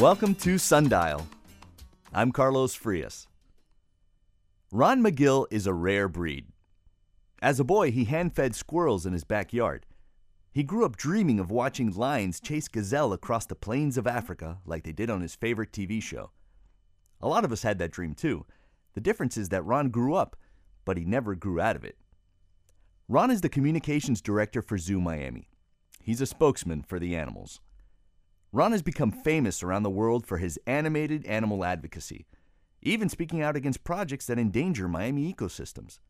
Welcome 0.00 0.34
to 0.36 0.56
Sundial. 0.56 1.26
I'm 2.14 2.32
Carlos 2.32 2.74
Frias. 2.74 3.26
Ron 4.72 5.02
Magill 5.02 5.46
is 5.50 5.66
a 5.66 5.74
rare 5.74 6.08
breed. 6.08 6.46
As 7.42 7.60
a 7.60 7.64
boy, 7.64 7.90
he 7.90 8.04
hand 8.04 8.34
fed 8.34 8.54
squirrels 8.54 9.04
in 9.04 9.12
his 9.12 9.24
backyard. 9.24 9.84
He 10.52 10.62
grew 10.62 10.86
up 10.86 10.96
dreaming 10.96 11.38
of 11.38 11.50
watching 11.50 11.92
lions 11.92 12.40
chase 12.40 12.66
gazelle 12.66 13.12
across 13.12 13.44
the 13.44 13.54
plains 13.54 13.98
of 13.98 14.06
Africa 14.06 14.60
like 14.64 14.84
they 14.84 14.92
did 14.92 15.10
on 15.10 15.20
his 15.20 15.34
favorite 15.34 15.70
TV 15.70 16.02
show. 16.02 16.30
A 17.20 17.28
lot 17.28 17.44
of 17.44 17.52
us 17.52 17.62
had 17.62 17.78
that 17.80 17.92
dream 17.92 18.14
too. 18.14 18.46
The 18.94 19.02
difference 19.02 19.36
is 19.36 19.50
that 19.50 19.66
Ron 19.66 19.90
grew 19.90 20.14
up, 20.14 20.34
but 20.86 20.96
he 20.96 21.04
never 21.04 21.34
grew 21.34 21.60
out 21.60 21.76
of 21.76 21.84
it. 21.84 21.98
Ron 23.06 23.30
is 23.30 23.42
the 23.42 23.50
communications 23.50 24.22
director 24.22 24.62
for 24.62 24.78
Zoo 24.78 24.98
Miami. 24.98 25.50
He's 26.02 26.22
a 26.22 26.26
spokesman 26.26 26.84
for 26.84 26.98
the 26.98 27.14
animals. 27.14 27.60
Ron 28.52 28.72
has 28.72 28.82
become 28.82 29.12
famous 29.12 29.62
around 29.62 29.84
the 29.84 29.90
world 29.90 30.26
for 30.26 30.38
his 30.38 30.58
animated 30.66 31.24
animal 31.26 31.64
advocacy, 31.64 32.26
even 32.82 33.08
speaking 33.08 33.40
out 33.42 33.56
against 33.56 33.84
projects 33.84 34.26
that 34.26 34.38
endanger 34.40 34.88
Miami 34.88 35.32
ecosystems. 35.32 36.00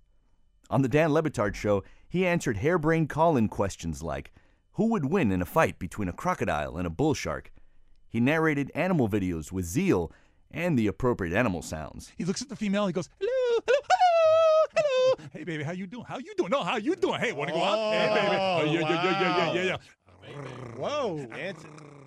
On 0.70 0.80
the 0.80 0.88
Dan 0.88 1.12
Le 1.12 1.22
Batard 1.22 1.54
show, 1.54 1.82
he 2.08 2.26
answered 2.26 2.58
harebrained 2.58 3.10
call 3.10 3.36
in 3.36 3.48
questions 3.48 4.02
like 4.02 4.32
Who 4.72 4.86
would 4.86 5.04
win 5.04 5.32
in 5.32 5.42
a 5.42 5.46
fight 5.46 5.78
between 5.78 6.08
a 6.08 6.14
crocodile 6.14 6.78
and 6.78 6.86
a 6.86 6.90
bull 6.90 7.12
shark? 7.12 7.52
He 8.08 8.20
narrated 8.20 8.72
animal 8.74 9.08
videos 9.08 9.52
with 9.52 9.66
zeal 9.66 10.10
and 10.50 10.78
the 10.78 10.86
appropriate 10.86 11.36
animal 11.36 11.60
sounds. 11.60 12.10
He 12.16 12.24
looks 12.24 12.41
at 12.41 12.48
the 12.48 12.56
female. 12.56 12.86
He 12.86 12.92
goes, 12.92 13.08
"Hello, 13.20 13.60
hello, 13.66 13.80
hello, 13.91 14.66
hello. 14.77 15.28
Hey, 15.32 15.44
baby, 15.44 15.62
how 15.62 15.72
you 15.72 15.86
doing? 15.86 16.04
How 16.08 16.18
you 16.18 16.34
doing? 16.36 16.50
No, 16.50 16.62
how 16.62 16.77
you 16.77 16.96
doing? 16.96 17.20
Hey, 17.20 17.32
want 17.32 17.48
to 17.48 17.54
go 17.54 17.62
out? 17.62 17.92
Hey, 17.92 18.08
baby. 18.14 18.36
Oh, 18.36 18.58
oh, 18.60 18.64
yeah, 18.64 18.80
yeah, 18.80 18.88
yeah, 18.88 19.20
yeah, 19.20 19.36
yeah, 19.36 19.62
yeah, 19.62 19.62
yeah. 19.62 20.77
Whoa, 20.77 21.19
Anthony. 21.32 22.00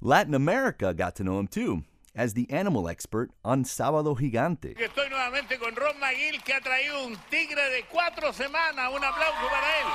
Latin 0.00 0.34
America 0.34 0.94
got 0.94 1.16
to 1.16 1.24
know 1.24 1.40
him 1.40 1.48
too, 1.48 1.82
as 2.14 2.34
the 2.34 2.48
animal 2.52 2.88
expert 2.88 3.32
on 3.44 3.64
Sábado 3.64 4.14
Gigante. 4.14 4.76
Estoy 4.78 5.08
nuevamente 5.10 5.58
con 5.58 5.74
Ron 5.74 5.98
Magill 5.98 6.40
que 6.44 6.54
ha 6.54 6.60
traído 6.60 7.04
un 7.04 7.16
tigre 7.28 7.68
de 7.70 7.84
cuatro 7.90 8.32
semanas. 8.32 8.92
Un 8.94 9.02
aplauso 9.02 9.48
para 9.50 9.66
él. 9.80 9.86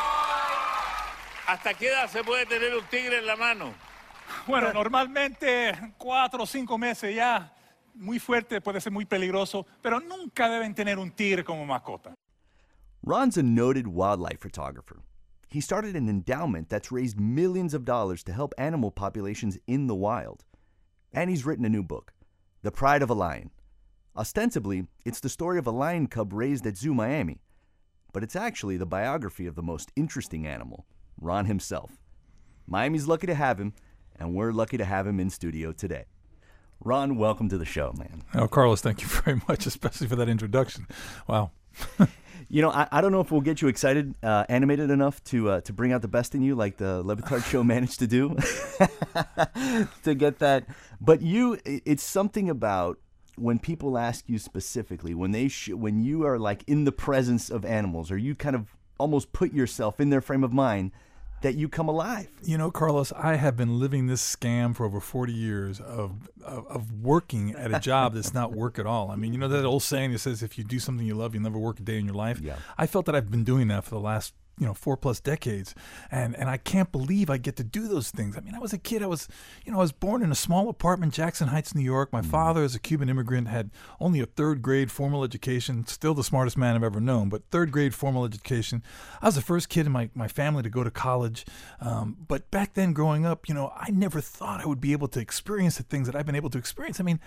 ¿Hasta 1.47 1.73
qué 1.73 1.87
edad 1.87 2.09
se 2.09 2.21
puede 2.21 2.45
tener 2.45 2.75
un 2.75 2.83
tigre 2.87 3.19
en 3.19 3.25
la 3.25 3.37
mano? 3.37 3.73
Bueno, 4.45 4.73
normalmente 4.73 5.71
cuatro 5.97 6.43
o 6.43 6.45
cinco 6.45 6.77
meses 6.77 7.15
ya. 7.15 7.53
Muy 7.95 8.19
fuerte, 8.19 8.59
puede 8.59 8.81
ser 8.81 8.91
muy 8.91 9.05
peligroso, 9.05 9.65
pero 9.81 10.01
nunca 10.01 10.49
deben 10.49 10.75
tener 10.75 10.99
un 10.99 11.11
tigre 11.11 11.45
como 11.45 11.65
mascota. 11.65 12.13
Ron's 13.03 13.37
a 13.37 13.43
noted 13.43 13.87
wildlife 13.87 14.39
photographer. 14.41 14.97
He 15.53 15.61
started 15.61 15.95
an 15.95 16.09
endowment 16.09 16.69
that's 16.69 16.91
raised 16.91 17.19
millions 17.19 17.75
of 17.75 17.85
dollars 17.85 18.23
to 18.23 18.33
help 18.33 18.55
animal 18.57 18.89
populations 18.89 19.59
in 19.67 19.85
the 19.85 19.93
wild. 19.93 20.45
And 21.13 21.29
he's 21.29 21.45
written 21.45 21.63
a 21.63 21.69
new 21.69 21.83
book, 21.83 22.11
The 22.63 22.71
Pride 22.71 23.03
of 23.03 23.11
a 23.11 23.13
Lion. 23.13 23.51
Ostensibly, 24.17 24.87
it's 25.05 25.19
the 25.19 25.29
story 25.29 25.59
of 25.59 25.67
a 25.67 25.71
lion 25.71 26.07
cub 26.07 26.33
raised 26.33 26.65
at 26.65 26.75
Zoo 26.75 26.95
Miami, 26.95 27.39
but 28.13 28.23
it's 28.23 28.35
actually 28.35 28.77
the 28.77 28.87
biography 28.87 29.45
of 29.45 29.53
the 29.53 29.61
most 29.61 29.91
interesting 29.95 30.47
animal, 30.47 30.87
Ron 31.21 31.45
himself. 31.45 31.99
Miami's 32.65 33.07
lucky 33.07 33.27
to 33.27 33.35
have 33.35 33.59
him, 33.59 33.73
and 34.15 34.33
we're 34.33 34.53
lucky 34.53 34.77
to 34.77 34.85
have 34.85 35.05
him 35.05 35.19
in 35.19 35.29
studio 35.29 35.71
today. 35.71 36.05
Ron, 36.79 37.15
welcome 37.15 37.47
to 37.49 37.59
the 37.59 37.63
show, 37.63 37.93
man. 37.95 38.23
Oh, 38.33 38.47
Carlos, 38.47 38.81
thank 38.81 39.03
you 39.03 39.07
very 39.23 39.39
much, 39.47 39.67
especially 39.67 40.07
for 40.07 40.15
that 40.15 40.29
introduction. 40.29 40.87
Wow. 41.27 41.51
You 42.49 42.61
know, 42.61 42.69
I, 42.69 42.87
I 42.91 43.01
don't 43.01 43.11
know 43.11 43.21
if 43.21 43.31
we'll 43.31 43.41
get 43.41 43.61
you 43.61 43.67
excited, 43.67 44.15
uh, 44.23 44.45
animated 44.49 44.89
enough 44.89 45.23
to 45.25 45.49
uh, 45.49 45.61
to 45.61 45.73
bring 45.73 45.91
out 45.91 46.01
the 46.01 46.07
best 46.07 46.35
in 46.35 46.41
you, 46.41 46.55
like 46.55 46.77
the 46.77 47.03
Le 47.03 47.15
Batard 47.15 47.43
show 47.45 47.63
managed 47.75 47.99
to 47.99 48.07
do, 48.07 48.35
to 50.03 50.15
get 50.15 50.39
that. 50.39 50.65
But 51.01 51.21
you, 51.21 51.57
it's 51.65 52.03
something 52.03 52.49
about 52.49 52.99
when 53.35 53.59
people 53.59 53.97
ask 53.97 54.25
you 54.27 54.37
specifically 54.37 55.13
when 55.13 55.31
they 55.31 55.47
sh- 55.47 55.69
when 55.69 56.03
you 56.03 56.25
are 56.25 56.37
like 56.37 56.63
in 56.67 56.83
the 56.83 56.91
presence 56.91 57.49
of 57.49 57.65
animals, 57.65 58.11
or 58.11 58.17
you 58.17 58.35
kind 58.35 58.55
of 58.55 58.75
almost 58.97 59.33
put 59.33 59.53
yourself 59.53 59.99
in 59.99 60.09
their 60.09 60.21
frame 60.21 60.43
of 60.43 60.53
mind, 60.53 60.91
that 61.43 61.55
you 61.55 61.69
come 61.69 61.89
alive. 61.89 62.29
You 62.41 62.57
know, 62.57 62.71
Carlos, 62.71 63.11
I 63.11 63.35
have 63.35 63.55
been 63.55 63.77
living 63.79 64.07
this 64.07 64.35
scam 64.35 64.75
for 64.75 64.85
over 64.85 65.01
40 65.01 65.33
years 65.33 65.79
of, 65.79 66.29
of, 66.43 66.65
of 66.67 66.91
working 67.01 67.51
at 67.51 67.73
a 67.73 67.79
job 67.79 68.13
that's 68.15 68.33
not 68.33 68.53
work 68.53 68.79
at 68.79 68.85
all. 68.85 69.11
I 69.11 69.15
mean, 69.15 69.33
you 69.33 69.39
know 69.39 69.49
that 69.49 69.65
old 69.65 69.83
saying 69.83 70.13
that 70.13 70.19
says 70.19 70.41
if 70.41 70.57
you 70.57 70.63
do 70.63 70.79
something 70.79 71.05
you 71.05 71.15
love, 71.15 71.33
you'll 71.33 71.43
never 71.43 71.59
work 71.59 71.79
a 71.79 71.83
day 71.83 71.99
in 71.99 72.05
your 72.05 72.15
life? 72.15 72.39
Yeah. 72.39 72.55
I 72.77 72.87
felt 72.87 73.05
that 73.05 73.15
I've 73.15 73.29
been 73.29 73.43
doing 73.43 73.67
that 73.67 73.83
for 73.83 73.91
the 73.91 73.99
last 73.99 74.33
you 74.59 74.67
know 74.67 74.73
four 74.73 74.95
plus 74.95 75.19
decades 75.19 75.73
and 76.11 76.35
and 76.35 76.49
I 76.49 76.57
can't 76.57 76.91
believe 76.91 77.29
I 77.29 77.37
get 77.37 77.55
to 77.57 77.63
do 77.63 77.87
those 77.87 78.11
things. 78.11 78.37
I 78.37 78.41
mean, 78.41 78.53
I 78.53 78.59
was 78.59 78.73
a 78.73 78.77
kid. 78.77 79.01
I 79.01 79.07
was 79.07 79.27
you 79.65 79.71
know 79.71 79.79
I 79.79 79.81
was 79.81 79.91
born 79.91 80.21
in 80.21 80.31
a 80.31 80.35
small 80.35 80.69
apartment, 80.69 81.13
Jackson 81.13 81.47
Heights, 81.47 81.73
New 81.73 81.83
York. 81.83 82.13
My 82.13 82.21
father, 82.21 82.63
as 82.63 82.75
a 82.75 82.79
Cuban 82.79 83.09
immigrant, 83.09 83.47
had 83.47 83.71
only 83.99 84.19
a 84.19 84.25
third 84.25 84.61
grade 84.61 84.91
formal 84.91 85.23
education. 85.23 85.87
Still 85.87 86.13
the 86.13 86.23
smartest 86.23 86.57
man 86.57 86.75
I've 86.75 86.83
ever 86.83 87.01
known, 87.01 87.29
but 87.29 87.43
third 87.49 87.71
grade 87.71 87.95
formal 87.95 88.25
education. 88.25 88.83
I 89.21 89.27
was 89.27 89.35
the 89.35 89.41
first 89.41 89.69
kid 89.69 89.85
in 89.85 89.91
my 89.91 90.09
my 90.13 90.27
family 90.27 90.63
to 90.63 90.69
go 90.69 90.83
to 90.83 90.91
college. 90.91 91.45
Um, 91.81 92.17
but 92.27 92.49
back 92.51 92.75
then, 92.75 92.93
growing 92.93 93.25
up, 93.25 93.49
you 93.49 93.55
know, 93.55 93.73
I 93.75 93.89
never 93.91 94.21
thought 94.21 94.61
I 94.61 94.65
would 94.65 94.81
be 94.81 94.91
able 94.91 95.07
to 95.09 95.19
experience 95.19 95.77
the 95.77 95.83
things 95.83 96.07
that 96.07 96.15
I've 96.15 96.25
been 96.25 96.35
able 96.35 96.49
to 96.51 96.57
experience. 96.57 96.99
I 96.99 97.03
mean. 97.03 97.19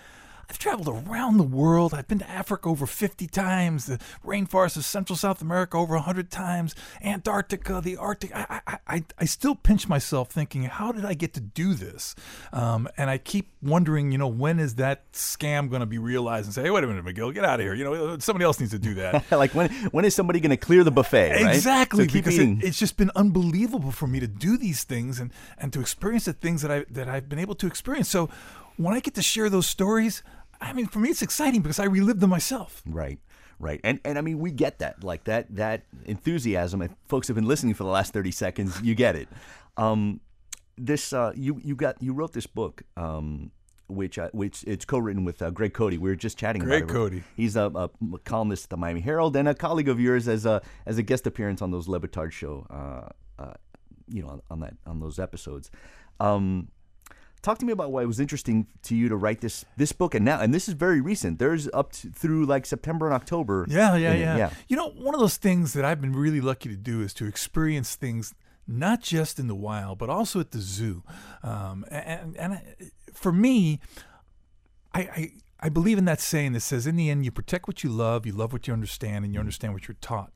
I've 0.49 0.57
traveled 0.57 0.87
around 0.87 1.37
the 1.37 1.43
world. 1.43 1.93
I've 1.93 2.07
been 2.07 2.19
to 2.19 2.29
Africa 2.29 2.69
over 2.69 2.85
50 2.85 3.27
times, 3.27 3.85
the 3.85 3.99
rainforests 4.25 4.77
of 4.77 4.85
Central 4.85 5.17
South 5.17 5.41
America 5.41 5.77
over 5.77 5.95
100 5.95 6.31
times, 6.31 6.73
Antarctica, 7.03 7.81
the 7.81 7.97
Arctic. 7.97 8.33
I, 8.33 8.61
I, 8.65 8.77
I, 8.87 9.03
I 9.19 9.25
still 9.25 9.55
pinch 9.55 9.89
myself 9.89 10.29
thinking, 10.31 10.63
how 10.63 10.93
did 10.93 11.03
I 11.03 11.15
get 11.15 11.33
to 11.33 11.41
do 11.41 11.73
this? 11.73 12.15
Um, 12.53 12.87
and 12.97 13.09
I 13.09 13.17
keep 13.17 13.49
wondering, 13.61 14.13
you 14.13 14.17
know, 14.17 14.27
when 14.27 14.59
is 14.59 14.75
that 14.75 15.11
scam 15.11 15.69
going 15.69 15.81
to 15.81 15.85
be 15.85 15.97
realized 15.97 16.45
and 16.45 16.53
say, 16.53 16.63
hey, 16.63 16.69
wait 16.69 16.83
a 16.83 16.87
minute, 16.87 17.03
Magill, 17.03 17.33
get 17.33 17.43
out 17.43 17.59
of 17.59 17.65
here. 17.65 17.73
You 17.73 17.83
know, 17.83 18.17
somebody 18.19 18.45
else 18.45 18.59
needs 18.59 18.71
to 18.71 18.79
do 18.79 18.93
that. 18.95 19.29
like 19.31 19.53
when 19.53 19.69
when 19.91 20.05
is 20.05 20.15
somebody 20.15 20.39
going 20.39 20.51
to 20.51 20.57
clear 20.57 20.83
the 20.85 20.91
buffet? 20.91 21.31
Right? 21.31 21.55
Exactly, 21.55 22.07
So 22.07 22.13
because 22.13 22.37
it, 22.37 22.63
it's 22.63 22.79
just 22.79 22.95
been 22.95 23.11
unbelievable 23.15 23.91
for 23.91 24.07
me 24.07 24.21
to 24.21 24.27
do 24.27 24.57
these 24.57 24.85
things 24.85 25.19
and, 25.19 25.33
and 25.57 25.73
to 25.73 25.81
experience 25.81 26.25
the 26.25 26.33
things 26.33 26.61
that 26.61 26.71
I 26.71 26.85
that 26.89 27.09
I've 27.09 27.27
been 27.27 27.39
able 27.39 27.55
to 27.55 27.67
experience. 27.67 28.07
So 28.07 28.29
when 28.77 28.95
I 28.95 28.99
get 28.99 29.15
to 29.15 29.21
share 29.21 29.49
those 29.49 29.67
stories, 29.67 30.23
I 30.61 30.73
mean, 30.73 30.87
for 30.87 30.99
me, 30.99 31.09
it's 31.09 31.21
exciting 31.21 31.61
because 31.61 31.79
I 31.79 31.85
relive 31.85 32.19
them 32.19 32.29
myself. 32.29 32.81
Right, 32.85 33.19
right, 33.59 33.81
and 33.83 33.99
and 34.05 34.17
I 34.17 34.21
mean 34.21 34.39
we 34.39 34.51
get 34.51 34.79
that, 34.79 35.03
like 35.03 35.25
that 35.25 35.53
that 35.55 35.83
enthusiasm. 36.05 36.81
If 36.81 36.91
folks 37.07 37.27
have 37.27 37.35
been 37.35 37.47
listening 37.47 37.73
for 37.73 37.83
the 37.83 37.89
last 37.89 38.13
thirty 38.13 38.31
seconds, 38.31 38.81
you 38.81 38.95
get 38.95 39.15
it. 39.15 39.27
Um, 39.75 40.21
this 40.77 41.13
uh, 41.13 41.33
you 41.35 41.59
you 41.63 41.75
got 41.75 42.01
you 42.01 42.13
wrote 42.13 42.33
this 42.33 42.47
book. 42.47 42.83
Um, 42.95 43.51
which, 43.89 44.19
uh, 44.19 44.29
which 44.33 44.65
it's 44.67 44.83
co-written 44.83 45.23
with 45.23 45.41
uh, 45.41 45.49
Greg 45.49 45.73
Cote. 45.73 45.93
We 45.93 46.09
were 46.09 46.15
just 46.15 46.37
chatting 46.37 46.61
Greg 46.61 46.83
about 46.83 46.91
it. 46.91 46.93
Cote. 46.93 47.23
He's 47.37 47.55
a, 47.55 47.71
a 47.73 47.89
columnist 48.25 48.65
at 48.65 48.69
the 48.71 48.75
Miami 48.75 48.99
Herald 48.99 49.33
and 49.37 49.47
a 49.47 49.53
colleague 49.53 49.87
of 49.87 49.97
yours 49.97 50.27
as 50.27 50.45
a 50.45 50.61
as 50.85 50.97
a 50.97 51.03
guest 51.03 51.25
appearance 51.25 51.61
on 51.61 51.71
those 51.71 51.87
Le 51.87 52.01
show. 52.29 52.67
Uh, 52.69 53.41
uh, 53.41 53.53
you 54.09 54.21
know, 54.21 54.29
on, 54.29 54.41
on 54.49 54.59
that 54.59 54.73
on 54.85 54.99
those 54.99 55.19
episodes. 55.19 55.71
Um, 56.19 56.69
talk 57.41 57.57
to 57.59 57.65
me 57.65 57.71
about 57.71 57.91
why 57.91 58.01
it 58.01 58.07
was 58.07 58.19
interesting 58.19 58.67
to 58.83 58.95
you 58.95 59.07
to 59.09 59.15
write 59.15 59.41
this 59.41 59.63
this 59.77 59.91
book 59.91 60.13
and 60.15 60.25
now 60.25 60.39
and 60.41 60.53
this 60.53 60.67
is 60.67 60.73
very 60.73 60.99
recent 61.01 61.39
there's 61.39 61.69
up 61.73 61.91
to, 61.93 62.09
through 62.09 62.45
like 62.45 62.65
september 62.65 63.05
and 63.05 63.13
october 63.15 63.65
Yeah, 63.69 63.95
yeah, 63.95 64.13
it. 64.13 64.19
yeah, 64.19 64.49
You 64.67 64.75
know, 64.77 64.89
one 64.89 65.13
of 65.13 65.19
those 65.21 65.37
things 65.37 65.73
that 65.73 65.85
I've 65.85 66.01
been 66.01 66.13
really 66.13 66.41
lucky 66.41 66.69
to 66.69 66.75
do 66.75 67.01
is 67.01 67.13
to 67.15 67.25
experience 67.25 67.95
things 67.95 68.33
not 68.67 69.01
just 69.01 69.39
in 69.39 69.47
the 69.47 69.55
wild, 69.55 69.97
but 69.97 70.09
also 70.09 70.39
at 70.41 70.51
the 70.51 70.59
zoo. 70.59 71.01
Um, 71.41 71.85
and 71.89 72.35
and 72.37 72.53
I, 72.55 72.63
for 73.13 73.31
me, 73.31 73.79
I, 74.93 74.99
I 75.01 75.31
I 75.59 75.69
believe 75.69 75.97
in 75.97 76.05
that 76.05 76.19
saying 76.21 76.53
that 76.53 76.59
says, 76.59 76.85
in 76.85 76.95
the 76.95 77.09
end, 77.09 77.25
you 77.25 77.31
protect 77.31 77.67
what 77.67 77.83
you 77.83 77.89
love, 77.89 78.25
you 78.25 78.31
love 78.31 78.53
what 78.53 78.67
you 78.67 78.73
understand, 78.73 79.25
and 79.25 79.33
you 79.33 79.39
understand 79.39 79.73
what 79.73 79.87
you're 79.87 79.97
taught. 80.01 80.31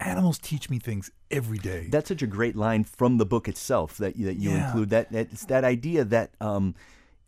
Animals 0.00 0.38
teach 0.38 0.68
me 0.68 0.78
things 0.80 1.10
every 1.30 1.58
day. 1.58 1.88
that's 1.90 2.08
such 2.08 2.22
a 2.22 2.26
great 2.26 2.56
line 2.56 2.82
from 2.84 3.18
the 3.18 3.26
book 3.26 3.46
itself 3.48 3.96
that 3.98 4.16
you, 4.16 4.26
that 4.26 4.34
you 4.36 4.50
Yeah. 4.50 4.66
include 4.66 4.90
that, 4.90 5.12
that 5.12 5.28
it's 5.32 5.44
that 5.46 5.62
idea 5.64 6.04
that 6.04 6.34
um, 6.40 6.74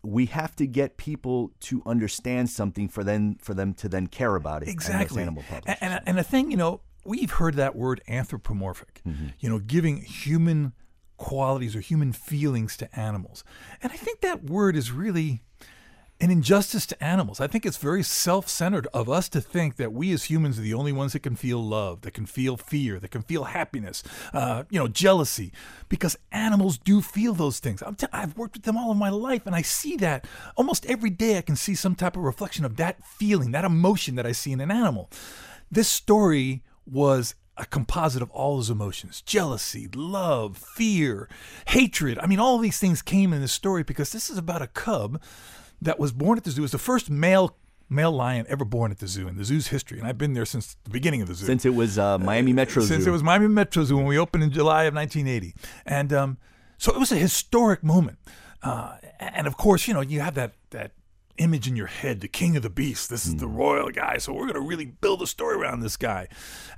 we 0.02 0.26
have 0.26 0.56
to 0.56 0.66
get 0.66 0.96
people 0.96 1.52
to 1.60 1.82
understand 1.86 2.50
something 2.50 2.88
for 2.88 3.02
them 3.04 3.36
for 3.40 3.54
them 3.54 3.74
to 3.74 3.88
then 3.88 4.06
care 4.06 4.36
about 4.36 4.62
it 4.62 4.68
exactly 4.68 5.22
animal 5.22 5.42
and, 5.42 5.48
publishers. 5.64 5.78
and, 5.80 6.00
and 6.06 6.18
the 6.18 6.22
thing 6.22 6.50
you 6.52 6.56
know 6.56 6.80
we've 7.04 7.32
heard 7.32 7.54
that 7.54 7.74
word 7.74 8.00
anthropomorphic 8.08 9.00
Mm-hmm. 9.06 9.26
you 9.40 9.48
know 9.48 9.58
giving 9.58 9.96
human 10.02 10.72
qualities 11.16 11.74
or 11.74 11.80
human 11.80 12.12
feelings 12.12 12.76
to 12.76 12.98
animals 12.98 13.42
and 13.82 13.90
i 13.92 13.96
think 13.96 14.20
that 14.20 14.44
word 14.44 14.76
is 14.76 14.92
really 14.92 15.42
an 16.20 16.30
injustice 16.30 16.86
to 16.86 17.04
animals. 17.04 17.40
I 17.40 17.46
think 17.46 17.66
it's 17.66 17.76
very 17.76 18.02
self 18.02 18.48
centered 18.48 18.86
of 18.94 19.08
us 19.08 19.28
to 19.30 19.40
think 19.40 19.76
that 19.76 19.92
we 19.92 20.12
as 20.12 20.24
humans 20.24 20.58
are 20.58 20.62
the 20.62 20.74
only 20.74 20.92
ones 20.92 21.12
that 21.12 21.20
can 21.20 21.36
feel 21.36 21.62
love, 21.62 22.00
that 22.02 22.12
can 22.12 22.26
feel 22.26 22.56
fear, 22.56 22.98
that 22.98 23.10
can 23.10 23.22
feel 23.22 23.44
happiness, 23.44 24.02
uh, 24.32 24.64
you 24.70 24.78
know, 24.78 24.88
jealousy, 24.88 25.52
because 25.88 26.16
animals 26.32 26.78
do 26.78 27.02
feel 27.02 27.34
those 27.34 27.58
things. 27.58 27.82
I've 28.12 28.36
worked 28.36 28.54
with 28.54 28.62
them 28.64 28.76
all 28.76 28.90
of 28.90 28.96
my 28.96 29.10
life, 29.10 29.46
and 29.46 29.54
I 29.54 29.62
see 29.62 29.96
that 29.98 30.26
almost 30.56 30.86
every 30.86 31.10
day. 31.10 31.36
I 31.36 31.42
can 31.42 31.56
see 31.56 31.74
some 31.74 31.94
type 31.94 32.16
of 32.16 32.22
reflection 32.22 32.64
of 32.64 32.76
that 32.76 33.04
feeling, 33.04 33.50
that 33.50 33.64
emotion 33.64 34.14
that 34.14 34.26
I 34.26 34.32
see 34.32 34.52
in 34.52 34.60
an 34.60 34.70
animal. 34.70 35.10
This 35.70 35.88
story 35.88 36.62
was 36.86 37.34
a 37.58 37.66
composite 37.66 38.22
of 38.22 38.30
all 38.30 38.56
those 38.56 38.70
emotions 38.70 39.20
jealousy, 39.22 39.88
love, 39.94 40.56
fear, 40.56 41.28
hatred. 41.68 42.18
I 42.18 42.26
mean, 42.26 42.38
all 42.38 42.58
these 42.58 42.78
things 42.78 43.02
came 43.02 43.32
in 43.32 43.40
this 43.40 43.52
story 43.52 43.82
because 43.82 44.12
this 44.12 44.30
is 44.30 44.38
about 44.38 44.62
a 44.62 44.66
cub 44.66 45.20
that 45.86 45.98
was 45.98 46.12
born 46.12 46.36
at 46.36 46.44
the 46.44 46.50
zoo. 46.50 46.60
It 46.60 46.62
was 46.62 46.72
the 46.72 46.78
first 46.78 47.08
male 47.10 47.56
male 47.88 48.12
lion 48.12 48.44
ever 48.48 48.64
born 48.64 48.90
at 48.90 48.98
the 48.98 49.06
zoo 49.06 49.28
in 49.28 49.36
the 49.36 49.44
zoo's 49.44 49.68
history. 49.68 49.98
And 49.98 50.06
I've 50.06 50.18
been 50.18 50.34
there 50.34 50.44
since 50.44 50.76
the 50.84 50.90
beginning 50.90 51.22
of 51.22 51.28
the 51.28 51.34
zoo. 51.34 51.46
Since 51.46 51.64
it 51.64 51.74
was 51.74 51.98
uh, 51.98 52.18
Miami 52.18 52.52
Metro 52.52 52.82
Since 52.82 52.88
Zoo. 52.88 52.94
Since 52.94 53.06
it 53.06 53.10
was 53.10 53.22
Miami 53.22 53.48
Metro 53.48 53.84
Zoo 53.84 53.96
when 53.96 54.06
we 54.06 54.18
opened 54.18 54.42
in 54.42 54.50
July 54.50 54.84
of 54.84 54.94
1980. 54.94 55.54
And 55.86 56.12
um, 56.12 56.38
so 56.78 56.92
it 56.92 56.98
was 56.98 57.12
a 57.12 57.16
historic 57.16 57.84
moment. 57.84 58.18
Uh, 58.62 58.96
and 59.20 59.46
of 59.46 59.56
course, 59.56 59.86
you 59.86 59.94
know, 59.94 60.00
you 60.00 60.20
have 60.20 60.34
that, 60.34 60.54
that 60.70 60.92
image 61.38 61.68
in 61.68 61.76
your 61.76 61.86
head, 61.86 62.20
the 62.20 62.28
king 62.28 62.56
of 62.56 62.64
the 62.64 62.70
beast. 62.70 63.08
This 63.08 63.24
is 63.24 63.36
the 63.36 63.46
royal 63.46 63.90
guy. 63.90 64.18
So 64.18 64.32
we're 64.32 64.50
going 64.52 64.54
to 64.54 64.60
really 64.60 64.86
build 64.86 65.22
a 65.22 65.26
story 65.26 65.56
around 65.56 65.80
this 65.80 65.96
guy. 65.96 66.26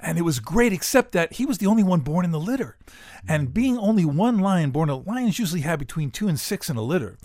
And 0.01 0.19
it 0.19 0.23
was 0.23 0.41
great, 0.41 0.75
except 0.75 1.13
that 1.13 1.35
he 1.35 1.47
was 1.47 1.57
the 1.57 1.67
only 1.67 1.83
one 1.83 2.01
born 2.01 2.27
in 2.27 2.33
the 2.33 2.41
litter. 2.41 2.77
And 3.27 3.55
being 3.55 3.79
only 3.79 4.05
one 4.05 4.41
lion 4.41 4.73
born, 4.73 4.91
lions 5.07 5.39
usually 5.39 5.63
have 5.63 5.79
between 5.79 6.11
two 6.11 6.29
and 6.29 6.39
six 6.39 6.69
in 6.69 6.77
a 6.77 6.83
litter 6.83 7.17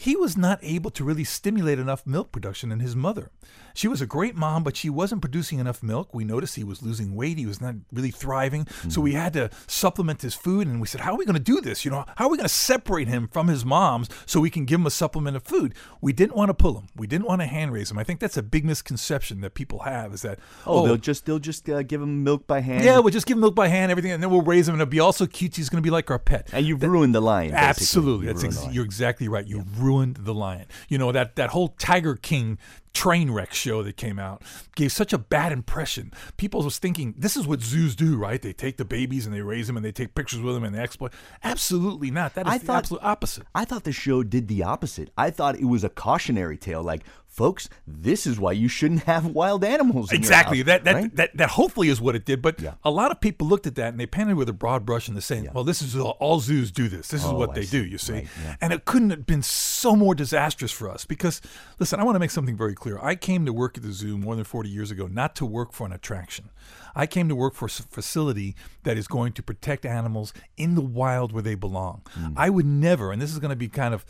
he 0.00 0.14
was 0.14 0.36
not 0.36 0.60
able 0.62 0.92
to 0.92 1.02
really 1.02 1.24
stimulate 1.24 1.76
enough 1.76 2.06
milk 2.06 2.30
production 2.30 2.70
in 2.70 2.78
his 2.78 2.94
mother. 2.94 3.32
She 3.78 3.86
was 3.86 4.00
a 4.00 4.06
great 4.06 4.34
mom, 4.34 4.64
but 4.64 4.76
she 4.76 4.90
wasn't 4.90 5.20
producing 5.20 5.60
enough 5.60 5.84
milk. 5.84 6.12
We 6.12 6.24
noticed 6.24 6.56
he 6.56 6.64
was 6.64 6.82
losing 6.82 7.14
weight. 7.14 7.38
He 7.38 7.46
was 7.46 7.60
not 7.60 7.76
really 7.92 8.10
thriving. 8.10 8.64
Mm-hmm. 8.64 8.90
So 8.90 9.00
we 9.00 9.12
had 9.12 9.32
to 9.34 9.50
supplement 9.68 10.22
his 10.22 10.34
food. 10.34 10.66
And 10.66 10.80
we 10.80 10.88
said, 10.88 11.02
How 11.02 11.12
are 11.12 11.16
we 11.16 11.24
going 11.24 11.34
to 11.34 11.40
do 11.40 11.60
this? 11.60 11.84
You 11.84 11.92
know, 11.92 12.04
how 12.16 12.24
are 12.24 12.28
we 12.28 12.36
going 12.36 12.48
to 12.48 12.52
separate 12.52 13.06
him 13.06 13.28
from 13.28 13.46
his 13.46 13.64
moms 13.64 14.08
so 14.26 14.40
we 14.40 14.50
can 14.50 14.64
give 14.64 14.80
him 14.80 14.86
a 14.86 14.90
supplement 14.90 15.36
of 15.36 15.44
food? 15.44 15.76
We 16.00 16.12
didn't 16.12 16.34
want 16.34 16.48
to 16.48 16.54
pull 16.54 16.76
him. 16.76 16.88
We 16.96 17.06
didn't 17.06 17.28
want 17.28 17.40
to 17.40 17.46
hand 17.46 17.72
raise 17.72 17.88
him. 17.88 17.98
I 17.98 18.02
think 18.02 18.18
that's 18.18 18.36
a 18.36 18.42
big 18.42 18.64
misconception 18.64 19.42
that 19.42 19.54
people 19.54 19.78
have 19.84 20.12
is 20.12 20.22
that, 20.22 20.40
oh, 20.66 20.80
oh 20.80 20.84
they'll 20.84 20.96
just 20.96 21.26
they'll 21.26 21.38
just 21.38 21.68
uh, 21.70 21.84
give 21.84 22.02
him 22.02 22.24
milk 22.24 22.48
by 22.48 22.58
hand. 22.58 22.84
Yeah, 22.84 22.98
we'll 22.98 23.12
just 23.12 23.26
give 23.26 23.36
him 23.36 23.42
milk 23.42 23.54
by 23.54 23.68
hand, 23.68 23.92
everything, 23.92 24.10
and 24.10 24.20
then 24.20 24.30
we'll 24.30 24.42
raise 24.42 24.66
him, 24.66 24.74
and 24.74 24.82
it'll 24.82 24.90
be 24.90 24.98
also 24.98 25.24
cute. 25.24 25.54
He's 25.54 25.68
going 25.68 25.80
to 25.80 25.86
be 25.86 25.90
like 25.90 26.10
our 26.10 26.18
pet. 26.18 26.48
And 26.52 26.66
you've 26.66 26.80
that, 26.80 26.88
ruined 26.88 27.14
the 27.14 27.22
lion. 27.22 27.52
Basically. 27.52 27.68
Absolutely, 27.68 28.26
you 28.26 28.32
that's 28.32 28.44
ex- 28.44 28.74
you're 28.74 28.84
exactly 28.84 29.28
right. 29.28 29.46
You 29.46 29.58
yeah. 29.58 29.62
ruined 29.76 30.16
the 30.16 30.34
lion. 30.34 30.66
You 30.88 30.98
know 30.98 31.12
that 31.12 31.36
that 31.36 31.50
whole 31.50 31.68
Tiger 31.78 32.16
King 32.16 32.58
train 32.94 33.30
wreck 33.30 33.54
show 33.54 33.82
that 33.82 33.96
came 33.96 34.18
out 34.18 34.42
gave 34.74 34.92
such 34.92 35.12
a 35.12 35.18
bad 35.18 35.52
impression. 35.52 36.12
People 36.36 36.62
was 36.62 36.78
thinking 36.78 37.14
this 37.16 37.36
is 37.36 37.46
what 37.46 37.60
zoos 37.60 37.94
do, 37.94 38.16
right? 38.16 38.40
They 38.40 38.52
take 38.52 38.76
the 38.76 38.84
babies 38.84 39.26
and 39.26 39.34
they 39.34 39.42
raise 39.42 39.66
them 39.66 39.76
and 39.76 39.84
they 39.84 39.92
take 39.92 40.14
pictures 40.14 40.40
with 40.40 40.54
them 40.54 40.64
and 40.64 40.74
they 40.74 40.80
exploit. 40.80 41.12
Absolutely 41.44 42.10
not. 42.10 42.34
That 42.34 42.46
is 42.46 42.52
I 42.52 42.58
the 42.58 42.64
thought, 42.66 42.78
absolute 42.78 43.02
opposite. 43.02 43.44
I 43.54 43.64
thought 43.64 43.84
the 43.84 43.92
show 43.92 44.22
did 44.22 44.48
the 44.48 44.62
opposite. 44.62 45.10
I 45.16 45.30
thought 45.30 45.56
it 45.56 45.64
was 45.64 45.84
a 45.84 45.88
cautionary 45.88 46.56
tale, 46.56 46.82
like 46.82 47.04
folks, 47.38 47.68
this 47.86 48.26
is 48.26 48.40
why 48.40 48.50
you 48.50 48.66
shouldn't 48.66 49.04
have 49.04 49.24
wild 49.24 49.64
animals. 49.64 50.10
exactly. 50.12 50.58
House, 50.58 50.66
that 50.66 50.84
that, 50.84 50.94
right? 50.94 51.16
that 51.16 51.36
that 51.36 51.50
hopefully 51.50 51.88
is 51.88 52.00
what 52.00 52.16
it 52.16 52.24
did. 52.24 52.42
But 52.42 52.60
yeah. 52.60 52.74
a 52.84 52.90
lot 52.90 53.12
of 53.12 53.20
people 53.20 53.46
looked 53.46 53.66
at 53.66 53.76
that 53.76 53.90
and 53.90 54.00
they 54.00 54.06
painted 54.06 54.34
with 54.34 54.48
a 54.48 54.52
broad 54.52 54.84
brush 54.84 55.06
and 55.06 55.16
they're 55.16 55.22
saying, 55.22 55.44
yeah. 55.44 55.52
"Well, 55.54 55.62
this 55.62 55.80
is 55.80 55.96
all, 55.96 56.16
all, 56.18 56.40
zoos 56.40 56.72
do 56.72 56.88
this. 56.88 57.08
This 57.08 57.24
is 57.24 57.30
oh, 57.30 57.36
what 57.36 57.50
I 57.50 57.54
they 57.54 57.62
see. 57.64 57.78
do." 57.78 57.86
You 57.86 57.96
see, 57.96 58.12
right, 58.12 58.28
yeah. 58.44 58.56
and 58.60 58.72
it 58.72 58.84
couldn't 58.84 59.10
have 59.10 59.24
been 59.24 59.42
so 59.42 59.94
more 59.94 60.16
disastrous 60.16 60.72
for 60.72 60.90
us 60.90 61.04
because, 61.04 61.40
listen, 61.78 62.00
I 62.00 62.02
want 62.02 62.16
to 62.16 62.20
make 62.20 62.32
something 62.32 62.56
very 62.56 62.74
clear. 62.74 62.98
I 63.00 63.14
came 63.14 63.46
to 63.46 63.52
work 63.52 63.76
at 63.76 63.84
the 63.84 63.92
zoo 63.92 64.18
more 64.18 64.34
than 64.34 64.44
forty 64.44 64.68
years 64.68 64.90
ago, 64.90 65.06
not 65.06 65.36
to 65.36 65.46
work 65.46 65.72
for 65.72 65.86
an 65.86 65.92
attraction. 65.92 66.50
I 66.96 67.06
came 67.06 67.28
to 67.28 67.36
work 67.36 67.54
for 67.54 67.66
a 67.66 67.68
facility 67.68 68.56
that 68.82 68.98
is 68.98 69.06
going 69.06 69.32
to 69.34 69.42
protect 69.42 69.86
animals 69.86 70.34
in 70.56 70.74
the 70.74 70.82
wild 70.82 71.30
where 71.32 71.42
they 71.42 71.54
belong. 71.54 72.02
Mm. 72.18 72.34
I 72.36 72.50
would 72.50 72.66
never, 72.66 73.12
and 73.12 73.22
this 73.22 73.32
is 73.32 73.38
going 73.38 73.50
to 73.50 73.56
be 73.56 73.68
kind 73.68 73.94
of 73.94 74.04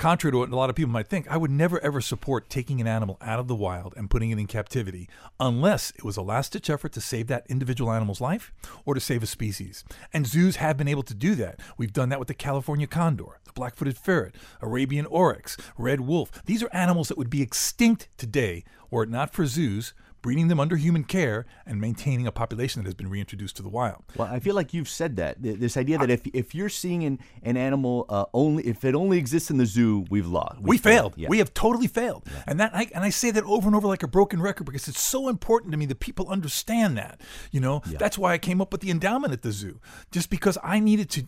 contrary 0.00 0.32
to 0.32 0.38
what 0.38 0.50
a 0.50 0.56
lot 0.56 0.70
of 0.70 0.76
people 0.76 0.90
might 0.90 1.08
think, 1.08 1.30
I 1.30 1.36
would 1.36 1.50
never 1.50 1.78
ever 1.80 2.00
support 2.00 2.48
taking 2.48 2.80
an 2.80 2.86
animal 2.86 3.18
out 3.20 3.38
of 3.38 3.48
the 3.48 3.54
wild 3.54 3.92
and 3.98 4.08
putting 4.08 4.30
it 4.30 4.38
in 4.38 4.46
captivity 4.46 5.10
unless 5.38 5.90
it 5.90 6.04
was 6.04 6.16
a 6.16 6.22
last 6.22 6.52
ditch 6.52 6.70
effort 6.70 6.92
to 6.92 7.02
save 7.02 7.26
that 7.26 7.46
individual 7.50 7.92
animal's 7.92 8.20
life 8.20 8.50
or 8.86 8.94
to 8.94 9.00
save 9.00 9.22
a 9.22 9.26
species. 9.26 9.84
And 10.14 10.26
zoos 10.26 10.56
have 10.56 10.78
been 10.78 10.88
able 10.88 11.02
to 11.02 11.12
do 11.12 11.34
that. 11.34 11.60
We've 11.76 11.92
done 11.92 12.08
that 12.08 12.18
with 12.18 12.28
the 12.28 12.34
California 12.34 12.86
condor, 12.86 13.40
the 13.44 13.52
black 13.52 13.76
footed 13.76 13.98
ferret, 13.98 14.36
Arabian 14.62 15.04
oryx, 15.04 15.58
red 15.76 16.00
wolf. 16.00 16.42
These 16.46 16.62
are 16.62 16.74
animals 16.74 17.08
that 17.08 17.18
would 17.18 17.28
be 17.28 17.42
extinct 17.42 18.08
today 18.16 18.64
were 18.90 19.02
it 19.02 19.10
not 19.10 19.34
for 19.34 19.44
zoos 19.44 19.92
breeding 20.22 20.48
them 20.48 20.60
under 20.60 20.76
human 20.76 21.04
care, 21.04 21.46
and 21.66 21.80
maintaining 21.80 22.26
a 22.26 22.32
population 22.32 22.82
that 22.82 22.86
has 22.86 22.94
been 22.94 23.08
reintroduced 23.08 23.56
to 23.56 23.62
the 23.62 23.68
wild. 23.68 24.02
Well, 24.16 24.28
I 24.30 24.40
feel 24.40 24.54
like 24.54 24.74
you've 24.74 24.88
said 24.88 25.16
that 25.16 25.36
this 25.40 25.76
idea 25.76 25.98
that 25.98 26.10
if, 26.10 26.26
if 26.32 26.54
you're 26.54 26.68
seeing 26.68 27.04
an, 27.04 27.18
an 27.42 27.56
animal 27.56 28.06
uh, 28.08 28.26
only 28.34 28.66
if 28.66 28.84
it 28.84 28.94
only 28.94 29.18
exists 29.18 29.50
in 29.50 29.56
the 29.56 29.66
zoo, 29.66 30.04
we've 30.10 30.26
lost. 30.26 30.60
we 30.62 30.78
failed. 30.78 30.82
failed. 30.82 31.14
Yeah. 31.16 31.28
We 31.28 31.38
have 31.38 31.54
totally 31.54 31.86
failed, 31.86 32.24
yeah. 32.26 32.44
and 32.46 32.60
that 32.60 32.74
I, 32.74 32.90
and 32.94 33.04
I 33.04 33.10
say 33.10 33.30
that 33.30 33.44
over 33.44 33.66
and 33.66 33.76
over 33.76 33.86
like 33.86 34.02
a 34.02 34.08
broken 34.08 34.40
record 34.40 34.64
because 34.64 34.88
it's 34.88 35.00
so 35.00 35.28
important 35.28 35.72
to 35.72 35.78
me 35.78 35.86
that 35.86 36.00
people 36.00 36.28
understand 36.28 36.96
that. 36.98 37.20
You 37.50 37.60
know, 37.60 37.82
yeah. 37.88 37.98
that's 37.98 38.18
why 38.18 38.32
I 38.32 38.38
came 38.38 38.60
up 38.60 38.72
with 38.72 38.80
the 38.80 38.90
endowment 38.90 39.32
at 39.32 39.42
the 39.42 39.52
zoo, 39.52 39.80
just 40.10 40.30
because 40.30 40.58
I 40.62 40.80
needed 40.80 41.10
to 41.10 41.26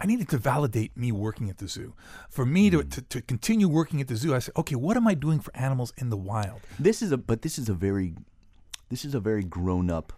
I 0.00 0.06
needed 0.06 0.28
to 0.30 0.38
validate 0.38 0.96
me 0.96 1.10
working 1.10 1.48
at 1.48 1.58
the 1.58 1.68
zoo. 1.68 1.94
For 2.28 2.44
me 2.44 2.70
to, 2.70 2.80
hmm. 2.80 2.88
to, 2.88 3.02
to, 3.02 3.22
continue 3.22 3.68
working 3.68 4.00
at 4.00 4.08
the 4.08 4.16
zoo, 4.16 4.34
I 4.34 4.40
said, 4.40 4.54
okay, 4.56 4.74
what 4.74 4.96
am 4.96 5.08
I 5.08 5.14
doing 5.14 5.40
for 5.40 5.56
animals 5.56 5.92
in 5.96 6.10
the 6.10 6.16
wild? 6.16 6.60
This 6.78 7.02
is 7.02 7.12
a 7.12 7.16
but 7.16 7.42
this 7.42 7.58
is 7.58 7.68
a 7.68 7.74
very 7.74 8.14
this 8.88 9.04
is 9.04 9.14
a 9.14 9.20
very 9.20 9.42
grown 9.42 9.90
up 9.90 10.12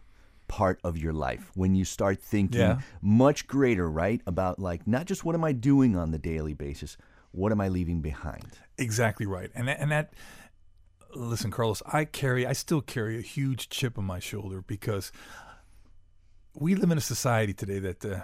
part 0.48 0.80
of 0.82 0.96
your 0.96 1.12
life 1.12 1.50
when 1.54 1.75
you 1.75 1.84
start 1.84 2.20
thinking 2.20 2.60
yeah. 2.60 2.80
much 3.02 3.46
greater, 3.46 3.88
right? 3.88 4.20
About 4.26 4.58
like 4.58 4.86
not 4.86 5.06
just 5.06 5.25
what 5.25 5.34
am 5.34 5.44
I 5.44 5.52
doing 5.52 5.96
on 5.96 6.10
the 6.10 6.19
daily 6.19 6.54
basis, 6.54 6.96
what 7.32 7.52
am 7.52 7.60
I 7.60 7.69
leaving 7.69 8.00
behind? 8.00 8.58
Exactly 8.78 9.26
right. 9.26 9.50
And 9.54 9.69
and 9.69 9.92
that 9.92 10.12
listen, 11.14 11.50
Carlos, 11.50 11.82
I 11.86 12.04
carry 12.04 12.46
I 12.46 12.52
still 12.52 12.81
carry 12.81 13.19
a 13.19 13.22
huge 13.22 13.69
chip 13.69 13.98
on 13.98 14.04
my 14.04 14.19
shoulder 14.19 14.62
because 14.62 15.12
we 16.54 16.74
live 16.74 16.90
in 16.90 16.98
a 16.98 17.02
society 17.02 17.52
today 17.54 17.78
that 17.78 18.04
uh, 18.04 18.20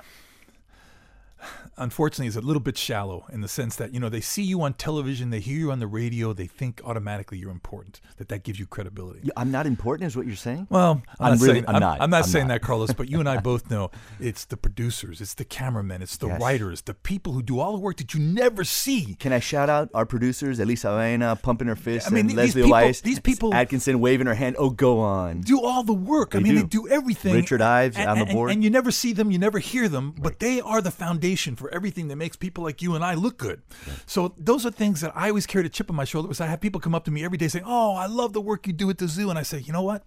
unfortunately 1.77 2.27
is 2.27 2.37
a 2.37 2.41
little 2.41 2.61
bit 2.61 2.77
shallow 2.77 3.27
in 3.33 3.41
the 3.41 3.49
sense 3.49 3.77
that 3.77 3.93
you 3.93 4.01
know 4.01 4.09
they 4.09 4.21
see 4.21 4.43
you 4.43 4.63
on 4.63 4.73
television 4.75 5.31
they 5.31 5.41
hear 5.41 5.59
you 5.59 5.73
on 5.73 5.81
the 5.81 5.87
radio 5.87 6.33
they 6.33 6.47
think 6.47 6.81
automatically 6.85 7.39
you're 7.39 7.51
important 7.51 8.01
that 8.17 8.29
that 8.29 8.45
gives 8.45 8.59
you 8.59 8.67
credibility. 8.67 9.29
I'm 9.37 9.51
not 9.51 9.67
important 9.67 10.07
is 10.07 10.17
what 10.17 10.27
you're 10.27 10.37
saying? 10.37 10.69
Well 10.71 11.03
i'm, 11.19 11.27
I'm 11.27 11.33
not 11.33 11.41
really 11.41 11.55
saying, 11.55 11.65
i'm, 11.69 11.75
I'm 11.77 11.81
not. 11.81 12.01
I'm 12.01 12.11
not 12.11 12.25
I'm 12.25 12.29
saying 12.31 12.49
not. 12.49 12.61
that 12.61 12.67
carlos 12.67 12.93
but 12.93 13.09
you 13.09 13.21
and 13.21 13.29
i 13.29 13.37
both 13.45 13.71
know 13.71 13.91
it's 14.21 14.45
the 14.45 14.57
producers 14.57 15.21
it's 15.21 15.35
the 15.35 15.45
cameramen 15.45 16.03
it's 16.03 16.17
the 16.17 16.29
yes. 16.29 16.41
writers 16.41 16.83
the 16.83 16.95
people 16.95 17.33
who 17.33 17.43
do 17.43 17.59
all 17.59 17.73
the 17.73 17.79
work 17.79 17.97
that 17.99 18.15
you 18.15 18.21
never 18.21 18.65
see. 18.65 19.15
Can 19.19 19.33
i 19.33 19.41
shout 19.41 19.69
out 19.69 19.91
our 19.95 20.07
producers 20.07 20.61
elisa 20.61 20.89
Avena, 20.89 21.41
pumping 21.41 21.69
her 21.69 21.77
fist 21.77 22.07
I 22.07 22.11
mean, 22.11 22.27
and 22.27 22.37
leslie 22.37 22.63
people, 22.63 22.77
Elias, 22.77 23.01
these 23.01 23.19
people 23.19 23.55
atkinson 23.55 24.01
waving 24.01 24.27
her 24.27 24.35
hand. 24.35 24.57
Oh 24.59 24.71
go 24.71 25.01
on. 25.01 25.41
Do 25.41 25.61
all 25.61 25.83
the 25.83 25.95
work. 25.95 26.33
They 26.33 26.39
i 26.39 26.43
mean 26.43 26.55
do. 26.55 26.61
they 26.61 26.67
do. 26.67 26.89
everything. 26.89 27.35
Richard 27.35 27.61
ives 27.61 27.97
and, 27.97 28.09
on 28.09 28.19
the 28.19 28.27
board 28.27 28.51
and, 28.51 28.59
and 28.59 28.65
you 28.65 28.71
never 28.71 28.91
see 28.91 29.13
them 29.13 29.31
you 29.31 29.39
never 29.39 29.59
hear 29.59 29.89
them 29.89 30.13
right. 30.13 30.23
but 30.23 30.39
they 30.39 30.61
are 30.61 30.81
the 30.81 30.91
foundation 30.91 31.34
for 31.37 31.69
everything 31.71 32.09
that 32.09 32.17
makes 32.17 32.37
people 32.37 32.65
like 32.65 32.83
you 32.83 32.95
and 32.95 33.05
I 33.05 33.15
look 33.15 33.39
good. 33.39 33.63
So 34.07 34.35
those 34.39 34.65
are 34.65 34.71
things 34.71 35.01
that 35.01 35.13
I 35.15 35.29
always 35.29 35.47
carried 35.47 35.67
a 35.67 35.71
chip 35.71 35.91
on 35.91 35.97
my 35.97 36.05
shoulder. 36.05 36.29
Was 36.29 36.41
I 36.41 36.47
have 36.47 36.61
people 36.61 36.81
come 36.81 36.95
up 36.95 37.05
to 37.05 37.11
me 37.11 37.25
every 37.25 37.39
day 37.39 37.49
saying, 37.49 37.65
"Oh, 37.67 37.95
I 37.95 38.07
love 38.07 38.33
the 38.33 38.41
work 38.41 38.67
you 38.67 38.73
do 38.73 38.91
at 38.91 38.99
the 38.99 39.09
zoo," 39.09 39.31
and 39.31 39.39
I 39.39 39.43
say, 39.43 39.59
"You 39.59 39.73
know 39.73 39.83
what?" 39.83 40.05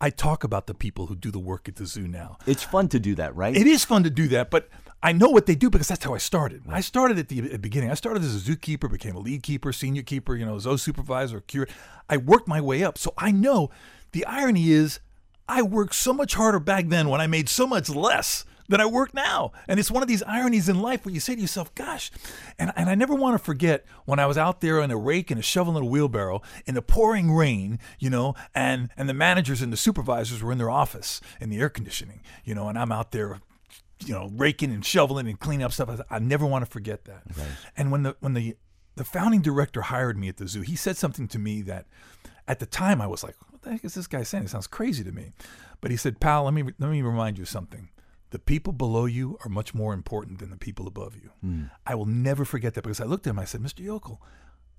I 0.00 0.10
talk 0.10 0.44
about 0.44 0.66
the 0.66 0.74
people 0.74 1.06
who 1.06 1.16
do 1.16 1.30
the 1.30 1.38
work 1.38 1.68
at 1.68 1.76
the 1.76 1.86
zoo 1.86 2.06
now. 2.06 2.36
It's 2.46 2.62
fun 2.62 2.88
to 2.88 3.00
do 3.00 3.14
that, 3.14 3.34
right? 3.34 3.56
It 3.56 3.66
is 3.66 3.84
fun 3.84 4.02
to 4.02 4.10
do 4.10 4.28
that, 4.28 4.50
but 4.50 4.68
I 5.02 5.12
know 5.12 5.28
what 5.28 5.46
they 5.46 5.54
do 5.54 5.70
because 5.70 5.88
that's 5.88 6.04
how 6.04 6.14
I 6.14 6.18
started. 6.18 6.66
Right. 6.66 6.76
I 6.76 6.80
started 6.80 7.18
at 7.18 7.28
the, 7.28 7.38
at 7.38 7.50
the, 7.52 7.58
beginning. 7.58 7.90
I 7.90 7.94
started 7.94 8.22
as 8.22 8.34
a 8.34 8.50
zookeeper, 8.50 8.90
became 8.90 9.16
a 9.16 9.20
lead 9.20 9.42
keeper, 9.42 9.72
senior 9.72 10.02
keeper, 10.02 10.34
you 10.36 10.44
know, 10.44 10.58
zoo 10.58 10.76
supervisor, 10.76 11.40
curator. 11.40 11.72
I 12.08 12.18
worked 12.18 12.48
my 12.48 12.60
way 12.60 12.82
up. 12.82 12.98
So 12.98 13.14
I 13.16 13.30
know 13.30 13.70
the 14.12 14.26
irony 14.26 14.70
is 14.70 15.00
I 15.48 15.62
worked 15.62 15.94
so 15.94 16.12
much 16.12 16.34
harder 16.34 16.58
back 16.58 16.88
then 16.88 17.08
when 17.08 17.20
I 17.20 17.26
made 17.26 17.48
so 17.48 17.66
much 17.66 17.88
less 17.88 18.44
than 18.68 18.80
I 18.80 18.86
work 18.86 19.14
now. 19.14 19.52
And 19.68 19.78
it's 19.80 19.90
one 19.90 20.02
of 20.02 20.08
these 20.08 20.22
ironies 20.24 20.68
in 20.68 20.80
life 20.80 21.04
where 21.04 21.14
you 21.14 21.20
say 21.20 21.34
to 21.34 21.40
yourself, 21.40 21.74
gosh, 21.74 22.10
and, 22.58 22.72
and 22.76 22.88
I 22.88 22.94
never 22.94 23.14
want 23.14 23.38
to 23.38 23.44
forget 23.44 23.84
when 24.04 24.18
I 24.18 24.26
was 24.26 24.38
out 24.38 24.60
there 24.60 24.80
in 24.80 24.90
a 24.90 24.96
rake 24.96 25.30
and 25.30 25.40
a 25.40 25.42
shovel 25.42 25.76
and 25.76 25.86
a 25.86 25.88
wheelbarrow 25.88 26.42
in 26.66 26.74
the 26.74 26.82
pouring 26.82 27.32
rain, 27.32 27.78
you 27.98 28.10
know, 28.10 28.34
and, 28.54 28.90
and 28.96 29.08
the 29.08 29.14
managers 29.14 29.62
and 29.62 29.72
the 29.72 29.76
supervisors 29.76 30.42
were 30.42 30.52
in 30.52 30.58
their 30.58 30.70
office 30.70 31.20
in 31.40 31.50
the 31.50 31.58
air 31.58 31.68
conditioning, 31.68 32.20
you 32.44 32.54
know, 32.54 32.68
and 32.68 32.78
I'm 32.78 32.92
out 32.92 33.12
there 33.12 33.40
you 34.04 34.12
know, 34.12 34.30
raking 34.36 34.72
and 34.72 34.84
shoveling 34.84 35.26
and 35.26 35.40
cleaning 35.40 35.64
up 35.64 35.72
stuff. 35.72 36.04
I, 36.10 36.16
I 36.16 36.18
never 36.18 36.44
want 36.44 36.64
to 36.64 36.70
forget 36.70 37.06
that. 37.06 37.22
Right. 37.36 37.46
And 37.76 37.90
when 37.90 38.02
the 38.02 38.16
when 38.20 38.34
the 38.34 38.56
the 38.96 39.04
founding 39.04 39.40
director 39.40 39.82
hired 39.82 40.18
me 40.18 40.28
at 40.28 40.36
the 40.36 40.46
zoo, 40.48 40.62
he 40.62 40.76
said 40.76 40.96
something 40.96 41.28
to 41.28 41.38
me 41.38 41.62
that 41.62 41.86
at 42.48 42.58
the 42.58 42.66
time 42.66 43.00
I 43.00 43.06
was 43.06 43.22
like, 43.22 43.36
what 43.50 43.62
the 43.62 43.70
heck 43.72 43.84
is 43.84 43.94
this 43.94 44.06
guy 44.06 44.22
saying? 44.22 44.44
It 44.44 44.50
sounds 44.50 44.66
crazy 44.66 45.04
to 45.04 45.12
me. 45.12 45.32
But 45.80 45.90
he 45.90 45.96
said, 45.96 46.20
pal, 46.20 46.44
let 46.44 46.54
me 46.54 46.64
let 46.78 46.90
me 46.90 47.02
remind 47.02 47.38
you 47.38 47.44
something 47.44 47.88
the 48.30 48.38
people 48.38 48.72
below 48.72 49.06
you 49.06 49.38
are 49.44 49.48
much 49.48 49.74
more 49.74 49.92
important 49.92 50.38
than 50.38 50.50
the 50.50 50.56
people 50.56 50.86
above 50.86 51.16
you. 51.16 51.30
Mm. 51.44 51.70
I 51.86 51.94
will 51.94 52.06
never 52.06 52.44
forget 52.44 52.74
that 52.74 52.82
because 52.82 53.00
I 53.00 53.04
looked 53.04 53.26
at 53.26 53.30
him. 53.30 53.38
I 53.38 53.44
said, 53.44 53.60
Mr. 53.60 53.80
Yokel, 53.80 54.20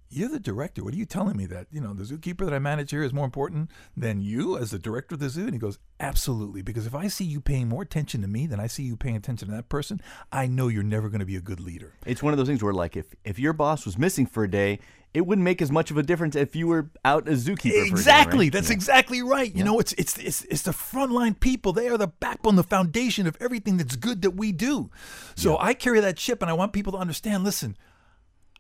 you're 0.10 0.30
the 0.30 0.40
director. 0.40 0.84
What 0.84 0.94
are 0.94 0.98
you 0.98 1.06
telling 1.06 1.36
me 1.36 1.46
that, 1.48 1.68
you 1.72 1.82
know, 1.82 1.94
the 1.94 2.04
zookeeper 2.04 2.46
that 2.46 2.54
I 2.54 2.60
manage 2.60 2.92
here 2.92 3.04
is 3.04 3.14
more 3.14 3.26
important 3.26 3.70
than 3.96 4.22
you 4.22 4.58
as 4.58 4.72
the 4.72 4.80
director 4.80 5.16
of 5.16 5.20
the 5.20 5.30
zoo? 5.30 5.44
And 5.44 5.54
he 5.54 5.60
goes, 5.60 5.80
absolutely. 6.00 6.62
Because 6.62 6.88
if 6.88 6.96
I 6.96 7.08
see 7.08 7.26
you 7.26 7.42
paying 7.42 7.68
more 7.68 7.82
attention 7.82 8.22
to 8.22 8.28
me 8.28 8.48
than 8.48 8.60
I 8.60 8.68
see 8.68 8.84
you 8.84 8.96
paying 8.96 9.18
attention 9.18 9.50
to 9.50 9.56
that 9.56 9.70
person, 9.70 10.02
I 10.32 10.48
know 10.48 10.70
you're 10.70 10.84
never 10.84 11.10
going 11.10 11.20
to 11.20 11.26
be 11.26 11.36
a 11.36 11.42
good 11.42 11.60
leader. 11.60 11.94
It's 12.06 12.24
one 12.24 12.34
of 12.34 12.38
those 12.38 12.48
things 12.48 12.64
where, 12.64 12.74
like, 12.74 12.96
if, 12.96 13.16
if 13.26 13.38
your 13.38 13.54
boss 13.54 13.86
was 13.86 13.98
missing 13.98 14.26
for 14.26 14.44
a 14.44 14.50
day, 14.50 14.80
it 15.14 15.22
wouldn't 15.26 15.44
make 15.46 15.62
as 15.62 15.72
much 15.72 15.90
of 15.90 15.98
a 15.98 16.04
difference 16.04 16.36
if 16.36 16.56
you 16.56 16.68
were 16.68 16.90
out 17.04 17.28
as 17.28 17.48
zookeeper. 17.48 17.62
for 17.62 17.68
a 17.70 17.72
day, 17.84 17.88
Exactly. 17.88 18.46
right? 18.48 18.54
That's 18.54 18.68
Yeah. 18.70 18.74
exactly 18.76 19.22
right. 19.24 19.56
You 19.56 19.64
know, 19.64 19.80
it's 19.80 19.94
it's 19.94 20.18
it's 20.20 20.44
it's 20.44 20.62
the 20.64 20.72
frontline 20.72 21.40
people. 21.40 21.74
They 21.74 21.88
are 21.90 21.98
the 21.98 22.08
backbone, 22.08 22.56
the 22.56 22.64
foundation 22.64 23.26
of 23.26 23.36
everything 23.40 23.78
that's 23.78 23.96
good 23.96 24.22
that 24.22 24.32
we 24.32 24.52
do. 24.52 24.90
So 25.36 25.58
I 25.60 25.74
carry 25.74 26.00
that 26.02 26.18
chip, 26.18 26.42
and 26.42 26.52
I 26.52 26.54
want 26.54 26.74
people 26.74 26.92
to 26.94 27.00
understand. 27.00 27.44
Listen, 27.44 27.78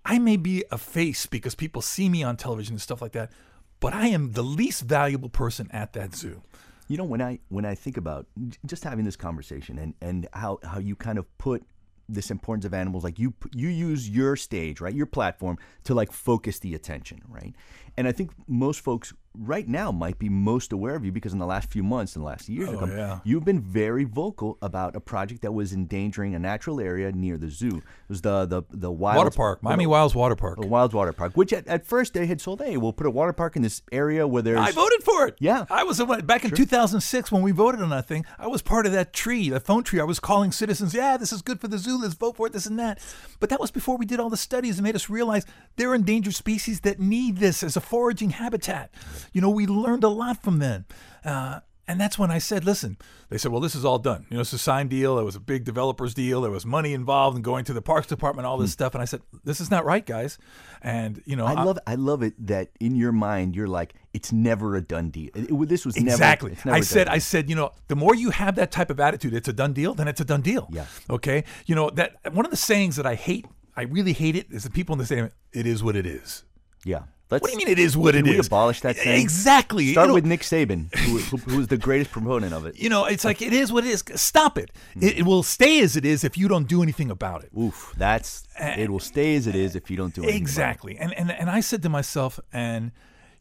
I 0.05 0.19
may 0.19 0.37
be 0.37 0.63
a 0.71 0.77
face 0.77 1.25
because 1.25 1.53
people 1.53 1.81
see 1.81 2.09
me 2.09 2.23
on 2.23 2.37
television 2.37 2.73
and 2.75 2.81
stuff 2.81 3.01
like 3.01 3.11
that, 3.11 3.31
but 3.79 3.93
I 3.93 4.07
am 4.07 4.31
the 4.31 4.43
least 4.43 4.83
valuable 4.83 5.29
person 5.29 5.69
at 5.71 5.93
that 5.93 6.15
zoo. 6.15 6.41
You 6.87 6.95
know, 6.97 7.03
when 7.03 7.21
I 7.21 7.39
when 7.49 7.65
I 7.65 7.75
think 7.75 7.97
about 7.97 8.25
just 8.65 8.83
having 8.85 9.03
this 9.05 9.17
conversation 9.17 9.77
and 9.77 9.93
and 10.01 10.27
how 10.33 10.59
how 10.63 10.79
you 10.79 10.95
kind 10.95 11.19
of 11.19 11.25
put 11.37 11.63
this 12.09 12.31
importance 12.31 12.65
of 12.65 12.73
animals, 12.73 13.03
like 13.03 13.19
you 13.19 13.33
you 13.53 13.69
use 13.69 14.09
your 14.09 14.35
stage, 14.35 14.81
right, 14.81 14.93
your 14.93 15.05
platform 15.05 15.57
to 15.83 15.93
like 15.93 16.11
focus 16.11 16.59
the 16.59 16.75
attention, 16.75 17.21
right, 17.27 17.53
and 17.97 18.07
I 18.07 18.11
think 18.11 18.31
most 18.47 18.81
folks 18.81 19.13
right 19.39 19.67
now 19.67 19.91
might 19.91 20.19
be 20.19 20.29
most 20.29 20.71
aware 20.73 20.95
of 20.95 21.05
you 21.05 21.11
because 21.11 21.33
in 21.33 21.39
the 21.39 21.45
last 21.45 21.71
few 21.71 21.83
months, 21.83 22.15
and 22.15 22.23
the 22.23 22.27
last 22.27 22.49
years, 22.49 22.69
Oh, 22.69 22.77
come, 22.79 22.91
yeah. 22.97 23.19
you've 23.23 23.45
been 23.45 23.61
very 23.61 24.03
vocal 24.03 24.57
about 24.61 24.95
a 24.95 24.99
project 24.99 25.41
that 25.43 25.51
was 25.53 25.73
endangering 25.73 26.35
a 26.35 26.39
natural 26.39 26.79
area 26.79 27.11
near 27.11 27.37
the 27.37 27.49
zoo. 27.49 27.77
It 27.77 27.83
was 28.09 28.21
the 28.21 28.45
the 28.45 28.63
the 28.71 28.91
wild 28.91 29.17
Water 29.17 29.31
park, 29.31 29.63
Miami 29.63 29.85
Wilds 29.87 30.15
Water 30.15 30.35
Park. 30.35 30.59
the 30.59 30.67
Wilds 30.67 30.93
Water 30.93 31.13
Park, 31.13 31.33
which 31.35 31.53
at, 31.53 31.67
at 31.67 31.85
first 31.85 32.13
they 32.13 32.25
had 32.25 32.41
sold, 32.41 32.61
hey, 32.61 32.77
we'll 32.77 32.93
put 32.93 33.05
a 33.07 33.11
water 33.11 33.33
park 33.33 33.55
in 33.55 33.61
this 33.61 33.81
area 33.91 34.27
where 34.27 34.41
there's 34.41 34.59
I 34.59 34.71
voted 34.71 35.03
for 35.03 35.27
it. 35.27 35.35
Yeah. 35.39 35.65
I 35.69 35.83
was 35.83 36.01
back 36.23 36.43
in 36.45 36.51
2006 36.51 37.31
when 37.31 37.41
we 37.41 37.51
voted 37.51 37.81
on 37.81 37.89
that 37.89 38.07
thing. 38.07 38.25
I 38.39 38.47
was 38.47 38.61
part 38.61 38.85
of 38.85 38.91
that 38.93 39.13
tree, 39.13 39.49
that 39.49 39.61
phone 39.65 39.83
tree. 39.83 39.99
I 39.99 40.03
was 40.03 40.19
calling 40.19 40.51
citizens, 40.51 40.93
yeah, 40.93 41.17
this 41.17 41.31
is 41.31 41.41
good 41.41 41.59
for 41.61 41.67
the 41.67 41.77
zoo. 41.77 41.99
Let's 42.01 42.13
vote 42.13 42.35
for 42.37 42.47
it, 42.47 42.53
this 42.53 42.65
and 42.65 42.79
that. 42.79 42.99
But 43.39 43.49
that 43.49 43.59
was 43.59 43.71
before 43.71 43.97
we 43.97 44.05
did 44.05 44.19
all 44.19 44.29
the 44.29 44.37
studies 44.37 44.77
that 44.77 44.83
made 44.83 44.95
us 44.95 45.09
realize 45.09 45.45
there 45.75 45.89
are 45.91 45.95
endangered 45.95 46.33
species 46.35 46.81
that 46.81 46.99
need 46.99 47.37
this 47.37 47.63
as 47.63 47.75
a 47.77 47.81
foraging 47.81 48.31
habitat. 48.31 48.89
You 49.33 49.41
know, 49.41 49.49
we 49.49 49.65
learned 49.67 50.03
a 50.03 50.09
lot 50.09 50.41
from 50.41 50.59
then. 50.59 50.85
Uh, 51.23 51.61
and 51.89 52.01
that's 52.01 52.19
when 52.19 52.29
I 52.31 52.37
said, 52.37 52.65
listen, 52.65 52.97
they 53.29 53.37
said, 53.37 53.49
well, 53.49 53.61
this 53.61 53.73
is 53.73 53.85
all 53.85 53.97
done. 53.97 54.25
You 54.29 54.35
know, 54.35 54.41
it's 54.41 54.51
a 54.51 54.57
signed 54.57 54.89
deal. 54.89 55.17
It 55.19 55.23
was 55.23 55.37
a 55.37 55.39
big 55.39 55.63
developer's 55.63 56.13
deal. 56.13 56.41
There 56.41 56.51
was 56.51 56.65
money 56.65 56.91
involved 56.93 57.37
in 57.37 57.43
going 57.43 57.63
to 57.63 57.71
the 57.71 57.81
parks 57.81 58.07
department, 58.07 58.45
all 58.45 58.57
this 58.57 58.73
stuff. 58.73 58.93
And 58.93 59.01
I 59.01 59.05
said, 59.05 59.21
this 59.45 59.61
is 59.61 59.71
not 59.71 59.85
right, 59.85 60.05
guys. 60.05 60.37
And, 60.81 61.21
you 61.25 61.37
know. 61.37 61.45
I 61.45 61.53
I'm- 61.53 61.65
love 61.65 61.79
I 61.87 61.95
love 61.95 62.23
it 62.23 62.33
that 62.47 62.71
in 62.81 62.95
your 62.95 63.13
mind 63.13 63.55
you're 63.55 63.69
like 63.69 63.93
it's 64.13 64.33
never 64.33 64.75
a 64.75 64.81
done 64.81 65.11
deal. 65.11 65.29
It- 65.33 65.49
it- 65.49 65.69
this 65.69 65.85
was 65.85 65.95
Exactly. 65.95 66.57
never. 66.65 66.75
I 66.75 66.81
said, 66.81 67.05
done 67.05 67.15
I 67.15 67.19
said, 67.19 67.49
you 67.49 67.55
know, 67.55 67.71
the 67.87 67.95
more 67.95 68.13
you 68.13 68.31
have 68.31 68.55
that 68.55 68.69
type 68.69 68.89
of 68.89 68.99
attitude, 68.99 69.33
it's 69.33 69.47
a 69.47 69.53
done 69.53 69.71
deal. 69.71 69.93
Then 69.93 70.09
it's 70.09 70.19
a 70.19 70.25
done 70.25 70.41
deal. 70.41 70.67
Yeah. 70.73 70.87
Okay. 71.09 71.45
You 71.67 71.75
know 71.75 71.89
that 71.91 72.17
one 72.33 72.43
of 72.43 72.51
the 72.51 72.57
sayings 72.57 72.97
that 72.97 73.05
I 73.05 73.15
hate, 73.15 73.45
I 73.77 73.83
really 73.83 74.13
hate 74.13 74.35
it, 74.35 74.47
is 74.51 74.63
the 74.65 74.69
people 74.71 74.91
in 74.93 74.99
the 74.99 75.05
saying, 75.05 75.31
"It 75.53 75.65
is 75.65 75.81
what 75.83 75.95
it 75.95 76.05
is." 76.05 76.43
yeah. 76.83 77.03
Let's, 77.29 77.41
What 77.41 77.47
do 77.47 77.59
you 77.59 77.65
mean? 77.65 77.67
It 77.67 77.79
is 77.79 77.97
what 77.97 78.15
it 78.15 78.23
we 78.23 78.39
is. 78.39 78.47
abolish 78.47 78.79
that 78.81 78.95
saying? 78.95 79.21
Exactly. 79.21 79.91
Start 79.91 80.07
know- 80.07 80.13
with 80.13 80.25
Nick 80.25 80.41
Saban, 80.41 80.93
who, 80.95 81.17
who, 81.17 81.57
was 81.57 81.67
the 81.67 81.77
greatest 81.77 82.11
proponent 82.11 82.53
of 82.53 82.65
it. 82.65 82.79
You 82.79 82.89
know, 82.89 83.03
it's 83.05 83.25
like 83.25 83.41
it 83.41 83.51
is 83.51 83.71
what 83.71 83.85
it 83.85 83.89
is. 83.89 84.03
Stop 84.15 84.57
it. 84.57 84.71
Hmm. 84.93 85.03
It, 85.03 85.17
it 85.19 85.23
will 85.25 85.43
stay 85.43 85.81
as 85.81 85.97
it 85.97 86.05
is 86.05 86.23
if 86.23 86.37
you 86.37 86.47
don't 86.47 86.67
do 86.69 86.81
anything 86.81 87.11
about 87.11 87.43
it. 87.43 87.51
Oof, 87.57 87.93
that's 87.97 88.47
eh. 88.55 88.81
it. 88.83 88.89
Will 88.89 88.99
stay 88.99 89.35
as 89.35 89.45
it 89.45 89.55
is 89.55 89.75
if 89.75 89.91
you 89.91 89.97
don't 89.97 90.13
do 90.13 90.21
anything. 90.21 90.35
about 90.35 90.37
it. 90.37 90.41
Exactly. 90.41 90.97
And, 90.97 91.13
and 91.13 91.31
and 91.31 91.49
I 91.49 91.59
said 91.59 91.83
to 91.83 91.89
myself, 91.89 92.39
and 92.53 92.91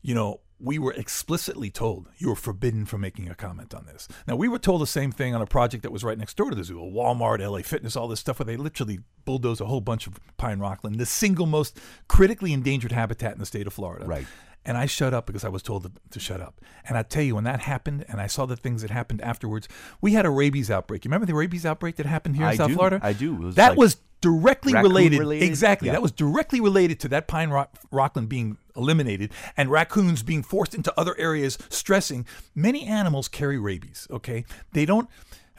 you 0.02 0.14
know, 0.14 0.40
we 0.58 0.78
were 0.78 0.92
explicitly 0.92 1.70
told 1.70 2.08
you 2.16 2.28
were 2.28 2.36
forbidden 2.36 2.86
from 2.86 3.02
making 3.02 3.28
a 3.28 3.34
comment 3.34 3.74
on 3.74 3.86
this. 3.86 4.08
Now 4.26 4.36
we 4.36 4.48
were 4.48 4.58
told 4.58 4.80
the 4.80 4.86
same 4.86 5.12
thing 5.12 5.34
on 5.34 5.42
a 5.42 5.46
project 5.46 5.82
that 5.82 5.92
was 5.92 6.02
right 6.02 6.16
next 6.16 6.36
door 6.36 6.50
to 6.50 6.56
the 6.56 6.64
zoo, 6.64 6.80
a 6.80 6.84
Walmart, 6.84 7.46
LA 7.46 7.58
Fitness, 7.58 7.96
all 7.96 8.08
this 8.08 8.20
stuff 8.20 8.38
where 8.38 8.46
they 8.46 8.56
literally 8.56 9.00
bulldozed 9.24 9.60
a 9.60 9.66
whole 9.66 9.80
bunch 9.80 10.06
of 10.06 10.18
pine 10.38 10.58
rockland, 10.58 10.98
the 10.98 11.06
single 11.06 11.46
most 11.46 11.78
critically 12.08 12.52
endangered 12.52 12.92
habitat 12.92 13.32
in 13.32 13.38
the 13.38 13.46
state 13.46 13.66
of 13.66 13.74
Florida. 13.74 14.06
Right. 14.06 14.26
And 14.64 14.76
I 14.76 14.86
shut 14.86 15.14
up 15.14 15.26
because 15.26 15.44
I 15.44 15.48
was 15.48 15.62
told 15.62 15.84
to, 15.84 15.92
to 16.10 16.18
shut 16.18 16.40
up. 16.40 16.60
And 16.88 16.98
I 16.98 17.04
tell 17.04 17.22
you, 17.22 17.36
when 17.36 17.44
that 17.44 17.60
happened, 17.60 18.04
and 18.08 18.20
I 18.20 18.26
saw 18.26 18.46
the 18.46 18.56
things 18.56 18.82
that 18.82 18.90
happened 18.90 19.20
afterwards, 19.20 19.68
we 20.00 20.14
had 20.14 20.26
a 20.26 20.30
rabies 20.30 20.72
outbreak. 20.72 21.04
You 21.04 21.08
remember 21.08 21.26
the 21.26 21.34
rabies 21.34 21.64
outbreak 21.64 21.96
that 21.96 22.06
happened 22.06 22.34
here 22.34 22.46
in 22.46 22.50
I 22.50 22.56
South 22.56 22.68
do. 22.68 22.74
Florida? 22.74 23.00
I 23.00 23.12
do. 23.12 23.34
Was 23.34 23.54
that 23.54 23.70
like 23.70 23.78
was 23.78 23.98
directly 24.20 24.74
related. 24.74 25.20
related? 25.20 25.44
Exactly. 25.44 25.86
Yeah. 25.86 25.92
That 25.92 26.02
was 26.02 26.10
directly 26.10 26.60
related 26.60 26.98
to 27.00 27.08
that 27.10 27.28
pine 27.28 27.50
rock, 27.50 27.76
rockland 27.92 28.28
being 28.28 28.58
eliminated 28.76 29.32
and 29.56 29.70
raccoons 29.70 30.22
being 30.22 30.42
forced 30.42 30.74
into 30.74 30.92
other 30.98 31.16
areas, 31.18 31.58
stressing. 31.68 32.26
Many 32.54 32.84
animals 32.84 33.28
carry 33.28 33.58
rabies. 33.58 34.06
Okay, 34.10 34.44
they 34.72 34.84
don't. 34.84 35.08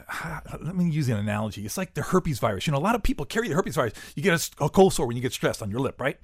Let 0.62 0.76
me 0.76 0.90
use 0.90 1.10
an 1.10 1.18
analogy. 1.18 1.66
It's 1.66 1.78
like 1.78 1.94
the 1.94 2.02
herpes 2.02 2.40
virus. 2.40 2.68
You 2.68 2.72
know, 2.72 2.80
a 2.80 2.80
lot 2.80 2.96
of 2.96 3.04
people 3.04 3.26
carry 3.26 3.48
the 3.50 3.56
herpes 3.56 3.76
virus. 3.76 3.94
You 4.16 4.24
get 4.24 4.50
a 4.60 4.70
cold 4.70 4.94
sore 4.94 5.08
when 5.08 5.16
you 5.16 5.22
get 5.22 5.34
stressed 5.34 5.62
on 5.62 5.70
your 5.72 5.80
lip, 5.80 6.00
right? 6.00 6.18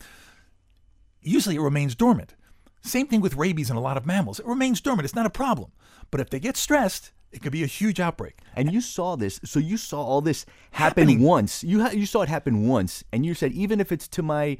Usually 1.22 1.56
it 1.56 1.62
remains 1.62 1.96
dormant. 1.96 2.36
Same 2.82 3.08
thing 3.08 3.22
with 3.22 3.36
rabies 3.36 3.70
in 3.70 3.78
a 3.78 3.82
lot 3.82 3.96
of 3.98 4.06
mammals. 4.06 4.40
It 4.40 4.46
remains 4.46 4.82
dormant. 4.82 5.06
It's 5.06 5.16
not 5.16 5.26
a 5.26 5.30
problem. 5.30 5.72
But 6.12 6.20
if 6.20 6.30
they 6.30 6.40
get 6.40 6.58
stressed, 6.58 7.12
it 7.32 7.42
could 7.42 7.52
be 7.52 7.64
a 7.64 7.68
huge 7.68 8.00
outbreak. 8.00 8.40
And 8.56 8.72
you 8.72 8.82
saw 8.82 9.16
this, 9.16 9.40
so 9.44 9.60
you 9.60 9.78
saw 9.78 10.04
all 10.04 10.22
this 10.22 10.46
happen 10.72 11.08
Happening. 11.08 11.22
once. 11.22 11.64
You 11.64 11.82
ha- 11.82 11.92
you 11.92 12.06
saw 12.06 12.22
it 12.22 12.30
happen 12.30 12.68
once, 12.68 13.04
and 13.12 13.26
you 13.26 13.34
said 13.34 13.54
even 13.54 13.80
if 13.80 13.92
it's 13.92 14.08
to 14.10 14.22
my 14.22 14.58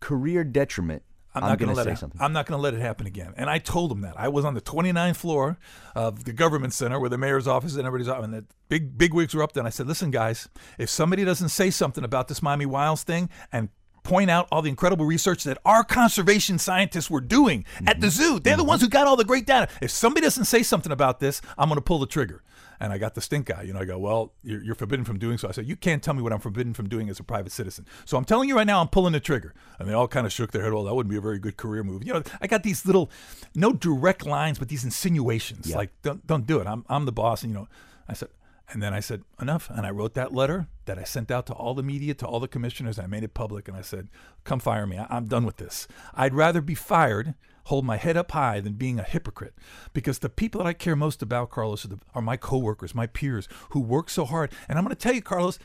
career 0.00 0.44
detriment, 0.44 1.02
I'm, 1.34 1.44
I'm, 1.44 1.50
not 1.50 1.58
going 1.58 1.68
to 1.68 1.74
let 1.74 1.86
say 1.86 1.92
it. 1.92 1.98
something. 1.98 2.20
I'm 2.20 2.32
not 2.32 2.46
going 2.46 2.58
to 2.58 2.62
let 2.62 2.74
it 2.74 2.80
happen 2.80 3.06
again. 3.06 3.34
And 3.36 3.50
I 3.50 3.58
told 3.58 3.92
him 3.92 4.00
that 4.00 4.18
I 4.18 4.28
was 4.28 4.44
on 4.44 4.54
the 4.54 4.60
29th 4.60 5.16
floor 5.16 5.58
of 5.94 6.24
the 6.24 6.32
government 6.32 6.72
center 6.72 6.98
where 6.98 7.10
the 7.10 7.18
mayor's 7.18 7.46
office 7.46 7.76
and 7.76 7.86
everybody's 7.86 8.08
office, 8.08 8.24
and 8.24 8.34
the 8.34 8.44
big 8.68 8.96
big 8.96 9.12
wigs 9.12 9.34
were 9.34 9.42
up 9.42 9.52
there. 9.52 9.60
And 9.60 9.66
I 9.66 9.70
said, 9.70 9.86
"Listen, 9.86 10.10
guys, 10.10 10.48
if 10.78 10.88
somebody 10.88 11.24
doesn't 11.24 11.50
say 11.50 11.70
something 11.70 12.02
about 12.02 12.28
this 12.28 12.42
Miami 12.42 12.66
Wilds 12.66 13.02
thing 13.02 13.28
and 13.52 13.68
point 14.02 14.30
out 14.30 14.48
all 14.50 14.62
the 14.62 14.70
incredible 14.70 15.04
research 15.04 15.44
that 15.44 15.58
our 15.66 15.84
conservation 15.84 16.58
scientists 16.58 17.10
were 17.10 17.20
doing 17.20 17.66
at 17.86 18.00
the 18.00 18.06
mm-hmm. 18.06 18.22
zoo, 18.22 18.40
they're 18.40 18.56
the 18.56 18.62
mm-hmm. 18.62 18.68
ones 18.68 18.82
who 18.82 18.88
got 18.88 19.06
all 19.06 19.16
the 19.16 19.24
great 19.24 19.46
data. 19.46 19.68
If 19.82 19.90
somebody 19.90 20.24
doesn't 20.24 20.46
say 20.46 20.62
something 20.62 20.92
about 20.92 21.20
this, 21.20 21.42
I'm 21.58 21.68
going 21.68 21.76
to 21.76 21.82
pull 21.82 21.98
the 21.98 22.06
trigger." 22.06 22.42
And 22.80 22.92
I 22.92 22.98
got 22.98 23.14
the 23.14 23.20
stink 23.20 23.50
eye. 23.50 23.62
You 23.62 23.72
know, 23.72 23.80
I 23.80 23.84
go, 23.84 23.98
well, 23.98 24.32
you're, 24.42 24.62
you're 24.62 24.74
forbidden 24.74 25.04
from 25.04 25.18
doing 25.18 25.36
so. 25.36 25.48
I 25.48 25.52
said, 25.52 25.66
you 25.66 25.76
can't 25.76 26.02
tell 26.02 26.14
me 26.14 26.22
what 26.22 26.32
I'm 26.32 26.40
forbidden 26.40 26.74
from 26.74 26.88
doing 26.88 27.08
as 27.08 27.18
a 27.18 27.24
private 27.24 27.52
citizen. 27.52 27.86
So 28.04 28.16
I'm 28.16 28.24
telling 28.24 28.48
you 28.48 28.56
right 28.56 28.66
now, 28.66 28.80
I'm 28.80 28.88
pulling 28.88 29.12
the 29.12 29.20
trigger. 29.20 29.54
And 29.78 29.88
they 29.88 29.92
all 29.92 30.08
kind 30.08 30.26
of 30.26 30.32
shook 30.32 30.52
their 30.52 30.62
head. 30.62 30.72
Well, 30.72 30.84
that 30.84 30.94
wouldn't 30.94 31.10
be 31.10 31.16
a 31.16 31.20
very 31.20 31.38
good 31.38 31.56
career 31.56 31.82
move. 31.82 32.04
You 32.04 32.14
know, 32.14 32.22
I 32.40 32.46
got 32.46 32.62
these 32.62 32.86
little, 32.86 33.10
no 33.54 33.72
direct 33.72 34.24
lines, 34.26 34.58
but 34.58 34.68
these 34.68 34.84
insinuations. 34.84 35.74
Like, 35.74 35.90
don't, 36.02 36.26
don't 36.26 36.46
do 36.46 36.60
it. 36.60 36.66
I'm, 36.66 36.84
I'm 36.88 37.04
the 37.04 37.12
boss. 37.12 37.42
And, 37.42 37.52
you 37.52 37.58
know, 37.58 37.68
I 38.08 38.14
said, 38.14 38.28
and 38.70 38.82
then 38.82 38.92
I 38.92 39.00
said, 39.00 39.22
enough. 39.40 39.70
And 39.70 39.86
I 39.86 39.90
wrote 39.90 40.14
that 40.14 40.32
letter 40.32 40.68
that 40.84 40.98
I 40.98 41.04
sent 41.04 41.30
out 41.30 41.46
to 41.46 41.54
all 41.54 41.74
the 41.74 41.82
media, 41.82 42.14
to 42.14 42.26
all 42.26 42.38
the 42.38 42.48
commissioners. 42.48 42.98
I 42.98 43.06
made 43.06 43.24
it 43.24 43.34
public. 43.34 43.66
And 43.66 43.76
I 43.76 43.80
said, 43.80 44.08
come 44.44 44.60
fire 44.60 44.86
me. 44.86 44.98
I, 44.98 45.06
I'm 45.08 45.26
done 45.26 45.46
with 45.46 45.56
this. 45.56 45.88
I'd 46.14 46.34
rather 46.34 46.60
be 46.60 46.74
fired, 46.74 47.34
hold 47.68 47.84
my 47.84 47.96
head 47.96 48.16
up 48.16 48.32
high, 48.32 48.60
than 48.60 48.72
being 48.72 48.98
a 48.98 49.02
hypocrite. 49.02 49.54
Because 49.92 50.18
the 50.18 50.28
people 50.28 50.58
that 50.58 50.68
I 50.68 50.72
care 50.72 50.96
most 50.96 51.22
about, 51.22 51.50
Carlos, 51.50 51.84
are, 51.84 51.88
the, 51.88 51.98
are 52.14 52.22
my 52.22 52.36
coworkers, 52.36 52.94
my 52.94 53.06
peers 53.06 53.46
who 53.70 53.80
work 53.80 54.10
so 54.10 54.24
hard. 54.24 54.52
And 54.68 54.78
I'm 54.78 54.84
going 54.84 54.96
to 54.96 55.00
tell 55.00 55.14
you, 55.14 55.22
Carlos, 55.22 55.58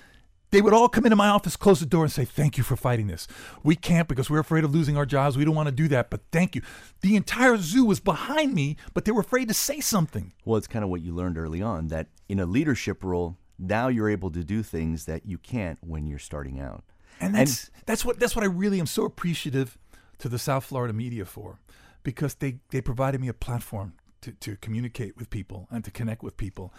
they 0.52 0.62
would 0.62 0.74
all 0.74 0.90
come 0.90 1.06
into 1.06 1.16
my 1.16 1.30
office, 1.30 1.56
close 1.56 1.80
the 1.80 1.86
door, 1.86 2.04
and 2.04 2.12
say, 2.12 2.26
Thank 2.26 2.58
you 2.58 2.64
for 2.64 2.76
fighting 2.76 3.08
this. 3.08 3.28
We 3.64 3.76
can't 3.76 4.08
because 4.08 4.30
we're 4.30 4.40
afraid 4.40 4.64
of 4.64 4.74
losing 4.74 4.98
our 4.98 5.06
jobs. 5.06 5.36
We 5.36 5.46
don't 5.46 5.56
want 5.56 5.68
to 5.68 5.72
do 5.72 5.88
that, 5.88 6.10
but 6.12 6.22
thank 6.32 6.56
you. 6.56 6.62
The 7.02 7.16
entire 7.16 7.58
zoo 7.58 7.86
was 7.86 8.00
behind 8.00 8.54
me, 8.54 8.78
but 8.94 9.06
they 9.06 9.12
were 9.12 9.22
afraid 9.22 9.48
to 9.48 9.54
say 9.54 9.80
something. 9.80 10.34
Well, 10.46 10.58
it's 10.58 10.68
kind 10.68 10.84
of 10.84 10.92
what 10.92 11.02
you 11.02 11.14
learned 11.16 11.38
early 11.38 11.62
on 11.62 11.88
that 11.88 12.08
in 12.30 12.40
a 12.40 12.46
leadership 12.46 13.04
role, 13.04 13.38
now 13.58 13.88
you're 13.88 14.10
able 14.10 14.30
to 14.32 14.44
do 14.44 14.62
things 14.62 15.06
that 15.06 15.26
you 15.26 15.38
can't 15.38 15.80
when 15.82 16.06
you're 16.06 16.20
starting 16.20 16.60
out. 16.60 16.84
And 17.20 17.34
that's 17.34 17.72
that's 17.86 18.04
what 18.06 18.20
that's 18.20 18.36
what 18.36 18.44
I 18.44 18.48
really 18.48 18.80
am 18.80 18.86
so 18.86 19.06
appreciative 19.06 19.78
to 20.20 20.30
the 20.30 20.40
South 20.40 20.66
Florida 20.66 20.94
media 20.94 21.26
for, 21.26 21.60
because 22.04 22.36
they 22.36 22.60
they 22.70 22.82
provided 22.82 23.20
me 23.22 23.28
a 23.28 23.34
platform 23.34 23.94
to, 24.22 24.32
to 24.32 24.56
communicate 24.58 25.18
with 25.18 25.30
people 25.30 25.68
and 25.72 25.84
to 25.84 25.92
connect 25.92 26.24
with 26.24 26.38
people. 26.38 26.74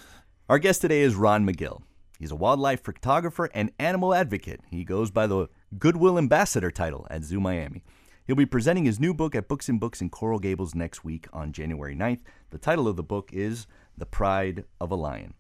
Our 0.49 0.59
guest 0.59 0.81
today 0.81 1.03
is 1.03 1.15
Ron 1.15 1.47
Magill. 1.47 1.83
He's 2.19 2.31
a 2.31 2.37
wildlife 2.37 2.83
photographer 2.83 3.51
and 3.55 3.73
animal 3.79 4.15
advocate. 4.15 4.61
He 4.71 4.85
goes 4.85 5.11
by 5.11 5.27
the 5.27 5.49
Goodwill 5.79 6.19
Ambassador 6.19 6.71
title 6.71 7.07
at 7.11 7.25
Zoo 7.25 7.41
Miami. 7.41 7.83
He'll 8.27 8.37
be 8.37 8.47
presenting 8.47 8.85
his 8.85 9.01
new 9.01 9.13
book 9.13 9.35
at 9.35 9.49
Books 9.49 9.69
and 9.69 9.79
Books 9.79 10.01
in 10.01 10.09
Coral 10.09 10.39
Gables 10.39 10.75
next 10.75 11.05
week 11.05 11.27
on 11.33 11.53
January 11.53 11.95
9th. 11.95 12.21
The 12.51 12.59
title 12.59 12.89
of 12.89 12.97
the 12.97 13.03
book 13.03 13.31
is 13.33 13.67
The 13.99 14.07
Pride 14.07 14.65
of 14.81 14.91
a 14.91 14.95
Lion. 14.95 15.35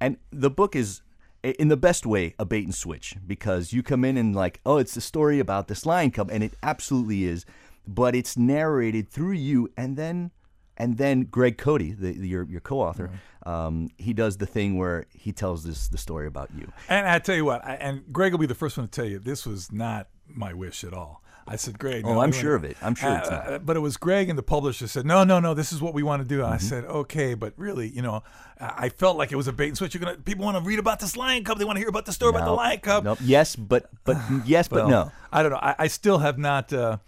And 0.00 0.16
the 0.30 0.48
book 0.48 0.74
is, 0.74 1.02
in 1.42 1.68
the 1.68 1.76
best 1.76 2.06
way, 2.06 2.34
a 2.38 2.46
bait 2.46 2.64
and 2.64 2.74
switch 2.74 3.16
because 3.26 3.74
you 3.74 3.82
come 3.82 4.02
in 4.04 4.16
and, 4.16 4.34
like, 4.34 4.60
oh, 4.64 4.78
it's 4.78 4.96
a 4.96 5.02
story 5.02 5.40
about 5.40 5.68
this 5.68 5.84
lion 5.84 6.10
cub, 6.10 6.30
and 6.30 6.42
it 6.42 6.54
absolutely 6.62 7.24
is, 7.24 7.44
but 7.94 8.14
it's 8.14 8.36
narrated 8.36 9.08
through 9.10 9.32
you 9.32 9.70
and 9.76 9.96
then. 9.96 10.30
And 10.76 10.96
then 10.96 11.24
Greg 11.24 11.58
Cote, 11.58 11.80
the, 11.82 12.12
the, 12.12 12.26
your, 12.26 12.44
your 12.44 12.60
co-author, 12.62 13.10
um, 13.44 13.90
he 13.98 14.14
does 14.14 14.38
the 14.38 14.46
thing 14.46 14.78
where 14.78 15.04
he 15.12 15.30
tells 15.30 15.62
this 15.62 15.88
the 15.88 15.98
story 15.98 16.26
about 16.26 16.48
you. 16.56 16.72
And 16.88 17.06
I 17.06 17.18
tell 17.18 17.34
you 17.36 17.44
what, 17.44 17.62
I, 17.62 17.74
and 17.74 18.02
Greg 18.10 18.32
will 18.32 18.38
be 18.38 18.46
the 18.46 18.54
first 18.54 18.78
one 18.78 18.86
to 18.88 18.90
tell 18.90 19.04
you 19.04 19.18
this 19.18 19.44
was 19.44 19.70
not 19.70 20.08
my 20.26 20.54
wish 20.54 20.82
at 20.82 20.94
all. 20.94 21.22
I 21.46 21.56
said, 21.56 21.78
Greg. 21.78 22.04
Oh, 22.06 22.20
I'm 22.20 22.32
sure 22.32 22.52
went- 22.52 22.64
of 22.64 22.70
it. 22.70 22.76
I'm 22.80 22.94
sure 22.94 23.14
it's 23.14 23.28
Uh, 23.28 23.30
not. 23.32 23.52
uh, 23.52 23.58
But 23.58 23.76
it 23.76 23.80
was 23.80 23.98
Greg 23.98 24.30
and 24.30 24.38
the 24.38 24.42
publisher 24.42 24.86
said, 24.86 25.04
no, 25.04 25.22
no, 25.22 25.38
no, 25.38 25.52
this 25.52 25.70
is 25.70 25.82
what 25.82 25.92
we 25.92 26.02
want 26.02 26.22
to 26.22 26.28
do. 26.28 26.40
Mm-hmm. 26.40 26.52
I 26.52 26.56
said, 26.58 26.84
okay, 26.84 27.34
but 27.34 27.52
really, 27.58 27.88
you 27.88 28.00
know, 28.00 28.22
I 28.58 28.88
felt 28.88 29.18
like 29.18 29.32
it 29.32 29.36
was 29.36 29.48
a 29.48 29.52
bait 29.52 29.68
and 29.68 29.76
switch. 29.76 29.92
You're 29.94 30.02
gonna 30.02 30.16
people 30.16 30.46
want 30.46 30.56
to 30.56 30.62
read 30.62 30.78
about 30.78 31.00
this 31.00 31.14
Lion 31.14 31.44
Cub. 31.44 31.58
They 31.58 31.64
want 31.66 31.76
to 31.76 31.80
hear 31.80 31.88
about 31.90 32.06
the 32.06 32.12
story 32.12 32.30
about 32.30 32.44
the 32.46 32.52
Lion 32.52 32.80
Cub. 32.80 33.04
Nope. 33.04 33.18
Yes, 33.22 33.54
but 33.56 33.90
but 34.04 34.16
yes, 34.46 34.66
but 34.68 34.76
Well, 34.86 34.88
no. 34.88 35.12
I 35.30 35.42
don't 35.42 35.52
know. 35.52 35.58
I, 35.60 35.74
I 35.80 35.86
still 35.88 36.18
have 36.18 36.38
not, 36.38 36.72
uh, 36.72 36.98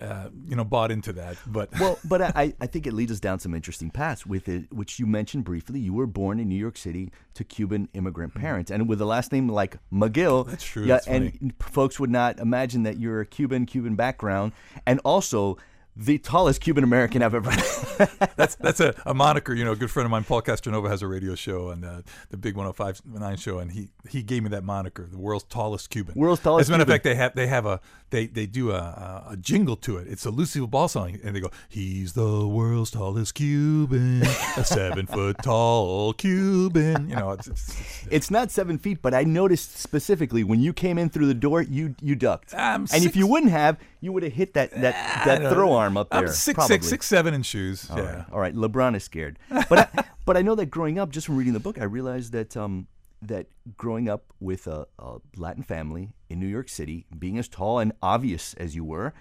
uh, 0.00 0.28
you 0.46 0.56
know, 0.56 0.64
bought 0.64 0.90
into 0.90 1.12
that. 1.14 1.36
But 1.46 1.70
Well, 1.80 1.98
but 2.04 2.22
I, 2.22 2.54
I 2.60 2.66
think 2.66 2.86
it 2.86 2.92
leads 2.92 3.12
us 3.12 3.20
down 3.20 3.38
some 3.38 3.54
interesting 3.54 3.90
paths 3.90 4.24
with 4.26 4.48
it, 4.48 4.72
which 4.72 4.98
you 4.98 5.06
mentioned 5.06 5.44
briefly. 5.44 5.80
You 5.80 5.92
were 5.92 6.06
born 6.06 6.40
in 6.40 6.48
New 6.48 6.56
York 6.56 6.76
City 6.76 7.10
to 7.34 7.44
Cuban 7.44 7.88
immigrant 7.94 8.34
parents, 8.34 8.70
and 8.70 8.88
with 8.88 9.00
a 9.00 9.04
last 9.06 9.32
name 9.32 9.48
like 9.48 9.76
Magill. 9.92 10.46
That's 10.46 10.64
true, 10.64 10.84
Yeah, 10.84 10.94
that's 10.94 11.06
and 11.06 11.32
funny. 11.38 11.52
folks 11.60 12.00
would 12.00 12.10
not 12.10 12.38
imagine 12.38 12.82
that 12.84 12.98
you're 12.98 13.20
a 13.20 13.26
Cuban, 13.26 13.66
Cuban 13.66 13.94
background, 13.96 14.52
and 14.86 15.00
also 15.04 15.58
the 16.00 16.18
tallest 16.18 16.60
Cuban 16.62 16.82
American 16.82 17.22
I've 17.22 17.34
ever. 17.34 17.50
that's 18.36 18.54
that's 18.56 18.80
a, 18.80 18.94
a 19.04 19.14
moniker. 19.14 19.54
You 19.54 19.64
know, 19.64 19.72
a 19.72 19.76
good 19.76 19.90
friend 19.90 20.06
of 20.06 20.10
mine, 20.10 20.24
Paul 20.24 20.42
Castronovo, 20.42 20.88
has 20.88 21.02
a 21.02 21.06
radio 21.06 21.34
show 21.34 21.68
and 21.68 21.84
uh, 21.84 22.02
the 22.30 22.36
Big 22.36 22.54
105.9 22.54 23.38
show, 23.38 23.58
and 23.58 23.70
he 23.70 23.90
he 24.08 24.22
gave 24.22 24.42
me 24.42 24.48
that 24.50 24.64
moniker, 24.64 25.06
the 25.10 25.18
world's 25.18 25.44
tallest 25.44 25.90
Cuban. 25.90 26.14
World's 26.16 26.42
tallest 26.42 26.62
As 26.62 26.68
a 26.68 26.72
matter 26.72 26.84
Cuban. 26.84 26.90
of 26.90 26.94
fact, 26.94 27.04
they 27.04 27.14
have 27.14 27.34
they 27.34 27.46
have 27.46 27.66
a 27.66 27.80
they 28.10 28.26
they 28.26 28.46
do 28.46 28.72
a, 28.72 29.26
a, 29.30 29.36
jingle 29.36 29.76
to 29.76 29.98
it. 29.98 30.08
It's 30.08 30.24
a 30.24 30.30
Lucille 30.30 30.66
Ball 30.66 30.88
song, 30.88 31.18
and 31.22 31.36
they 31.36 31.40
go, 31.40 31.50
"He's 31.68 32.14
the 32.14 32.46
world's 32.46 32.90
tallest 32.90 33.34
Cuban, 33.34 34.22
a 34.56 34.64
seven 34.64 35.06
foot 35.06 35.36
tall 35.42 36.14
Cuban." 36.14 37.08
You 37.08 37.16
know, 37.16 37.32
it's, 37.32 37.46
it's, 37.46 37.80
it's 38.06 38.20
it's 38.30 38.30
not 38.30 38.50
seven 38.50 38.78
feet, 38.78 39.02
but 39.02 39.12
I 39.12 39.24
noticed 39.24 39.76
specifically 39.76 40.44
when 40.44 40.60
you 40.60 40.72
came 40.72 40.98
in 40.98 41.10
through 41.10 41.26
the 41.26 41.34
door, 41.34 41.62
you 41.62 41.94
you 42.00 42.14
ducked, 42.14 42.54
I'm 42.54 42.86
and 42.92 43.04
if 43.04 43.16
you 43.16 43.26
wouldn't 43.26 43.52
have, 43.52 43.78
you 44.00 44.12
would 44.12 44.22
have 44.22 44.32
hit 44.32 44.54
that 44.54 44.70
that, 44.72 45.24
that 45.24 45.52
throw 45.52 45.70
know. 45.70 45.78
Arm 45.90 45.96
up 45.96 46.10
there. 46.10 46.20
I'm 46.20 46.28
six 46.28 46.54
probably. 46.54 46.74
six 46.74 46.88
six 46.88 47.06
seven 47.06 47.34
in 47.34 47.42
shoes. 47.42 47.88
All 47.90 47.98
yeah. 47.98 48.04
right. 48.04 48.24
All 48.32 48.40
right. 48.40 48.54
LeBron 48.54 48.96
is 48.96 49.04
scared. 49.04 49.38
But 49.68 49.78
I, 49.78 50.04
but 50.24 50.36
I 50.36 50.42
know 50.42 50.54
that 50.54 50.66
growing 50.66 50.98
up, 50.98 51.10
just 51.10 51.26
from 51.26 51.36
reading 51.36 51.52
the 51.52 51.60
book, 51.60 51.78
I 51.78 51.84
realized 51.84 52.32
that 52.32 52.56
um 52.56 52.86
that 53.22 53.46
growing 53.76 54.08
up 54.08 54.32
with 54.40 54.66
a, 54.66 54.86
a 54.98 55.18
Latin 55.36 55.62
family 55.62 56.10
in 56.28 56.40
New 56.40 56.46
York 56.46 56.68
City, 56.68 57.06
being 57.18 57.38
as 57.38 57.48
tall 57.48 57.78
and 57.78 57.92
obvious 58.02 58.54
as 58.54 58.74
you 58.74 58.84
were, 58.84 59.12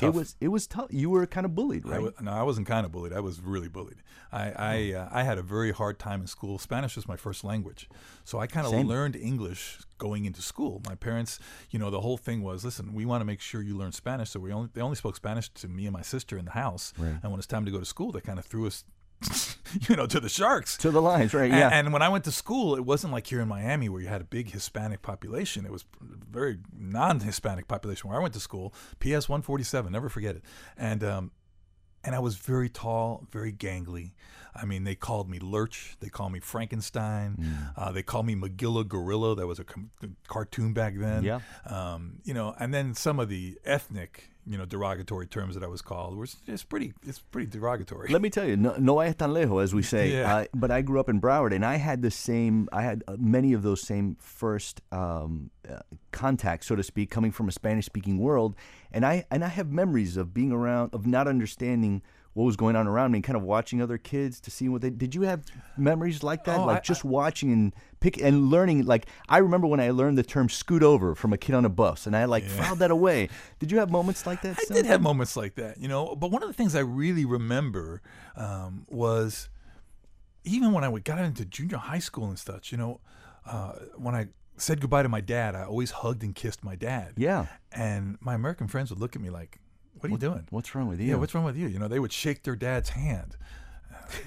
it 0.00 0.14
was 0.14 0.36
it 0.40 0.48
was 0.48 0.66
tough. 0.66 0.86
You 0.90 1.10
were 1.10 1.26
kind 1.26 1.44
of 1.44 1.54
bullied, 1.54 1.86
I 1.86 1.98
right? 1.98 2.20
no, 2.20 2.32
I 2.32 2.42
wasn't 2.42 2.66
kind 2.66 2.84
of 2.86 2.92
bullied. 2.92 3.12
I 3.12 3.20
was 3.20 3.40
really 3.40 3.68
bullied. 3.68 4.02
I 4.32 4.50
I, 4.50 4.92
uh, 4.92 5.08
I 5.10 5.22
had 5.22 5.38
a 5.38 5.42
very 5.42 5.72
hard 5.72 5.98
time 5.98 6.20
in 6.20 6.26
school. 6.26 6.58
Spanish 6.58 6.96
was 6.96 7.08
my 7.08 7.16
first 7.16 7.44
language, 7.44 7.88
so 8.24 8.38
I 8.38 8.46
kind 8.46 8.66
of 8.66 8.72
learned 8.86 9.16
English 9.16 9.80
going 9.98 10.24
into 10.24 10.42
school. 10.42 10.80
My 10.86 10.94
parents, 10.94 11.40
you 11.70 11.78
know, 11.78 11.90
the 11.90 12.00
whole 12.00 12.16
thing 12.16 12.42
was, 12.42 12.64
listen, 12.64 12.94
we 12.94 13.04
want 13.04 13.20
to 13.20 13.24
make 13.24 13.40
sure 13.40 13.60
you 13.62 13.76
learn 13.76 13.92
Spanish. 13.92 14.30
So 14.30 14.40
we 14.40 14.52
only 14.52 14.68
they 14.72 14.80
only 14.80 14.96
spoke 14.96 15.16
Spanish 15.16 15.48
to 15.50 15.68
me 15.68 15.86
and 15.86 15.92
my 15.92 16.02
sister 16.02 16.38
in 16.38 16.44
the 16.44 16.52
house. 16.52 16.92
And 17.22 17.30
when 17.32 17.38
it's 17.38 17.46
time 17.46 17.64
to 17.64 17.70
go 17.70 17.78
to 17.78 17.84
school, 17.84 18.12
they 18.12 18.20
kind 18.20 18.38
of 18.38 18.44
threw 18.44 18.66
us, 18.66 18.84
you 19.88 19.96
know, 19.96 20.06
to 20.06 20.20
the 20.20 20.28
sharks. 20.28 20.76
to 20.78 20.90
the 20.90 21.02
lions, 21.02 21.34
right? 21.34 21.50
Yeah. 21.50 21.70
And, 21.72 21.92
when 21.92 22.02
I 22.02 22.08
went 22.08 22.24
to 22.24 22.32
school, 22.32 22.76
it 22.76 22.84
wasn't 22.84 23.12
like 23.12 23.26
here 23.26 23.40
in 23.40 23.48
Miami 23.48 23.88
where 23.88 24.00
you 24.00 24.08
had 24.08 24.20
a 24.20 24.24
big 24.24 24.50
Hispanic 24.50 25.02
population. 25.02 25.64
It 25.64 25.72
was 25.72 25.84
a 26.00 26.24
very 26.30 26.58
non-Hispanic 26.76 27.68
population 27.68 28.08
where 28.08 28.18
I 28.18 28.22
went 28.22 28.34
to 28.34 28.40
school. 28.40 28.74
PS 29.00 29.28
147, 29.28 29.92
never 29.92 30.08
forget 30.08 30.36
it. 30.36 30.42
And 30.76 31.02
um, 31.02 31.30
and 32.04 32.14
I 32.14 32.20
was 32.20 32.36
very 32.36 32.68
tall, 32.68 33.26
very 33.30 33.52
gangly. 33.52 34.12
I 34.54 34.64
mean, 34.64 34.84
they 34.84 34.94
called 34.94 35.28
me 35.28 35.38
Lurch. 35.38 35.96
They 36.00 36.08
called 36.08 36.32
me 36.32 36.40
Frankenstein. 36.40 37.36
Mm. 37.38 37.72
Uh, 37.76 37.92
they 37.92 38.02
called 38.02 38.26
me 38.26 38.34
Magilla 38.34 38.86
Gorilla. 38.86 39.36
That 39.36 39.46
was 39.46 39.58
a 39.58 39.64
com- 39.64 39.90
cartoon 40.26 40.72
back 40.72 40.94
then. 40.96 41.22
Yeah. 41.22 41.40
Um, 41.66 42.20
you 42.24 42.34
know, 42.34 42.54
and 42.58 42.72
then 42.72 42.94
some 42.94 43.20
of 43.20 43.28
the 43.28 43.58
ethnic, 43.64 44.30
you 44.48 44.56
know, 44.56 44.64
derogatory 44.64 45.26
terms 45.26 45.54
that 45.54 45.62
I 45.62 45.66
was 45.66 45.82
called 45.82 46.16
was 46.16 46.36
just 46.46 46.68
pretty. 46.68 46.94
It's 47.06 47.18
pretty 47.18 47.48
derogatory. 47.48 48.08
Let 48.08 48.22
me 48.22 48.30
tell 48.30 48.46
you, 48.46 48.56
no, 48.56 48.74
no 48.78 49.00
hay 49.00 49.12
tan 49.12 49.30
lejos, 49.30 49.62
as 49.62 49.74
we 49.74 49.82
say. 49.82 50.08
Yeah. 50.18 50.36
Uh, 50.36 50.44
but 50.54 50.70
I 50.70 50.80
grew 50.80 51.00
up 51.00 51.08
in 51.10 51.20
Broward, 51.20 51.54
and 51.54 51.64
I 51.64 51.76
had 51.76 52.00
the 52.00 52.10
same. 52.10 52.68
I 52.72 52.82
had 52.82 53.04
uh, 53.06 53.16
many 53.18 53.52
of 53.52 53.62
those 53.62 53.82
same 53.82 54.16
first 54.20 54.80
um, 54.90 55.50
uh, 55.68 55.80
contacts, 56.12 56.66
so 56.66 56.76
to 56.76 56.82
speak, 56.82 57.10
coming 57.10 57.30
from 57.30 57.46
a 57.48 57.52
Spanish-speaking 57.52 58.18
world, 58.18 58.56
and 58.90 59.04
I 59.04 59.24
and 59.30 59.44
I 59.44 59.48
have 59.48 59.70
memories 59.70 60.16
of 60.16 60.32
being 60.32 60.50
around, 60.50 60.94
of 60.94 61.06
not 61.06 61.28
understanding 61.28 62.02
what 62.34 62.44
was 62.44 62.56
going 62.56 62.76
on 62.76 62.86
around 62.86 63.10
me, 63.12 63.18
and 63.18 63.24
kind 63.24 63.36
of 63.36 63.42
watching 63.42 63.82
other 63.82 63.98
kids 63.98 64.40
to 64.40 64.50
see 64.50 64.68
what 64.68 64.80
they. 64.80 64.90
Did 64.90 65.14
you 65.14 65.22
have 65.22 65.44
memories 65.76 66.22
like 66.22 66.44
that, 66.44 66.58
Oh, 66.60 66.66
like 66.66 66.78
I- 66.78 66.80
just 66.80 67.04
watching 67.04 67.52
and 67.52 67.74
pick 68.00 68.20
and 68.20 68.48
learning? 68.50 68.84
Like 68.84 69.06
I 69.28 69.38
remember 69.38 69.66
when 69.66 69.80
I 69.80 69.90
learned 69.90 70.18
the 70.18 70.22
term 70.22 70.48
"scoot 70.48 70.82
over" 70.82 71.14
from 71.14 71.32
a 71.32 71.38
kid 71.38 71.54
on 71.54 71.64
a 71.64 71.68
bus, 71.68 72.06
and 72.06 72.16
I 72.16 72.26
like 72.26 72.44
filed 72.44 72.78
that 72.78 72.90
away. 72.90 73.28
Did 73.58 73.72
you 73.72 73.78
have 73.78 73.90
moments 73.90 74.26
like 74.26 74.42
that? 74.42 74.58
I 74.58 74.62
still? 74.62 74.76
did 74.76 74.86
have 74.86 75.02
moments 75.02 75.36
like 75.36 75.54
that, 75.56 75.78
you 75.78 75.88
know. 75.88 76.14
But 76.14 76.30
one 76.30 76.42
of 76.42 76.48
the 76.48 76.54
things 76.54 76.74
I 76.74 76.80
really 76.80 77.24
remember 77.24 78.02
um, 78.36 78.86
was 78.88 79.48
even 80.44 80.72
when 80.72 80.84
I 80.84 80.90
got 80.98 81.18
into 81.18 81.44
junior 81.44 81.78
high 81.78 81.98
school 81.98 82.28
and 82.28 82.38
such, 82.38 82.72
you 82.72 82.78
know, 82.78 83.00
uh, 83.46 83.72
when 83.96 84.14
I 84.14 84.28
said 84.56 84.80
goodbye 84.80 85.02
to 85.02 85.08
my 85.08 85.20
dad, 85.20 85.54
I 85.54 85.64
always 85.64 85.90
hugged 85.90 86.22
and 86.22 86.34
kissed 86.34 86.64
my 86.64 86.74
dad. 86.74 87.14
Yeah. 87.16 87.46
And 87.72 88.16
my 88.20 88.34
American 88.34 88.66
friends 88.66 88.90
would 88.90 88.98
look 88.98 89.14
at 89.16 89.22
me 89.22 89.30
like, 89.30 89.58
"What 90.02 90.10
are 90.10 90.12
you 90.12 90.18
doing? 90.18 90.46
What's 90.50 90.74
wrong 90.74 90.88
with 90.88 91.00
you? 91.00 91.08
Yeah, 91.08 91.14
what's 91.16 91.34
wrong 91.34 91.44
with 91.44 91.56
you?" 91.56 91.68
You 91.68 91.78
know, 91.78 91.88
they 91.88 91.98
would 91.98 92.12
shake 92.12 92.42
their 92.42 92.56
dad's 92.56 92.90
hand. 92.90 93.36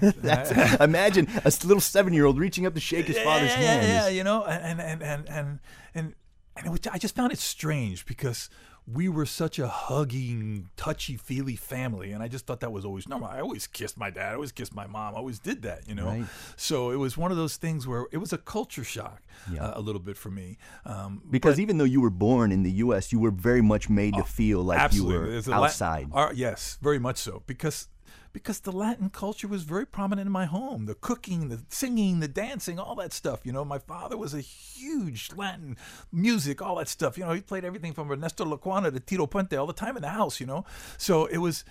Imagine 0.80 1.28
a 1.44 1.52
little 1.64 1.80
seven-year-old 1.80 2.38
reaching 2.38 2.66
up 2.66 2.74
to 2.74 2.80
shake 2.80 3.06
his 3.06 3.18
father's 3.18 3.50
yeah, 3.50 3.56
hand. 3.56 3.88
Yeah, 3.88 4.04
yeah, 4.04 4.08
you 4.08 4.24
know, 4.24 4.44
and 4.44 4.80
and 4.80 5.02
and 5.02 5.28
and 5.28 5.60
and 5.94 6.14
and 6.56 6.70
was, 6.70 6.80
I 6.90 6.98
just 6.98 7.14
found 7.14 7.32
it 7.32 7.38
strange 7.38 8.06
because 8.06 8.48
we 8.86 9.08
were 9.08 9.26
such 9.26 9.58
a 9.60 9.68
hugging, 9.68 10.68
touchy-feely 10.76 11.56
family, 11.56 12.12
and 12.12 12.22
I 12.22 12.28
just 12.28 12.46
thought 12.46 12.60
that 12.60 12.72
was 12.72 12.84
always 12.84 13.08
normal. 13.08 13.28
I 13.28 13.40
always 13.40 13.66
kissed 13.66 13.96
my 13.96 14.10
dad, 14.10 14.32
I 14.32 14.34
always 14.34 14.50
kissed 14.52 14.74
my 14.74 14.86
mom, 14.86 15.14
I 15.14 15.18
always 15.18 15.38
did 15.38 15.62
that, 15.62 15.86
you 15.88 15.94
know. 15.94 16.06
Right. 16.06 16.24
So 16.56 16.90
it 16.90 16.96
was 16.96 17.16
one 17.16 17.30
of 17.30 17.36
those 17.36 17.56
things 17.56 17.86
where 17.86 18.06
it 18.10 18.18
was 18.18 18.32
a 18.32 18.38
culture 18.38 18.84
shock 18.84 19.22
Yeah. 19.52 19.64
uh, 19.66 19.78
a 19.78 19.80
little 19.80 20.00
bit 20.00 20.16
for 20.16 20.30
me. 20.30 20.58
Um, 20.84 21.22
Because 21.30 21.60
even 21.60 21.78
though 21.78 21.84
you 21.84 22.00
were 22.00 22.10
born 22.10 22.50
in 22.50 22.64
the 22.64 22.72
U.S., 22.84 23.12
you 23.12 23.20
were 23.20 23.30
very 23.30 23.62
much 23.62 23.88
made 23.88 24.14
to 24.14 24.24
feel 24.24 24.62
like 24.64 24.92
you 24.92 25.04
were 25.04 25.30
There's 25.30 25.46
a 25.46 25.50
Lat- 25.52 25.62
outside. 25.70 26.08
uh, 26.12 26.30
yes, 26.34 26.78
very 26.82 26.98
much 26.98 27.18
so. 27.18 27.42
Because 27.46 27.88
because 28.32 28.60
the 28.60 28.72
Latin 28.72 29.10
culture 29.10 29.48
was 29.48 29.62
very 29.62 29.86
prominent 29.86 30.26
in 30.26 30.32
my 30.32 30.46
home. 30.46 30.86
The 30.86 30.94
cooking, 30.94 31.48
the 31.48 31.62
singing, 31.68 32.20
the 32.20 32.28
dancing, 32.28 32.78
all 32.78 32.94
that 32.96 33.12
stuff. 33.12 33.40
You 33.44 33.52
know, 33.52 33.64
my 33.64 33.78
father 33.78 34.16
was 34.16 34.34
a 34.34 34.40
huge 34.40 35.30
Latin 35.36 35.76
music, 36.10 36.62
all 36.62 36.76
that 36.76 36.88
stuff. 36.88 37.18
You 37.18 37.24
know, 37.24 37.32
he 37.32 37.40
played 37.40 37.64
everything 37.64 37.92
from 37.92 38.10
Ernesto 38.10 38.44
Lecuona 38.44 38.92
to 38.92 39.00
Tito 39.00 39.26
Puente 39.26 39.58
all 39.58 39.66
the 39.66 39.72
time 39.72 39.96
in 39.96 40.02
the 40.02 40.08
house. 40.08 40.40
You 40.40 40.46
know, 40.46 40.64
so 40.98 41.26
it 41.26 41.38
was 41.38 41.64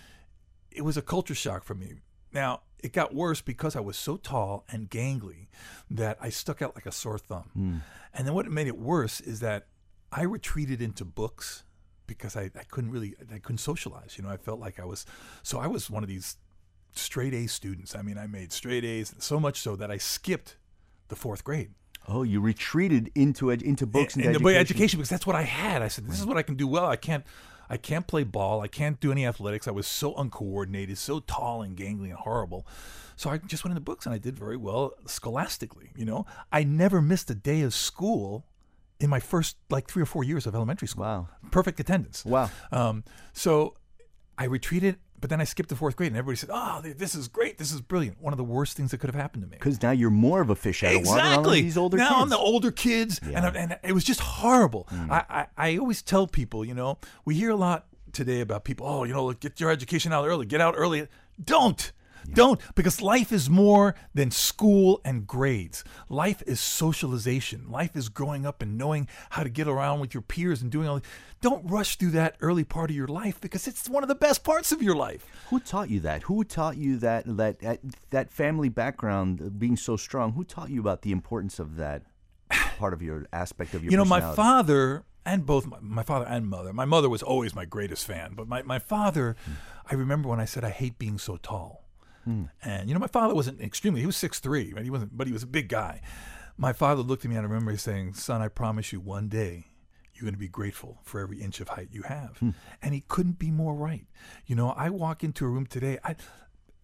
it 0.71 0.83
was 0.83 0.97
a 0.97 1.01
culture 1.01 1.35
shock 1.35 1.63
for 1.63 1.73
me. 1.73 1.95
Now 2.33 2.61
it 2.79 2.93
got 2.93 3.13
worse 3.13 3.41
because 3.41 3.75
I 3.75 3.79
was 3.79 3.97
so 3.97 4.17
tall 4.17 4.65
and 4.69 4.89
gangly 4.89 5.47
that 5.89 6.17
I 6.21 6.29
stuck 6.29 6.61
out 6.61 6.75
like 6.75 6.85
a 6.85 6.91
sore 6.91 7.19
thumb. 7.19 7.49
Hmm. 7.53 7.77
And 8.13 8.27
then 8.27 8.33
what 8.33 8.49
made 8.49 8.67
it 8.67 8.77
worse 8.77 9.21
is 9.21 9.39
that 9.41 9.67
I 10.11 10.23
retreated 10.23 10.81
into 10.81 11.05
books 11.05 11.63
because 12.07 12.35
I, 12.35 12.51
I 12.55 12.63
couldn't 12.63 12.91
really 12.91 13.15
I 13.33 13.39
couldn't 13.39 13.59
socialize. 13.59 14.15
You 14.17 14.23
know, 14.23 14.29
I 14.29 14.37
felt 14.37 14.59
like 14.59 14.79
I 14.79 14.85
was 14.85 15.05
so 15.43 15.59
I 15.59 15.67
was 15.67 15.89
one 15.89 16.03
of 16.03 16.09
these 16.09 16.37
straight 16.93 17.33
A 17.33 17.47
students. 17.47 17.95
I 17.95 18.01
mean, 18.01 18.17
I 18.17 18.27
made 18.27 18.51
straight 18.51 18.83
A's 18.83 19.13
so 19.19 19.39
much 19.39 19.59
so 19.59 19.75
that 19.75 19.91
I 19.91 19.97
skipped 19.97 20.57
the 21.07 21.15
fourth 21.15 21.43
grade 21.43 21.71
oh, 22.07 22.23
you 22.23 22.41
retreated 22.41 23.11
into 23.15 23.51
ed- 23.51 23.61
into 23.61 23.85
books 23.85 24.15
and 24.15 24.25
in 24.25 24.31
the 24.31 24.37
education. 24.37 24.57
education 24.59 24.97
because 24.99 25.09
that's 25.09 25.27
what 25.27 25.35
I 25.35 25.43
had. 25.43 25.81
I 25.81 25.87
said, 25.87 26.07
this 26.07 26.19
is 26.19 26.25
what 26.25 26.37
I 26.37 26.41
can 26.41 26.55
do 26.55 26.67
well. 26.67 26.85
I 26.85 26.95
can't. 26.95 27.25
I 27.69 27.77
can't 27.77 28.05
play 28.05 28.25
ball. 28.25 28.59
I 28.59 28.67
can't 28.67 28.99
do 28.99 29.13
any 29.13 29.25
athletics. 29.25 29.65
I 29.65 29.71
was 29.71 29.87
so 29.87 30.13
uncoordinated, 30.15 30.97
so 30.97 31.21
tall 31.21 31.61
and 31.61 31.77
gangly 31.77 32.09
and 32.09 32.15
horrible. 32.15 32.67
So 33.15 33.29
I 33.29 33.37
just 33.37 33.63
went 33.63 33.71
into 33.71 33.79
books 33.79 34.05
and 34.05 34.13
I 34.13 34.17
did 34.17 34.37
very 34.37 34.57
well 34.57 34.91
scholastically. 35.05 35.91
You 35.95 36.03
know, 36.03 36.25
I 36.51 36.65
never 36.65 37.01
missed 37.01 37.29
a 37.29 37.35
day 37.35 37.61
of 37.61 37.73
school 37.73 38.45
in 38.99 39.09
my 39.09 39.21
first 39.21 39.55
like 39.69 39.87
three 39.87 40.03
or 40.03 40.05
four 40.05 40.25
years 40.25 40.45
of 40.45 40.53
elementary 40.53 40.89
school. 40.89 41.05
Wow. 41.05 41.29
perfect 41.49 41.79
attendance. 41.79 42.25
Wow. 42.25 42.49
Um, 42.73 43.05
so 43.31 43.75
I 44.37 44.45
retreated, 44.45 44.97
but 45.21 45.29
then 45.29 45.39
I 45.39 45.43
skipped 45.45 45.69
the 45.69 45.75
fourth 45.75 45.95
grade, 45.95 46.11
and 46.11 46.17
everybody 46.17 46.37
said, 46.37 46.49
"Oh, 46.51 46.81
this 46.83 47.15
is 47.15 47.27
great. 47.27 47.57
This 47.57 47.71
is 47.71 47.79
brilliant. 47.79 48.19
One 48.19 48.33
of 48.33 48.37
the 48.37 48.43
worst 48.43 48.75
things 48.75 48.91
that 48.91 48.97
could 48.97 49.09
have 49.09 49.19
happened 49.19 49.43
to 49.43 49.49
me." 49.49 49.57
Because 49.57 49.81
now 49.81 49.91
you're 49.91 50.09
more 50.09 50.41
of 50.41 50.49
a 50.49 50.55
fish 50.55 50.83
out 50.83 50.95
of 50.95 51.05
water. 51.05 51.19
Exactly. 51.19 51.61
these 51.61 51.77
older 51.77 51.97
now 51.97 52.09
kids. 52.09 52.21
I'm 52.21 52.29
the 52.29 52.37
older 52.37 52.71
kids, 52.71 53.21
and, 53.23 53.45
and 53.55 53.79
it 53.83 53.93
was 53.93 54.03
just 54.03 54.19
horrible. 54.19 54.87
Hmm. 54.89 55.11
I, 55.11 55.25
I, 55.29 55.47
I 55.57 55.77
always 55.77 56.01
tell 56.01 56.27
people, 56.27 56.65
you 56.65 56.73
know, 56.73 56.97
we 57.23 57.35
hear 57.35 57.51
a 57.51 57.55
lot 57.55 57.85
today 58.11 58.41
about 58.41 58.63
people, 58.63 58.85
oh, 58.87 59.03
you 59.03 59.13
know, 59.13 59.31
get 59.33 59.59
your 59.59 59.71
education 59.71 60.11
out 60.11 60.25
early, 60.25 60.45
get 60.45 60.59
out 60.61 60.73
early. 60.77 61.07
Don't. 61.43 61.91
Don't, 62.33 62.59
because 62.75 63.01
life 63.01 63.31
is 63.31 63.49
more 63.49 63.95
than 64.13 64.31
school 64.31 65.01
and 65.03 65.27
grades. 65.27 65.83
Life 66.09 66.43
is 66.45 66.59
socialization. 66.59 67.69
Life 67.69 67.95
is 67.95 68.09
growing 68.09 68.45
up 68.45 68.61
and 68.61 68.77
knowing 68.77 69.07
how 69.31 69.43
to 69.43 69.49
get 69.49 69.67
around 69.67 69.99
with 69.99 70.13
your 70.13 70.21
peers 70.21 70.61
and 70.61 70.71
doing 70.71 70.87
all. 70.87 71.01
Don't 71.41 71.69
rush 71.69 71.95
through 71.97 72.11
that 72.11 72.35
early 72.41 72.63
part 72.63 72.89
of 72.89 72.95
your 72.95 73.07
life 73.07 73.41
because 73.41 73.67
it's 73.67 73.89
one 73.89 74.03
of 74.03 74.09
the 74.09 74.15
best 74.15 74.43
parts 74.43 74.71
of 74.71 74.81
your 74.81 74.95
life. 74.95 75.25
Who 75.49 75.59
taught 75.59 75.89
you 75.89 75.99
that? 76.01 76.23
Who 76.23 76.43
taught 76.43 76.77
you 76.77 76.97
that 76.97 77.25
that 77.37 77.59
that, 77.59 77.79
that 78.11 78.31
family 78.31 78.69
background 78.69 79.41
uh, 79.41 79.49
being 79.49 79.75
so 79.75 79.97
strong? 79.97 80.33
Who 80.33 80.43
taught 80.43 80.69
you 80.69 80.79
about 80.79 81.01
the 81.01 81.11
importance 81.11 81.59
of 81.59 81.77
that 81.77 82.03
part 82.77 82.93
of 82.93 83.01
your 83.01 83.25
aspect 83.33 83.73
of 83.73 83.83
your 83.83 83.91
you 83.91 83.97
know, 83.97 84.05
my 84.05 84.21
father 84.21 85.05
and 85.25 85.45
both 85.45 85.67
my, 85.67 85.77
my 85.81 86.03
father 86.03 86.25
and 86.27 86.47
mother. 86.47 86.73
My 86.73 86.85
mother 86.85 87.09
was 87.09 87.23
always 87.23 87.55
my 87.55 87.65
greatest 87.65 88.05
fan, 88.05 88.33
but 88.35 88.47
my, 88.47 88.61
my 88.63 88.79
father, 88.79 89.35
I 89.89 89.95
remember 89.95 90.29
when 90.29 90.39
I 90.39 90.45
said, 90.45 90.63
I 90.63 90.69
hate 90.69 90.97
being 90.97 91.17
so 91.17 91.37
tall. 91.37 91.80
Hmm. 92.23 92.43
And, 92.63 92.87
you 92.89 92.93
know, 92.93 92.99
my 92.99 93.07
father 93.07 93.33
wasn't 93.35 93.61
extremely, 93.61 93.99
he 94.01 94.05
was 94.05 94.15
6'3, 94.15 94.75
right? 94.75 94.83
He 94.83 94.89
wasn't, 94.89 95.17
but 95.17 95.27
he 95.27 95.33
was 95.33 95.43
a 95.43 95.47
big 95.47 95.69
guy. 95.69 96.01
My 96.57 96.73
father 96.73 97.01
looked 97.01 97.25
at 97.25 97.29
me 97.29 97.35
and 97.37 97.45
I 97.45 97.49
remember 97.49 97.75
saying, 97.77 98.13
Son, 98.13 98.41
I 98.41 98.47
promise 98.47 98.91
you 98.93 98.99
one 98.99 99.27
day 99.29 99.65
you're 100.13 100.23
going 100.23 100.33
to 100.33 100.39
be 100.39 100.47
grateful 100.47 100.99
for 101.03 101.19
every 101.19 101.41
inch 101.41 101.59
of 101.59 101.69
height 101.69 101.89
you 101.91 102.03
have. 102.03 102.37
Hmm. 102.37 102.49
And 102.81 102.93
he 102.93 103.03
couldn't 103.07 103.39
be 103.39 103.49
more 103.49 103.73
right. 103.73 104.05
You 104.45 104.55
know, 104.55 104.69
I 104.71 104.89
walk 104.89 105.23
into 105.23 105.45
a 105.45 105.47
room 105.49 105.65
today, 105.65 105.97
I, 106.03 106.15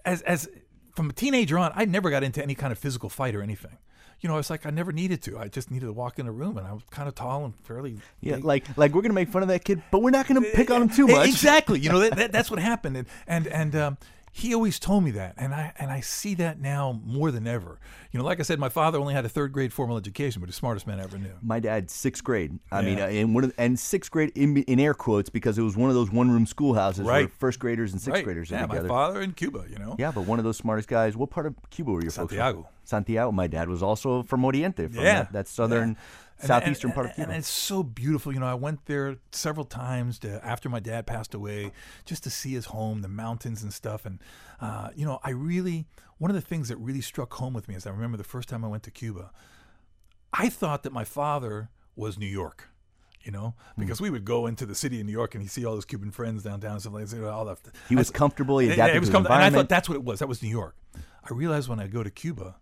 as, 0.06 0.22
as 0.24 0.50
from 0.96 1.10
a 1.12 1.14
teenager 1.14 1.58
on, 1.60 1.72
I 1.76 1.86
never 1.86 2.10
got 2.10 2.24
into 2.24 2.42
any 2.42 2.56
kind 2.56 2.72
of 2.72 2.80
physical 2.80 3.10
fight 3.10 3.36
or 3.36 3.42
anything. 3.44 3.78
You 4.20 4.30
know, 4.30 4.40
it's 4.40 4.50
like 4.50 4.66
I 4.66 4.72
never 4.72 4.92
needed 4.92 5.22
to. 5.24 5.38
I 5.38 5.48
just 5.48 5.70
needed 5.70 5.86
to 5.86 5.94
walk 5.94 6.18
in 6.18 6.26
a 6.26 6.32
room, 6.32 6.58
and 6.58 6.66
I 6.66 6.74
was 6.74 6.82
kind 6.90 7.08
of 7.08 7.14
tall 7.14 7.46
and 7.46 7.54
fairly. 7.66 8.00
Yeah, 8.20 8.38
big. 8.38 8.46
like 8.46 8.78
like 8.78 8.96
we're 8.96 9.04
gonna 9.04 9.14
make 9.14 9.30
fun 9.30 9.44
of 9.44 9.50
that 9.50 9.64
kid, 9.64 9.84
but 9.92 10.02
we're 10.02 10.10
not 10.10 10.28
gonna 10.28 10.42
eh, 10.42 10.52
pick 10.56 10.72
on 10.72 10.82
him 10.82 10.90
too 10.90 11.08
E- 11.08 11.12
much. 11.12 11.28
Exactly. 11.28 11.80
You 11.80 11.92
know 11.92 12.00
that, 12.10 12.16
that 12.16 12.32
that's 12.32 12.50
what 12.50 12.60
happened, 12.60 12.98
and 12.98 13.08
and 13.28 13.46
and 13.46 13.76
um, 13.76 13.98
he 14.38 14.54
always 14.54 14.78
told 14.78 15.04
me 15.04 15.10
that, 15.12 15.34
and 15.38 15.52
I 15.52 15.74
and 15.80 15.90
I 15.90 16.00
see 16.02 16.36
that 16.36 16.60
now 16.62 17.02
more 17.04 17.32
than 17.32 17.48
ever. 17.48 17.80
You 18.12 18.20
know, 18.20 18.24
like 18.26 18.40
I 18.40 18.44
said, 18.44 18.60
my 18.60 18.70
father 18.70 19.00
only 19.00 19.16
had 19.16 19.26
a 19.26 19.30
third 19.30 19.52
grade 19.52 19.74
formal 19.74 19.98
education, 19.98 20.40
but 20.42 20.46
the 20.48 20.54
smartest 20.54 20.86
man 20.86 21.00
I 21.00 21.04
ever 21.06 21.18
knew. 21.18 21.34
My 21.42 21.60
dad, 21.60 21.90
sixth 21.90 22.24
grade. 22.24 22.60
I 22.72 22.84
mean, 22.84 23.00
Yeah. 23.00 23.06
uh, 23.06 23.10
in 23.10 23.34
one 23.34 23.46
of, 23.46 23.54
and 23.58 23.80
sixth 23.80 24.12
grade 24.12 24.32
in, 24.36 24.58
in 24.58 24.80
air 24.80 24.94
quotes 24.94 25.30
because 25.32 25.58
it 25.58 25.64
was 25.64 25.76
one 25.76 25.90
of 25.90 25.96
those 25.96 26.12
one 26.12 26.30
room 26.30 26.46
schoolhouses 26.46 27.04
where 27.04 27.28
first 27.28 27.58
graders 27.60 27.94
and 27.94 28.00
sixth 28.02 28.14
right? 28.20 28.24
graders 28.24 28.52
yeah, 28.52 28.60
are 28.64 28.68
my 28.68 28.76
together. 28.76 28.88
father 28.90 29.22
in 29.22 29.32
Cuba. 29.32 29.66
You 29.70 29.80
know. 29.80 29.96
Yeah, 29.98 30.12
but 30.12 30.22
one 30.26 30.38
of 30.38 30.46
those 30.46 30.58
smartest 30.58 30.88
guys. 30.88 31.18
What 31.18 31.32
part 31.32 31.48
of 31.48 31.56
Cuba 31.72 31.92
were 31.92 32.04
you 32.04 32.12
folks 32.12 32.34
from? 32.34 32.38
Santiago. 32.38 32.70
Santiago. 32.84 33.32
My 33.32 33.48
dad 33.48 33.68
was 33.70 33.82
also 33.82 34.22
from 34.24 34.46
Oriente, 34.46 34.88
from 34.88 35.04
Yeah, 35.04 35.24
that, 35.24 35.34
that 35.34 35.48
southern, 35.48 35.98
And- 36.40 36.48
southeastern 36.48 36.90
and- 36.92 36.96
part 36.96 37.06
of 37.08 37.16
Cuba. 37.16 37.30
And 37.30 37.38
it's 37.40 37.48
so 37.50 37.82
beautiful. 37.84 38.32
You 38.34 38.40
know, 38.40 38.46
I 38.48 38.54
went 38.54 38.86
there 38.86 39.18
several 39.32 39.66
times 39.66 40.20
to, 40.20 40.44
after 40.46 40.70
my 40.70 40.80
dad 40.80 41.08
passed 41.08 41.34
away 41.34 41.72
just 42.06 42.24
to 42.26 42.30
see 42.30 42.54
his 42.54 42.66
home, 42.66 43.02
the 43.02 43.08
mountains 43.08 43.64
and 43.64 43.74
stuff. 43.74 44.06
And, 44.06 44.20
uh, 44.62 44.90
you 44.96 45.06
know, 45.06 45.20
I 45.24 45.32
really, 45.32 45.88
one 46.20 46.30
of 46.30 46.36
the 46.36 46.42
things 46.42 46.70
that 46.70 46.78
really 46.78 47.02
struck 47.02 47.34
home 47.34 47.54
with 47.54 47.68
me 47.68 47.76
is 47.76 47.88
I 47.88 47.90
remember 47.92 48.18
the 48.18 48.24
first 48.24 48.50
time 48.50 48.64
I 48.64 48.68
went 48.68 48.84
to 48.84 48.92
Cuba, 48.92 49.32
I 50.34 50.50
thought 50.50 50.84
that 50.84 50.94
my 50.94 51.04
father 51.04 51.70
was 51.96 52.18
New 52.18 52.28
York. 52.28 52.70
You 53.24 53.32
know, 53.34 53.56
Hmm. 53.76 53.82
because 53.82 54.00
we 54.00 54.10
would 54.10 54.24
go 54.24 54.46
into 54.48 54.66
the 54.66 54.76
city 54.76 55.02
of 55.02 55.06
New 55.06 55.12
York 55.12 55.36
and 55.36 55.42
he'd 55.42 55.50
see 55.50 55.66
all 55.66 55.76
his 55.76 55.84
Cuban 55.84 56.12
friends 56.12 56.44
downtown 56.44 56.74
and 56.74 56.82
stuff 56.82 56.94
like 56.94 57.08
that. 57.08 57.24
All 57.30 57.44
that. 57.44 57.60
He 57.90 57.96
was 57.96 58.10
I- 58.10 58.14
comfortable. 58.14 58.60
He 58.60 58.70
adapted 58.70 59.02
was 59.02 59.10
to 59.10 59.18
his 59.18 59.26
comf- 59.28 59.32
and 59.34 59.44
I 59.44 59.50
thought 59.50 59.68
that's 59.68 59.90
what 59.90 59.96
it 59.96 60.04
was. 60.06 60.20
That 60.20 60.28
was 60.30 60.42
New 60.42 60.48
York. 60.50 60.78
I 60.96 61.34
realized 61.34 61.68
when 61.68 61.80
I 61.82 61.88
go 61.88 62.04
to 62.04 62.10
Cuba 62.10 62.56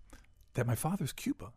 that 0.56 0.66
my 0.66 0.74
father's 0.74 1.12
Cuba. 1.12 1.52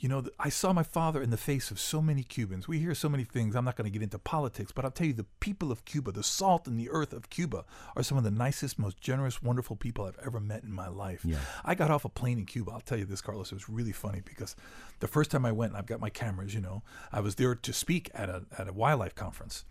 You 0.00 0.08
know, 0.08 0.24
I 0.38 0.48
saw 0.48 0.72
my 0.72 0.82
father 0.82 1.20
in 1.20 1.28
the 1.28 1.36
face 1.36 1.70
of 1.70 1.78
so 1.78 2.00
many 2.00 2.22
Cubans. 2.22 2.66
We 2.66 2.78
hear 2.78 2.94
so 2.94 3.10
many 3.10 3.22
things. 3.22 3.54
I'm 3.54 3.66
not 3.66 3.76
going 3.76 3.84
to 3.84 3.90
get 3.90 4.02
into 4.02 4.18
politics, 4.18 4.72
but 4.72 4.86
I'll 4.86 4.90
tell 4.90 5.06
you 5.06 5.12
the 5.12 5.26
people 5.40 5.70
of 5.70 5.84
Cuba, 5.84 6.10
the 6.10 6.22
salt 6.22 6.66
and 6.66 6.80
the 6.80 6.88
earth 6.88 7.12
of 7.12 7.28
Cuba, 7.28 7.66
are 7.94 8.02
some 8.02 8.16
of 8.16 8.24
the 8.24 8.30
nicest, 8.30 8.78
most 8.78 8.98
generous, 8.98 9.42
wonderful 9.42 9.76
people 9.76 10.06
I've 10.06 10.18
ever 10.24 10.40
met 10.40 10.62
in 10.62 10.72
my 10.72 10.88
life. 10.88 11.20
Yeah. 11.22 11.36
I 11.66 11.74
got 11.74 11.90
off 11.90 12.06
a 12.06 12.08
plane 12.08 12.38
in 12.38 12.46
Cuba. 12.46 12.70
I'll 12.72 12.80
tell 12.80 12.96
you 12.96 13.04
this, 13.04 13.20
Carlos. 13.20 13.52
It 13.52 13.56
was 13.56 13.68
really 13.68 13.92
funny 13.92 14.22
because 14.24 14.56
the 15.00 15.06
first 15.06 15.30
time 15.30 15.44
I 15.44 15.52
went, 15.52 15.72
and 15.72 15.78
I've 15.78 15.86
got 15.86 16.00
my 16.00 16.10
cameras, 16.10 16.54
you 16.54 16.62
know, 16.62 16.82
I 17.12 17.20
was 17.20 17.34
there 17.34 17.54
to 17.54 17.72
speak 17.74 18.10
at 18.14 18.30
a, 18.30 18.44
at 18.56 18.68
a 18.68 18.72
wildlife 18.72 19.14
conference. 19.14 19.66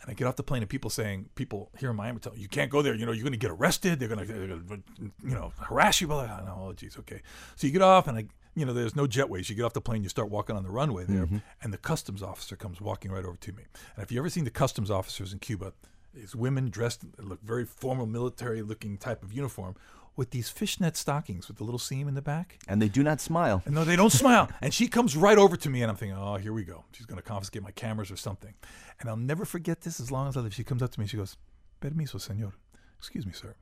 And 0.00 0.08
I 0.08 0.14
get 0.14 0.28
off 0.28 0.36
the 0.36 0.44
plane 0.44 0.62
and 0.62 0.70
people 0.70 0.90
saying, 0.90 1.30
people 1.34 1.72
here 1.76 1.90
in 1.90 1.96
Miami 1.96 2.20
tell 2.20 2.36
you 2.36 2.46
can't 2.46 2.70
go 2.70 2.82
there. 2.82 2.94
You 2.94 3.06
know, 3.06 3.10
you're 3.10 3.24
going 3.24 3.32
to 3.32 3.38
get 3.38 3.50
arrested. 3.50 3.98
They're 3.98 4.08
going 4.08 4.24
to, 4.24 4.82
you 5.00 5.34
know, 5.34 5.52
harass 5.58 6.00
you. 6.00 6.06
Blah, 6.06 6.24
blah, 6.24 6.40
blah. 6.42 6.68
Oh, 6.68 6.72
geez, 6.72 6.96
okay. 7.00 7.22
So 7.56 7.66
you 7.66 7.72
get 7.72 7.82
off 7.82 8.06
and 8.06 8.18
I, 8.18 8.26
you 8.58 8.66
know, 8.66 8.72
there's 8.72 8.96
no 8.96 9.06
jetways. 9.06 9.48
You 9.48 9.56
get 9.56 9.64
off 9.64 9.72
the 9.72 9.80
plane, 9.80 10.02
you 10.02 10.08
start 10.08 10.30
walking 10.30 10.56
on 10.56 10.62
the 10.62 10.70
runway 10.70 11.04
there, 11.04 11.26
mm-hmm. 11.26 11.38
and 11.62 11.72
the 11.72 11.78
customs 11.78 12.22
officer 12.22 12.56
comes 12.56 12.80
walking 12.80 13.10
right 13.10 13.24
over 13.24 13.36
to 13.36 13.52
me. 13.52 13.64
And 13.96 14.02
if 14.02 14.12
you 14.12 14.18
ever 14.18 14.30
seen 14.30 14.44
the 14.44 14.50
customs 14.50 14.90
officers 14.90 15.32
in 15.32 15.38
Cuba, 15.38 15.72
these 16.14 16.34
women 16.34 16.70
dressed, 16.70 17.04
in 17.18 17.28
look 17.28 17.42
very 17.42 17.64
formal, 17.64 18.06
military-looking 18.06 18.98
type 18.98 19.22
of 19.22 19.32
uniform 19.32 19.76
with 20.16 20.30
these 20.30 20.48
fishnet 20.48 20.96
stockings 20.96 21.46
with 21.46 21.58
the 21.58 21.64
little 21.64 21.78
seam 21.78 22.08
in 22.08 22.14
the 22.14 22.22
back. 22.22 22.58
and 22.66 22.82
they 22.82 22.88
do 22.88 23.04
not 23.04 23.20
smile. 23.20 23.62
And 23.64 23.74
no, 23.74 23.84
they 23.84 23.94
don't 23.94 24.10
smile. 24.10 24.50
And 24.60 24.74
she 24.74 24.88
comes 24.88 25.16
right 25.16 25.38
over 25.38 25.56
to 25.56 25.70
me, 25.70 25.82
and 25.82 25.90
I'm 25.90 25.96
thinking, 25.96 26.18
oh, 26.18 26.36
here 26.36 26.52
we 26.52 26.64
go. 26.64 26.84
She's 26.92 27.06
going 27.06 27.22
to 27.22 27.22
confiscate 27.22 27.62
my 27.62 27.70
cameras 27.70 28.10
or 28.10 28.16
something. 28.16 28.54
And 28.98 29.08
I'll 29.08 29.16
never 29.16 29.44
forget 29.44 29.82
this 29.82 30.00
as 30.00 30.10
long 30.10 30.28
as 30.28 30.36
I 30.36 30.40
live. 30.40 30.52
She 30.52 30.64
comes 30.64 30.82
up 30.82 30.90
to 30.90 31.00
me, 31.00 31.06
she 31.06 31.16
goes, 31.16 31.36
Permiso, 31.80 32.18
señor. 32.18 32.54
Excuse 32.98 33.24
me, 33.26 33.32
sir. 33.32 33.54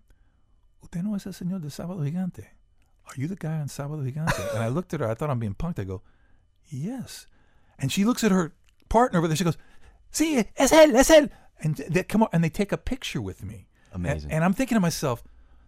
Usted 0.83 1.03
no 1.03 1.15
es 1.15 1.27
el 1.27 1.35
señor 1.35 1.61
de 1.61 1.69
Sábado 1.69 2.03
Gigante. 2.03 2.56
Are 3.09 3.15
you 3.21 3.27
the 3.29 3.37
guy 3.37 3.59
on 3.61 3.69
Sábado 3.69 4.03
Gigante? 4.05 4.55
and 4.55 4.63
I 4.63 4.69
looked 4.69 4.93
at 4.95 5.01
her. 5.01 5.09
I 5.09 5.15
thought 5.15 5.31
I'm 5.31 5.39
being 5.39 5.55
punked. 5.55 5.79
I 5.79 5.85
go, 5.85 6.03
yes. 6.69 7.27
And 7.79 7.93
she 7.93 8.05
looks 8.05 8.25
at 8.25 8.33
her 8.33 8.53
partner 8.89 9.19
over 9.19 9.29
there. 9.29 9.37
She 9.37 9.45
goes, 9.45 9.59
sí, 10.13 10.47
es 10.57 10.73
él, 10.73 10.95
es 10.95 11.11
él. 11.11 11.31
And 11.61 11.77
they 11.77 12.03
come 12.03 12.23
up 12.23 12.35
and 12.35 12.43
they 12.45 12.49
take 12.51 12.73
a 12.73 12.77
picture 12.77 13.21
with 13.23 13.43
me. 13.45 13.67
Amazing. 13.93 14.31
and 14.31 14.45
I'm 14.45 14.53
thinking 14.53 14.77
to 14.77 14.81
myself, 14.81 15.25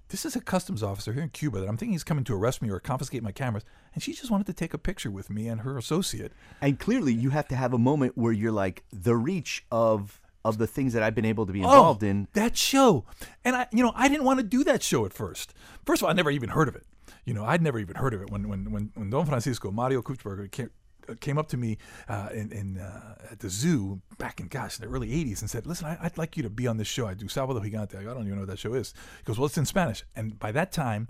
this 0.08 0.24
is 0.26 0.36
a 0.36 0.40
customs 0.40 0.82
officer 0.82 1.12
here 1.12 1.22
in 1.22 1.28
Cuba 1.30 1.60
that 1.60 1.68
I'm 1.68 1.76
thinking 1.76 1.92
he's 1.92 2.04
coming 2.04 2.24
to 2.24 2.34
arrest 2.34 2.60
me 2.62 2.70
or 2.70 2.78
confiscate 2.80 3.22
my 3.22 3.32
cameras. 3.32 3.64
And 3.94 4.02
she 4.02 4.12
just 4.12 4.30
wanted 4.30 4.46
to 4.46 4.52
take 4.52 4.74
a 4.74 4.78
picture 4.78 5.10
with 5.10 5.30
me 5.30 5.48
and 5.48 5.62
her 5.62 5.78
associate. 5.78 6.32
And 6.60 6.78
clearly, 6.78 7.12
you 7.12 7.30
have 7.30 7.48
to 7.48 7.56
have 7.56 7.72
a 7.72 7.78
moment 7.78 8.16
where 8.18 8.32
you're 8.32 8.52
like 8.52 8.84
the 8.92 9.16
reach 9.16 9.64
of 9.70 10.20
of 10.44 10.56
the 10.56 10.66
things 10.66 10.92
that 10.94 11.02
I've 11.02 11.14
been 11.14 11.24
able 11.26 11.44
to 11.46 11.50
Oh, 11.50 11.52
be 11.52 11.58
involved 11.60 12.02
in. 12.02 12.28
that 12.32 12.56
show. 12.56 13.04
And 13.44 13.56
I, 13.56 13.66
you 13.72 13.82
know, 13.82 13.92
I 13.94 14.08
didn't 14.08 14.24
want 14.24 14.38
to 14.38 14.44
do 14.44 14.62
that 14.64 14.82
show 14.82 15.04
at 15.04 15.12
first. 15.12 15.52
First 15.84 16.00
of 16.00 16.06
all, 16.06 16.10
I 16.10 16.14
never 16.14 16.30
even 16.30 16.50
heard 16.50 16.68
of 16.68 16.76
it. 16.76 16.86
You 17.28 17.34
know, 17.34 17.44
I'd 17.44 17.62
never 17.62 17.78
even 17.78 17.96
heard 17.96 18.14
of 18.14 18.20
it 18.22 18.30
when 18.30 18.48
when 18.48 18.70
when, 18.74 18.84
when 18.94 19.10
Don 19.10 19.26
Francisco 19.26 19.70
Mario 19.70 20.00
Kreutzberger 20.02 20.50
came. 20.50 20.70
uh, 20.70 21.14
Came 21.20 21.38
up 21.42 21.48
to 21.48 21.56
me 21.64 21.70
uh, 22.14 22.28
in, 22.40 22.46
in 22.60 22.66
uh, 22.78 23.32
at 23.32 23.38
the 23.44 23.48
zoo 23.60 24.00
back 24.18 24.40
in 24.40 24.46
gosh 24.48 24.78
in 24.78 24.84
the 24.84 24.90
early 24.94 25.08
'80s 25.08 25.40
and 25.42 25.48
said, 25.48 25.66
"Listen, 25.66 25.86
I, 25.92 25.94
I'd 26.04 26.18
like 26.18 26.36
you 26.36 26.42
to 26.42 26.50
be 26.50 26.66
on 26.66 26.76
this 26.76 26.88
show. 26.96 27.06
I 27.06 27.14
do 27.14 27.26
Sábado 27.26 27.60
Gigante. 27.64 27.94
I 27.98 28.02
go, 28.04 28.10
I 28.10 28.14
don't 28.14 28.24
even 28.28 28.34
know 28.36 28.42
what 28.46 28.52
that 28.54 28.58
show 28.66 28.74
is." 28.82 28.92
He 29.18 29.24
goes, 29.24 29.38
"Well, 29.38 29.46
it's 29.46 29.56
in 29.56 29.64
Spanish." 29.66 30.04
And 30.16 30.38
by 30.38 30.52
that 30.52 30.70
time, 30.70 31.02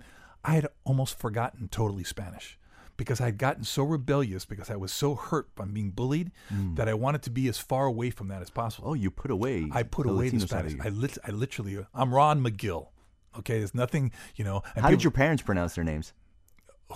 I 0.49 0.53
had 0.55 0.67
almost 0.89 1.19
forgotten 1.19 1.67
totally 1.67 2.05
Spanish 2.05 2.57
because 2.95 3.19
I 3.21 3.25
had 3.31 3.37
gotten 3.37 3.63
so 3.65 3.83
rebellious 3.83 4.43
because 4.45 4.69
I 4.69 4.77
was 4.77 4.91
so 4.93 5.15
hurt 5.15 5.53
by 5.55 5.65
being 5.65 5.91
bullied 5.91 6.31
that 6.75 6.87
I 6.87 6.93
wanted 6.93 7.21
to 7.23 7.29
be 7.29 7.47
as 7.49 7.57
far 7.57 7.85
away 7.85 8.09
from 8.09 8.27
that 8.29 8.41
as 8.41 8.49
possible. 8.49 8.89
Oh, 8.91 8.93
you 9.03 9.09
put 9.11 9.31
away. 9.31 9.67
I 9.79 9.83
put 9.83 10.05
away 10.05 10.29
the 10.29 10.37
Latino 10.37 10.43
of 10.43 10.49
Spanish. 10.49 10.73
I, 10.85 10.89
lit- 10.89 11.17
I 11.27 11.31
literally, 11.31 11.85
I'm 11.93 12.13
Ron 12.13 12.41
Magill. 12.41 12.87
Okay, 13.37 13.59
there's 13.59 13.75
nothing, 13.75 14.11
you 14.35 14.43
know. 14.43 14.63
and 14.75 14.83
How 14.83 14.89
did 14.89 15.03
your 15.03 15.11
parents 15.11 15.43
pronounce 15.43 15.75
their 15.75 15.83
names? 15.83 16.13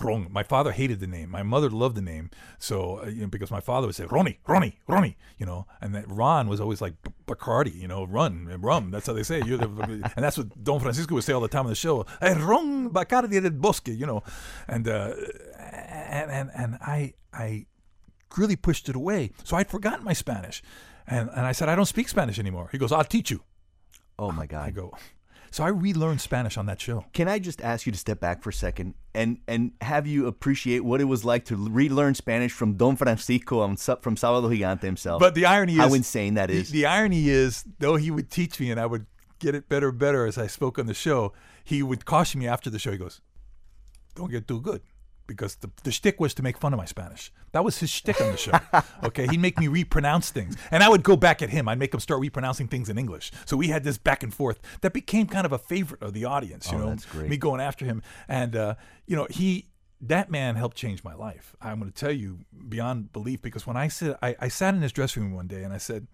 Ron? 0.00 0.26
My 0.30 0.42
father 0.42 0.72
hated 0.72 0.98
the 0.98 1.06
name. 1.06 1.30
My 1.30 1.42
mother 1.44 1.70
loved 1.70 1.96
the 1.96 2.02
name. 2.02 2.30
So, 2.58 3.00
uh, 3.04 3.06
you 3.06 3.22
know, 3.22 3.28
because 3.28 3.50
my 3.50 3.60
father 3.60 3.86
would 3.86 3.94
say 3.94 4.06
Ronnie, 4.06 4.40
Ronnie, 4.46 4.78
Ronnie, 4.88 5.16
you 5.38 5.46
know, 5.46 5.66
and 5.80 5.94
that 5.94 6.10
Ron 6.10 6.48
was 6.48 6.60
always 6.60 6.80
like 6.80 6.94
Bacardi, 7.26 7.74
you 7.74 7.86
know, 7.86 8.04
run 8.04 8.48
rum. 8.60 8.90
That's 8.90 9.06
how 9.06 9.12
they 9.12 9.22
say. 9.22 9.38
it. 9.38 9.46
You're 9.46 9.58
the, 9.58 9.66
and 10.16 10.24
that's 10.24 10.36
what 10.36 10.64
Don 10.64 10.80
Francisco 10.80 11.14
would 11.14 11.22
say 11.24 11.32
all 11.32 11.40
the 11.40 11.48
time 11.48 11.66
on 11.66 11.70
the 11.70 11.76
show. 11.76 12.06
Hey, 12.20 12.34
Ron 12.34 12.90
Bacardi 12.90 13.40
del 13.40 13.50
Bosque, 13.52 13.88
you 13.88 14.06
know, 14.06 14.22
and 14.66 14.88
uh, 14.88 15.12
and 15.60 16.30
and 16.30 16.50
and 16.56 16.78
I 16.80 17.14
I 17.32 17.66
really 18.36 18.56
pushed 18.56 18.88
it 18.88 18.96
away. 18.96 19.30
So 19.44 19.56
I'd 19.56 19.70
forgotten 19.70 20.04
my 20.04 20.12
Spanish, 20.12 20.60
and 21.06 21.30
and 21.30 21.46
I 21.46 21.52
said 21.52 21.68
I 21.68 21.76
don't 21.76 21.86
speak 21.86 22.08
Spanish 22.08 22.38
anymore. 22.40 22.68
He 22.72 22.78
goes, 22.78 22.90
I'll 22.90 23.04
teach 23.04 23.30
you. 23.30 23.42
Oh 24.18 24.32
my 24.32 24.46
God. 24.46 24.66
I 24.66 24.70
go. 24.70 24.92
So 25.54 25.62
I 25.62 25.68
relearned 25.68 26.20
Spanish 26.20 26.58
on 26.58 26.66
that 26.66 26.80
show. 26.80 27.04
Can 27.12 27.28
I 27.28 27.38
just 27.38 27.60
ask 27.62 27.86
you 27.86 27.92
to 27.92 27.98
step 27.98 28.18
back 28.18 28.42
for 28.42 28.50
a 28.50 28.52
second 28.52 28.94
and 29.14 29.38
and 29.46 29.70
have 29.82 30.04
you 30.04 30.26
appreciate 30.26 30.80
what 30.80 31.00
it 31.00 31.04
was 31.04 31.24
like 31.24 31.44
to 31.44 31.54
relearn 31.54 32.16
Spanish 32.16 32.50
from 32.50 32.74
Don 32.74 32.96
Francisco 32.96 33.60
on, 33.60 33.76
from 33.76 34.16
Sábado 34.16 34.50
Gigante 34.50 34.82
himself? 34.82 35.20
But 35.20 35.36
the 35.36 35.46
irony 35.46 35.76
how 35.76 35.84
is 35.84 35.90
how 35.90 35.94
insane 35.94 36.34
that 36.34 36.50
is. 36.50 36.70
the- 36.72 36.80
The, 36.80 36.86
irony 36.86 37.28
is, 37.28 37.62
though 37.78 37.94
he 37.94 38.10
would 38.10 38.32
teach 38.32 38.58
me 38.58 38.72
and 38.72 38.80
I 38.80 38.86
would 38.86 39.06
get 39.38 39.54
it 39.54 39.68
better 39.68 39.90
and 39.90 39.98
better 39.98 40.26
as 40.26 40.38
I 40.38 40.48
spoke 40.48 40.76
on 40.76 40.86
the 40.86 40.94
show, 40.94 41.32
he 41.62 41.84
would 41.84 42.04
caution 42.04 42.40
me 42.40 42.48
after 42.48 42.68
the 42.68 42.80
show. 42.80 42.90
He 42.90 42.98
goes, 42.98 43.20
"Don't 44.16 44.32
get 44.32 44.48
too 44.48 44.60
good." 44.60 44.82
Because 45.26 45.54
the, 45.56 45.70
the 45.84 45.90
shtick 45.90 46.20
was 46.20 46.34
to 46.34 46.42
make 46.42 46.58
fun 46.58 46.74
of 46.74 46.78
my 46.78 46.84
Spanish. 46.84 47.32
That 47.52 47.64
was 47.64 47.78
his 47.78 47.88
shtick 47.90 48.20
on 48.20 48.30
the 48.32 48.36
show. 48.36 48.52
Okay, 49.04 49.26
he'd 49.26 49.40
make 49.40 49.58
me 49.58 49.68
repronounce 49.68 50.30
things, 50.30 50.56
and 50.70 50.82
I 50.82 50.88
would 50.88 51.02
go 51.02 51.16
back 51.16 51.40
at 51.42 51.50
him. 51.50 51.68
I'd 51.68 51.78
make 51.78 51.94
him 51.94 52.00
start 52.00 52.20
repronouncing 52.20 52.68
things 52.68 52.88
in 52.90 52.98
English. 52.98 53.32
So 53.46 53.56
we 53.56 53.68
had 53.68 53.84
this 53.84 53.96
back 53.98 54.22
and 54.22 54.32
forth 54.34 54.60
that 54.82 54.92
became 54.92 55.26
kind 55.26 55.46
of 55.46 55.52
a 55.52 55.58
favorite 55.58 56.02
of 56.02 56.12
the 56.12 56.24
audience. 56.26 56.70
You 56.70 56.78
Oh, 56.78 56.80
know, 56.80 56.88
that's 56.90 57.06
great. 57.06 57.28
me 57.30 57.36
going 57.36 57.60
after 57.60 57.84
him, 57.84 58.02
and 58.28 58.54
uh, 58.56 58.74
you 59.06 59.16
know, 59.16 59.26
he 59.30 59.68
that 60.00 60.30
man 60.30 60.56
helped 60.56 60.76
change 60.76 61.02
my 61.04 61.14
life. 61.14 61.54
I'm 61.62 61.78
going 61.80 61.90
to 61.90 61.96
tell 61.98 62.12
you 62.12 62.40
beyond 62.68 63.12
belief 63.12 63.40
because 63.40 63.66
when 63.66 63.76
I 63.76 63.88
said 63.88 64.16
I, 64.22 64.36
I 64.40 64.48
sat 64.48 64.74
in 64.74 64.82
his 64.82 64.92
dressing 64.92 65.22
room 65.22 65.32
one 65.34 65.46
day 65.46 65.62
and 65.62 65.72
I 65.72 65.78
said, 65.78 66.06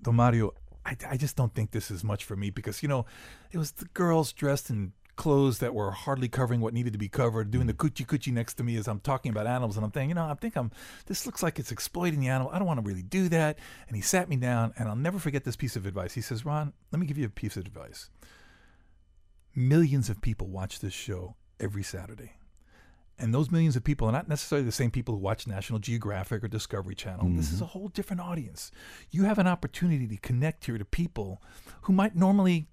Don 0.00 0.14
Mario, 0.16 0.52
I, 0.84 0.96
I 1.10 1.16
just 1.16 1.36
don't 1.36 1.54
think 1.54 1.70
this 1.72 1.90
is 1.90 2.04
much 2.04 2.24
for 2.24 2.36
me 2.36 2.50
because 2.50 2.82
you 2.82 2.88
know 2.88 3.04
it 3.52 3.58
was 3.58 3.72
the 3.72 3.86
girls 3.86 4.32
dressed 4.32 4.70
in 4.70 4.92
clothes 5.16 5.58
that 5.58 5.74
were 5.74 5.90
hardly 5.90 6.28
covering 6.28 6.60
what 6.60 6.74
needed 6.74 6.92
to 6.92 6.98
be 6.98 7.08
covered, 7.08 7.50
doing 7.50 7.66
the 7.66 7.74
mm. 7.74 7.90
coochie 7.90 8.06
coochie 8.06 8.32
next 8.32 8.54
to 8.54 8.64
me 8.64 8.76
as 8.76 8.86
I'm 8.86 9.00
talking 9.00 9.30
about 9.30 9.46
animals, 9.46 9.76
and 9.76 9.84
I'm 9.84 9.90
thinking, 9.90 10.10
you 10.10 10.14
know, 10.14 10.26
I 10.26 10.34
think 10.34 10.56
I'm 10.56 10.70
this 11.06 11.26
looks 11.26 11.42
like 11.42 11.58
it's 11.58 11.72
exploiting 11.72 12.20
the 12.20 12.28
animal. 12.28 12.52
I 12.52 12.58
don't 12.58 12.68
want 12.68 12.78
to 12.78 12.86
really 12.86 13.02
do 13.02 13.28
that. 13.30 13.58
And 13.88 13.96
he 13.96 14.02
sat 14.02 14.28
me 14.28 14.36
down, 14.36 14.72
and 14.78 14.88
I'll 14.88 14.96
never 14.96 15.18
forget 15.18 15.44
this 15.44 15.56
piece 15.56 15.76
of 15.76 15.86
advice. 15.86 16.12
He 16.14 16.20
says, 16.20 16.44
Ron, 16.44 16.72
let 16.92 17.00
me 17.00 17.06
give 17.06 17.18
you 17.18 17.26
a 17.26 17.30
piece 17.30 17.56
of 17.56 17.66
advice. 17.66 18.10
Millions 19.54 20.10
of 20.10 20.20
people 20.20 20.48
watch 20.48 20.80
this 20.80 20.92
show 20.92 21.34
every 21.58 21.82
Saturday. 21.82 22.32
And 23.18 23.32
those 23.32 23.50
millions 23.50 23.76
of 23.76 23.84
people 23.84 24.06
are 24.06 24.12
not 24.12 24.28
necessarily 24.28 24.66
the 24.66 24.72
same 24.72 24.90
people 24.90 25.14
who 25.14 25.20
watch 25.20 25.46
National 25.46 25.78
Geographic 25.78 26.44
or 26.44 26.48
Discovery 26.48 26.94
Channel. 26.94 27.30
This 27.30 27.46
is 27.50 27.56
mm-hmm. 27.56 27.64
a 27.64 27.68
whole 27.68 27.88
different 27.88 28.20
audience. 28.20 28.70
You 29.10 29.24
have 29.24 29.38
an 29.38 29.46
opportunity 29.46 30.06
to 30.06 30.16
connect 30.18 30.66
here 30.66 30.76
to 30.76 30.84
people 30.84 31.40
who 31.82 31.94
might 31.94 32.14
normally 32.14 32.68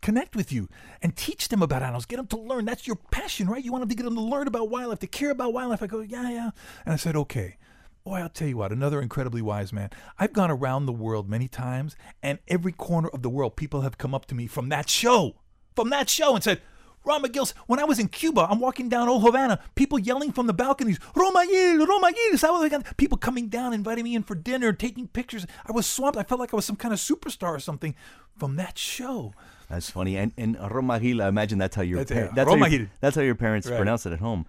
connect 0.00 0.36
with 0.36 0.52
you 0.52 0.68
and 1.02 1.16
teach 1.16 1.48
them 1.48 1.62
about 1.62 1.82
animals. 1.82 2.06
Get 2.06 2.16
them 2.16 2.26
to 2.28 2.38
learn. 2.38 2.64
That's 2.64 2.86
your 2.86 2.96
passion, 3.10 3.48
right? 3.48 3.64
You 3.64 3.72
want 3.72 3.82
them 3.82 3.88
to 3.88 3.94
get 3.94 4.04
them 4.04 4.14
to 4.14 4.20
learn 4.20 4.46
about 4.46 4.70
wildlife, 4.70 5.00
to 5.00 5.06
care 5.06 5.30
about 5.30 5.52
wildlife. 5.52 5.82
I 5.82 5.86
go, 5.86 6.00
yeah, 6.00 6.30
yeah. 6.30 6.50
And 6.84 6.94
I 6.94 6.96
said, 6.96 7.16
okay. 7.16 7.58
Boy, 8.04 8.20
I'll 8.20 8.30
tell 8.30 8.48
you 8.48 8.56
what, 8.56 8.72
another 8.72 9.02
incredibly 9.02 9.42
wise 9.42 9.70
man. 9.70 9.90
I've 10.18 10.32
gone 10.32 10.50
around 10.50 10.86
the 10.86 10.92
world 10.92 11.28
many 11.28 11.46
times, 11.46 11.94
and 12.22 12.38
every 12.48 12.72
corner 12.72 13.08
of 13.08 13.20
the 13.20 13.28
world, 13.28 13.54
people 13.54 13.82
have 13.82 13.98
come 13.98 14.14
up 14.14 14.24
to 14.26 14.34
me 14.34 14.46
from 14.46 14.70
that 14.70 14.88
show, 14.88 15.34
from 15.76 15.90
that 15.90 16.08
show, 16.08 16.34
and 16.34 16.42
said, 16.42 16.62
Ron 17.04 17.22
Magill, 17.22 17.52
when 17.66 17.78
I 17.78 17.84
was 17.84 17.98
in 17.98 18.08
Cuba, 18.08 18.46
I'm 18.48 18.60
walking 18.60 18.88
down 18.88 19.08
Old 19.08 19.22
Havana, 19.22 19.60
people 19.74 19.98
yelling 19.98 20.32
from 20.32 20.46
the 20.46 20.52
balconies, 20.52 20.98
Romail, 21.14 22.36
Salvador." 22.36 22.82
people 22.96 23.18
coming 23.18 23.48
down, 23.48 23.72
inviting 23.72 24.04
me 24.04 24.14
in 24.14 24.22
for 24.22 24.34
dinner, 24.34 24.72
taking 24.72 25.08
pictures. 25.08 25.46
I 25.66 25.72
was 25.72 25.86
swamped. 25.86 26.18
I 26.18 26.22
felt 26.22 26.40
like 26.40 26.52
I 26.52 26.56
was 26.56 26.64
some 26.64 26.76
kind 26.76 26.92
of 26.92 27.00
superstar 27.00 27.50
or 27.54 27.60
something 27.60 27.94
from 28.38 28.56
that 28.56 28.78
show. 28.78 29.32
That's 29.70 29.90
funny. 29.90 30.16
And 30.16 30.32
and 30.38 30.56
Romagil, 30.56 31.22
I 31.22 31.28
imagine 31.28 31.58
that's 31.58 31.76
how 31.76 31.82
your 31.82 31.98
That's- 31.98 32.16
par- 32.16 32.26
yeah, 32.36 32.44
that's, 32.44 32.50
how 32.60 32.66
your, 32.66 32.90
that's 33.00 33.16
how 33.16 33.22
your 33.22 33.34
parents 33.34 33.68
Right. 33.68 33.76
pronounce 33.76 34.06
it 34.06 34.12
at 34.12 34.20
home. 34.20 34.46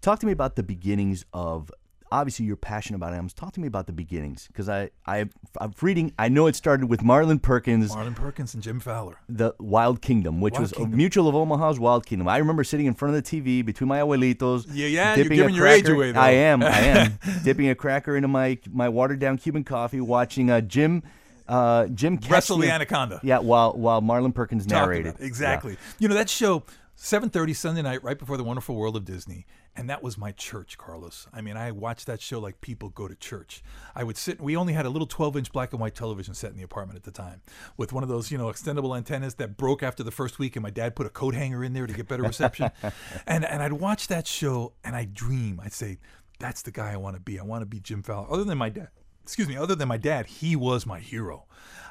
Talk 0.00 0.18
to 0.20 0.26
me 0.26 0.32
about 0.32 0.56
the 0.56 0.62
beginnings 0.62 1.24
of. 1.32 1.70
Obviously, 2.12 2.46
you're 2.46 2.54
passionate 2.54 2.98
about 2.98 3.12
animals. 3.14 3.32
Talk 3.32 3.52
to 3.54 3.60
me 3.60 3.66
about 3.66 3.88
the 3.88 3.92
beginnings, 3.92 4.46
because 4.46 4.68
I, 4.68 4.90
I, 5.06 5.28
I'm 5.60 5.74
reading. 5.82 6.12
I 6.16 6.28
know 6.28 6.46
it 6.46 6.54
started 6.54 6.88
with 6.88 7.02
Marlin 7.02 7.40
Perkins, 7.40 7.92
Marlin 7.92 8.14
Perkins 8.14 8.54
and 8.54 8.62
Jim 8.62 8.78
Fowler. 8.78 9.16
the 9.28 9.54
Wild 9.58 10.00
Kingdom, 10.00 10.40
which 10.40 10.52
Wild 10.52 10.62
was 10.62 10.72
Kingdom. 10.72 10.92
a 10.92 10.96
Mutual 10.96 11.28
of 11.28 11.34
Omaha's 11.34 11.80
Wild 11.80 12.06
Kingdom. 12.06 12.28
I 12.28 12.36
remember 12.36 12.62
sitting 12.62 12.86
in 12.86 12.94
front 12.94 13.16
of 13.16 13.24
the 13.24 13.28
TV 13.42 13.64
between 13.66 13.88
my 13.88 13.98
abuelitos. 13.98 14.66
Yeah, 14.72 14.86
yeah, 14.86 15.16
you're 15.16 15.24
dipping 15.24 15.36
giving 15.38 15.54
a 15.54 15.56
your 15.58 15.66
age 15.66 15.88
away, 15.88 16.12
though. 16.12 16.20
I 16.20 16.30
am, 16.30 16.62
I 16.62 16.78
am 16.78 17.18
dipping 17.42 17.68
a 17.70 17.74
cracker 17.74 18.14
into 18.14 18.28
my 18.28 18.56
my 18.70 18.88
watered 18.88 19.18
down 19.18 19.36
Cuban 19.36 19.64
coffee, 19.64 20.00
watching 20.00 20.48
uh, 20.48 20.60
Jim, 20.60 21.02
uh, 21.48 21.86
Jim 21.88 22.18
Wrestle 22.28 22.58
the 22.58 22.70
anaconda. 22.70 23.20
Yeah, 23.22 23.38
while 23.38 23.72
while 23.72 24.00
Marlin 24.00 24.32
Perkins 24.32 24.66
narrated. 24.66 25.16
Exactly. 25.20 25.76
You 25.98 26.08
know 26.08 26.14
that 26.14 26.28
show, 26.28 26.64
7:30 26.96 27.54
Sunday 27.54 27.82
night, 27.82 28.02
right 28.02 28.18
before 28.18 28.36
the 28.36 28.44
Wonderful 28.44 28.74
World 28.74 28.96
of 28.96 29.04
Disney, 29.04 29.46
and 29.76 29.88
that 29.90 30.02
was 30.02 30.16
my 30.16 30.32
church, 30.32 30.78
Carlos. 30.78 31.28
I 31.32 31.42
mean, 31.42 31.56
I 31.56 31.70
watched 31.70 32.06
that 32.06 32.20
show 32.20 32.40
like 32.40 32.60
people 32.60 32.88
go 32.88 33.06
to 33.06 33.14
church. 33.14 33.62
I 33.94 34.02
would 34.02 34.16
sit. 34.16 34.40
We 34.40 34.56
only 34.56 34.72
had 34.72 34.86
a 34.86 34.90
little 34.90 35.06
12-inch 35.06 35.52
black 35.52 35.72
and 35.72 35.80
white 35.80 35.94
television 35.94 36.34
set 36.34 36.50
in 36.50 36.56
the 36.56 36.62
apartment 36.62 36.96
at 36.96 37.04
the 37.04 37.10
time, 37.10 37.42
with 37.76 37.92
one 37.92 38.02
of 38.02 38.08
those, 38.08 38.30
you 38.30 38.38
know, 38.38 38.46
extendable 38.46 38.96
antennas 38.96 39.34
that 39.34 39.56
broke 39.56 39.82
after 39.82 40.02
the 40.02 40.10
first 40.10 40.38
week, 40.38 40.56
and 40.56 40.62
my 40.62 40.70
dad 40.70 40.96
put 40.96 41.06
a 41.06 41.10
coat 41.10 41.34
hanger 41.34 41.62
in 41.62 41.74
there 41.74 41.86
to 41.86 41.92
get 41.92 42.08
better 42.08 42.22
reception. 42.22 42.70
and 43.26 43.44
and 43.44 43.62
I'd 43.62 43.74
watch 43.74 44.08
that 44.08 44.26
show, 44.26 44.72
and 44.82 44.96
I'd 44.96 45.12
dream. 45.12 45.60
I'd 45.62 45.74
say, 45.74 45.98
"That's 46.38 46.62
the 46.62 46.70
guy 46.70 46.92
I 46.92 46.96
want 46.96 47.16
to 47.16 47.20
be. 47.20 47.38
I 47.38 47.42
want 47.42 47.62
to 47.62 47.66
be 47.66 47.78
Jim 47.78 48.02
Fowler." 48.02 48.32
Other 48.32 48.44
than 48.44 48.58
my 48.58 48.70
dad 48.70 48.88
excuse 49.26 49.48
me, 49.48 49.56
other 49.56 49.74
than 49.74 49.88
my 49.88 49.96
dad, 49.96 50.26
he 50.26 50.54
was 50.54 50.86
my 50.86 51.00
hero. 51.00 51.46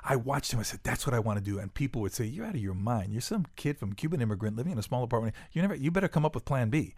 I 0.05 0.15
watched 0.15 0.53
him. 0.53 0.59
I 0.61 0.63
said, 0.63 0.79
"That's 0.83 1.05
what 1.05 1.13
I 1.13 1.19
want 1.19 1.37
to 1.37 1.43
do." 1.43 1.59
And 1.59 1.73
people 1.73 2.01
would 2.01 2.13
say, 2.13 2.23
"You're 2.23 2.45
out 2.45 2.55
of 2.55 2.61
your 2.61 2.73
mind. 2.73 3.11
You're 3.11 3.21
some 3.21 3.45
kid 3.57 3.77
from 3.77 3.93
Cuban 3.93 4.21
immigrant 4.21 4.55
living 4.55 4.71
in 4.71 4.79
a 4.79 4.83
small 4.83 5.03
apartment. 5.03 5.35
You 5.51 5.61
never. 5.61 5.75
You 5.75 5.91
better 5.91 6.07
come 6.07 6.25
up 6.25 6.33
with 6.33 6.45
Plan 6.45 6.69
B." 6.69 6.95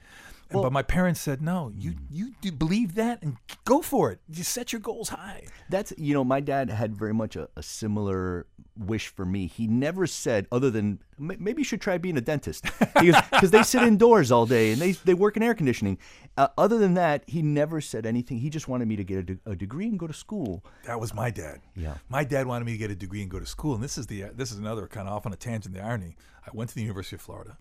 And, 0.49 0.61
but 0.61 0.71
my 0.71 0.81
parents 0.81 1.19
said, 1.19 1.41
"No, 1.41 1.71
you 1.75 1.95
you 2.09 2.33
do 2.41 2.51
believe 2.51 2.95
that 2.95 3.21
and 3.21 3.37
go 3.65 3.81
for 3.81 4.11
it. 4.11 4.19
You 4.29 4.43
set 4.43 4.71
your 4.71 4.79
goals 4.79 5.09
high." 5.09 5.43
That's 5.69 5.93
you 5.97 6.13
know, 6.13 6.23
my 6.23 6.39
dad 6.39 6.69
had 6.69 6.95
very 6.95 7.13
much 7.13 7.35
a, 7.35 7.49
a 7.57 7.63
similar 7.63 8.47
wish 8.77 9.07
for 9.07 9.25
me. 9.25 9.47
He 9.47 9.67
never 9.67 10.07
said 10.07 10.47
other 10.51 10.69
than 10.69 10.99
maybe 11.17 11.61
you 11.61 11.65
should 11.65 11.81
try 11.81 11.97
being 11.97 12.17
a 12.17 12.21
dentist 12.21 12.63
because 13.01 13.51
they 13.51 13.63
sit 13.63 13.83
indoors 13.83 14.31
all 14.31 14.45
day 14.45 14.71
and 14.71 14.81
they 14.81 14.91
they 14.91 15.13
work 15.13 15.35
in 15.35 15.43
air 15.43 15.53
conditioning. 15.53 15.97
Uh, 16.37 16.47
other 16.57 16.77
than 16.77 16.93
that, 16.93 17.23
he 17.27 17.41
never 17.41 17.81
said 17.81 18.05
anything. 18.05 18.37
He 18.39 18.49
just 18.49 18.67
wanted 18.67 18.87
me 18.87 18.95
to 18.95 19.03
get 19.03 19.17
a, 19.17 19.23
de- 19.23 19.39
a 19.45 19.55
degree 19.55 19.87
and 19.87 19.99
go 19.99 20.07
to 20.07 20.13
school. 20.13 20.63
That 20.85 20.99
was 20.99 21.13
my 21.13 21.31
dad. 21.31 21.61
Yeah. 21.75 21.95
My 22.09 22.23
dad 22.23 22.47
wanted 22.47 22.65
me 22.65 22.73
to 22.73 22.77
get 22.77 22.91
a 22.91 22.95
degree 22.95 23.21
and 23.21 23.31
go 23.31 23.39
to 23.39 23.45
school. 23.45 23.73
And 23.75 23.83
this 23.83 23.97
is 23.97 24.07
the 24.07 24.23
this 24.33 24.51
is 24.51 24.57
another 24.57 24.87
kind 24.87 25.07
of 25.07 25.13
off 25.13 25.25
on 25.25 25.33
a 25.33 25.37
tangent. 25.37 25.75
The 25.75 25.83
irony. 25.83 26.15
I 26.45 26.51
went 26.53 26.69
to 26.69 26.75
the 26.75 26.81
University 26.81 27.17
of 27.17 27.21
Florida, 27.21 27.57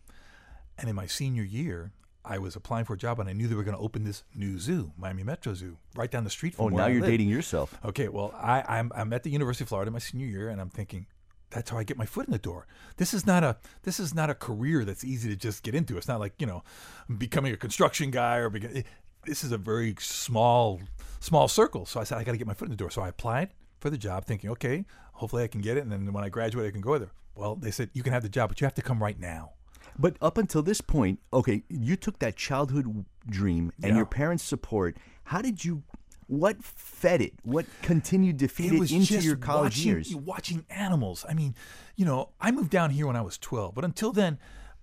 and 0.79 0.89
in 0.89 0.95
my 0.95 1.07
senior 1.07 1.43
year, 1.43 1.91
I 2.27 2.39
was 2.39 2.57
applying 2.57 2.85
for 2.85 2.95
a 2.95 2.99
job, 2.99 3.21
and 3.21 3.29
I 3.29 3.33
knew 3.33 3.47
they 3.49 3.55
were 3.55 3.63
going 3.65 3.77
to 3.77 3.83
open 3.83 4.05
this 4.05 4.25
new 4.35 4.59
zoo, 4.59 4.93
Miami 4.99 5.23
Metro 5.23 5.55
Zoo, 5.55 5.79
right 5.95 6.11
down 6.11 6.25
the 6.25 6.31
street 6.31 6.55
from 6.55 6.67
oh, 6.67 6.69
where 6.69 6.83
I 6.83 6.87
Oh, 6.87 6.89
now 6.89 6.91
I 6.91 6.93
you're 6.93 7.01
lived. 7.03 7.11
dating 7.13 7.29
yourself. 7.29 7.79
Okay, 7.85 8.09
well, 8.09 8.35
I, 8.37 8.65
I'm 8.69 8.91
I'm 8.95 9.13
at 9.13 9.23
the 9.23 9.31
University 9.31 9.65
of 9.65 9.69
Florida 9.69 9.91
my 9.91 9.99
senior 10.01 10.27
year, 10.27 10.49
and 10.49 10.61
I'm 10.61 10.69
thinking 10.71 11.07
that's 11.51 11.71
how 11.71 11.79
I 11.79 11.85
get 11.85 11.97
my 11.97 12.07
foot 12.07 12.27
in 12.27 12.33
the 12.33 12.39
door. 12.39 12.67
This 12.97 13.15
is 13.15 13.25
not 13.27 13.45
a 13.45 13.57
this 13.85 14.01
is 14.01 14.15
not 14.15 14.29
a 14.31 14.35
career 14.35 14.85
that's 14.85 15.05
easy 15.05 15.29
to 15.29 15.37
just 15.37 15.63
get 15.63 15.75
into. 15.75 15.97
It's 15.97 16.09
not 16.09 16.19
like 16.21 16.35
you 16.39 16.47
know 16.47 16.63
becoming 17.19 17.53
a 17.53 17.57
construction 17.57 18.11
guy 18.11 18.37
or 18.39 18.51
beca- 18.51 18.85
this 19.25 19.45
is 19.45 19.53
a 19.53 19.59
very 19.59 19.95
small 20.01 20.81
small 21.21 21.47
circle. 21.49 21.87
So 21.87 22.01
I 22.01 22.05
said 22.05 22.19
I 22.19 22.25
got 22.25 22.33
to 22.33 22.39
get 22.39 22.47
my 22.47 22.55
foot 22.55 22.67
in 22.67 22.71
the 22.71 22.77
door. 22.77 22.91
So 22.91 23.03
I 23.03 23.09
applied 23.09 23.51
for 23.79 23.91
the 23.91 23.99
job, 23.99 24.25
thinking, 24.25 24.51
okay, 24.51 24.85
hopefully 25.15 25.45
I 25.45 25.49
can 25.49 25.61
get 25.61 25.77
it, 25.77 25.81
and 25.85 25.93
then 25.93 26.13
when 26.13 26.25
I 26.25 26.29
graduate, 26.29 26.67
I 26.67 26.71
can 26.71 26.81
go 26.81 26.99
there. 26.99 27.13
Well, 27.35 27.55
they 27.55 27.71
said 27.71 27.91
you 27.93 28.03
can 28.03 28.13
have 28.13 28.23
the 28.23 28.29
job, 28.29 28.49
but 28.49 28.61
you 28.61 28.65
have 28.65 28.75
to 28.75 28.83
come 28.83 29.03
right 29.03 29.19
now. 29.21 29.53
But 29.99 30.17
up 30.21 30.39
until 30.39 30.63
this 30.63 30.81
point, 30.81 31.21
okay, 31.33 31.63
you 31.69 31.97
took 31.97 32.19
that 32.19 32.37
childhood 32.37 33.05
dream 33.29 33.73
and 33.83 33.91
Yeah. 33.93 33.97
your 33.97 34.07
parents' 34.07 34.45
support. 34.45 34.97
How 35.25 35.43
did 35.43 35.65
you? 35.65 35.83
What 36.29 36.65
fed 36.65 37.21
it? 37.21 37.35
What 37.45 37.67
continued 37.83 38.41
to 38.41 38.49
feed 38.49 38.73
it 38.73 38.83
it, 38.83 38.91
into 38.91 39.21
your 39.21 39.37
college 39.37 39.77
watching, 39.77 39.87
years? 39.87 40.15
Watching 40.15 40.65
animals. 40.69 41.25
I 41.29 41.35
mean, 41.35 41.55
you 41.95 42.05
know, 42.05 42.31
I 42.41 42.51
moved 42.51 42.71
down 42.71 42.91
here 42.91 43.07
when 43.07 43.15
I 43.15 43.21
was 43.23 43.39
12, 43.39 43.77
but 43.77 43.85
until 43.85 44.13
then, 44.13 44.39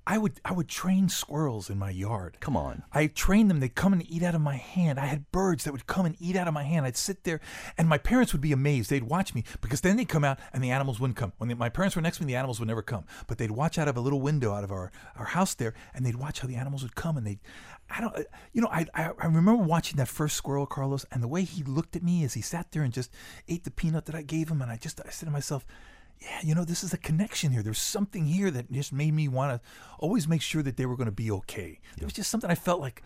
I 0.05 0.17
would 0.17 0.41
I 0.43 0.51
would 0.51 0.67
train 0.67 1.07
squirrels 1.07 1.69
in 1.69 1.79
my 1.79 1.89
yard. 1.89 2.37
Come 2.41 2.57
on. 2.57 2.83
I 2.91 3.07
trained 3.07 3.49
them. 3.49 3.61
They'd 3.61 3.73
come 3.73 3.93
and 3.93 4.09
eat 4.11 4.21
out 4.21 4.35
of 4.35 4.41
my 4.41 4.57
hand. 4.57 4.99
I 4.99 5.05
had 5.05 5.31
birds 5.31 5.63
that 5.63 5.71
would 5.71 5.87
come 5.87 6.05
and 6.05 6.15
eat 6.19 6.35
out 6.35 6.47
of 6.47 6.53
my 6.53 6.63
hand. 6.63 6.85
I'd 6.85 6.97
sit 6.97 7.23
there, 7.23 7.39
and 7.77 7.87
my 7.87 7.97
parents 7.97 8.33
would 8.33 8.41
be 8.41 8.51
amazed. 8.51 8.89
They'd 8.89 9.03
watch 9.03 9.33
me 9.33 9.45
because 9.61 9.79
then 9.81 9.95
they'd 9.95 10.09
come 10.09 10.25
out 10.25 10.39
and 10.51 10.61
the 10.61 10.71
animals 10.71 10.99
wouldn't 10.99 11.17
come. 11.17 11.31
When 11.37 11.47
they, 11.47 11.55
my 11.55 11.69
parents 11.69 11.95
were 11.95 12.01
next 12.01 12.17
to 12.17 12.23
me, 12.23 12.27
the 12.27 12.37
animals 12.37 12.59
would 12.59 12.67
never 12.67 12.81
come. 12.81 13.05
But 13.27 13.37
they'd 13.37 13.51
watch 13.51 13.77
out 13.77 13.87
of 13.87 13.95
a 13.95 14.01
little 14.01 14.19
window 14.19 14.53
out 14.53 14.65
of 14.65 14.71
our, 14.71 14.91
our 15.15 15.25
house 15.25 15.53
there, 15.53 15.73
and 15.93 16.05
they'd 16.05 16.17
watch 16.17 16.41
how 16.41 16.49
the 16.49 16.55
animals 16.55 16.83
would 16.83 16.95
come. 16.95 17.15
And 17.15 17.25
they, 17.25 17.39
I 17.89 18.01
don't, 18.01 18.15
you 18.51 18.61
know, 18.61 18.69
I, 18.69 18.85
I 18.93 19.11
I 19.17 19.25
remember 19.25 19.55
watching 19.55 19.97
that 19.97 20.09
first 20.09 20.35
squirrel, 20.35 20.65
Carlos, 20.65 21.05
and 21.11 21.23
the 21.23 21.27
way 21.29 21.43
he 21.43 21.63
looked 21.63 21.95
at 21.95 22.03
me 22.03 22.25
as 22.25 22.33
he 22.33 22.41
sat 22.41 22.71
there 22.71 22.83
and 22.83 22.91
just 22.91 23.09
ate 23.47 23.63
the 23.63 23.71
peanut 23.71 24.05
that 24.05 24.15
I 24.15 24.21
gave 24.21 24.49
him, 24.49 24.61
and 24.61 24.69
I 24.69 24.75
just 24.75 24.99
I 24.99 25.09
said 25.11 25.27
to 25.27 25.31
myself 25.31 25.65
yeah, 26.21 26.39
you 26.43 26.55
know, 26.55 26.63
this 26.63 26.83
is 26.83 26.93
a 26.93 26.97
connection 26.97 27.51
here. 27.51 27.61
There's 27.61 27.81
something 27.81 28.25
here 28.25 28.49
that 28.51 28.71
just 28.71 28.93
made 28.93 29.13
me 29.13 29.27
want 29.27 29.51
to 29.51 29.69
always 29.99 30.27
make 30.27 30.41
sure 30.41 30.63
that 30.63 30.77
they 30.77 30.85
were 30.85 30.95
going 30.95 31.05
to 31.05 31.11
be 31.11 31.31
okay. 31.31 31.79
There 31.97 32.05
was 32.05 32.13
just 32.13 32.29
something 32.29 32.49
I 32.49 32.55
felt 32.55 32.79
like, 32.79 33.03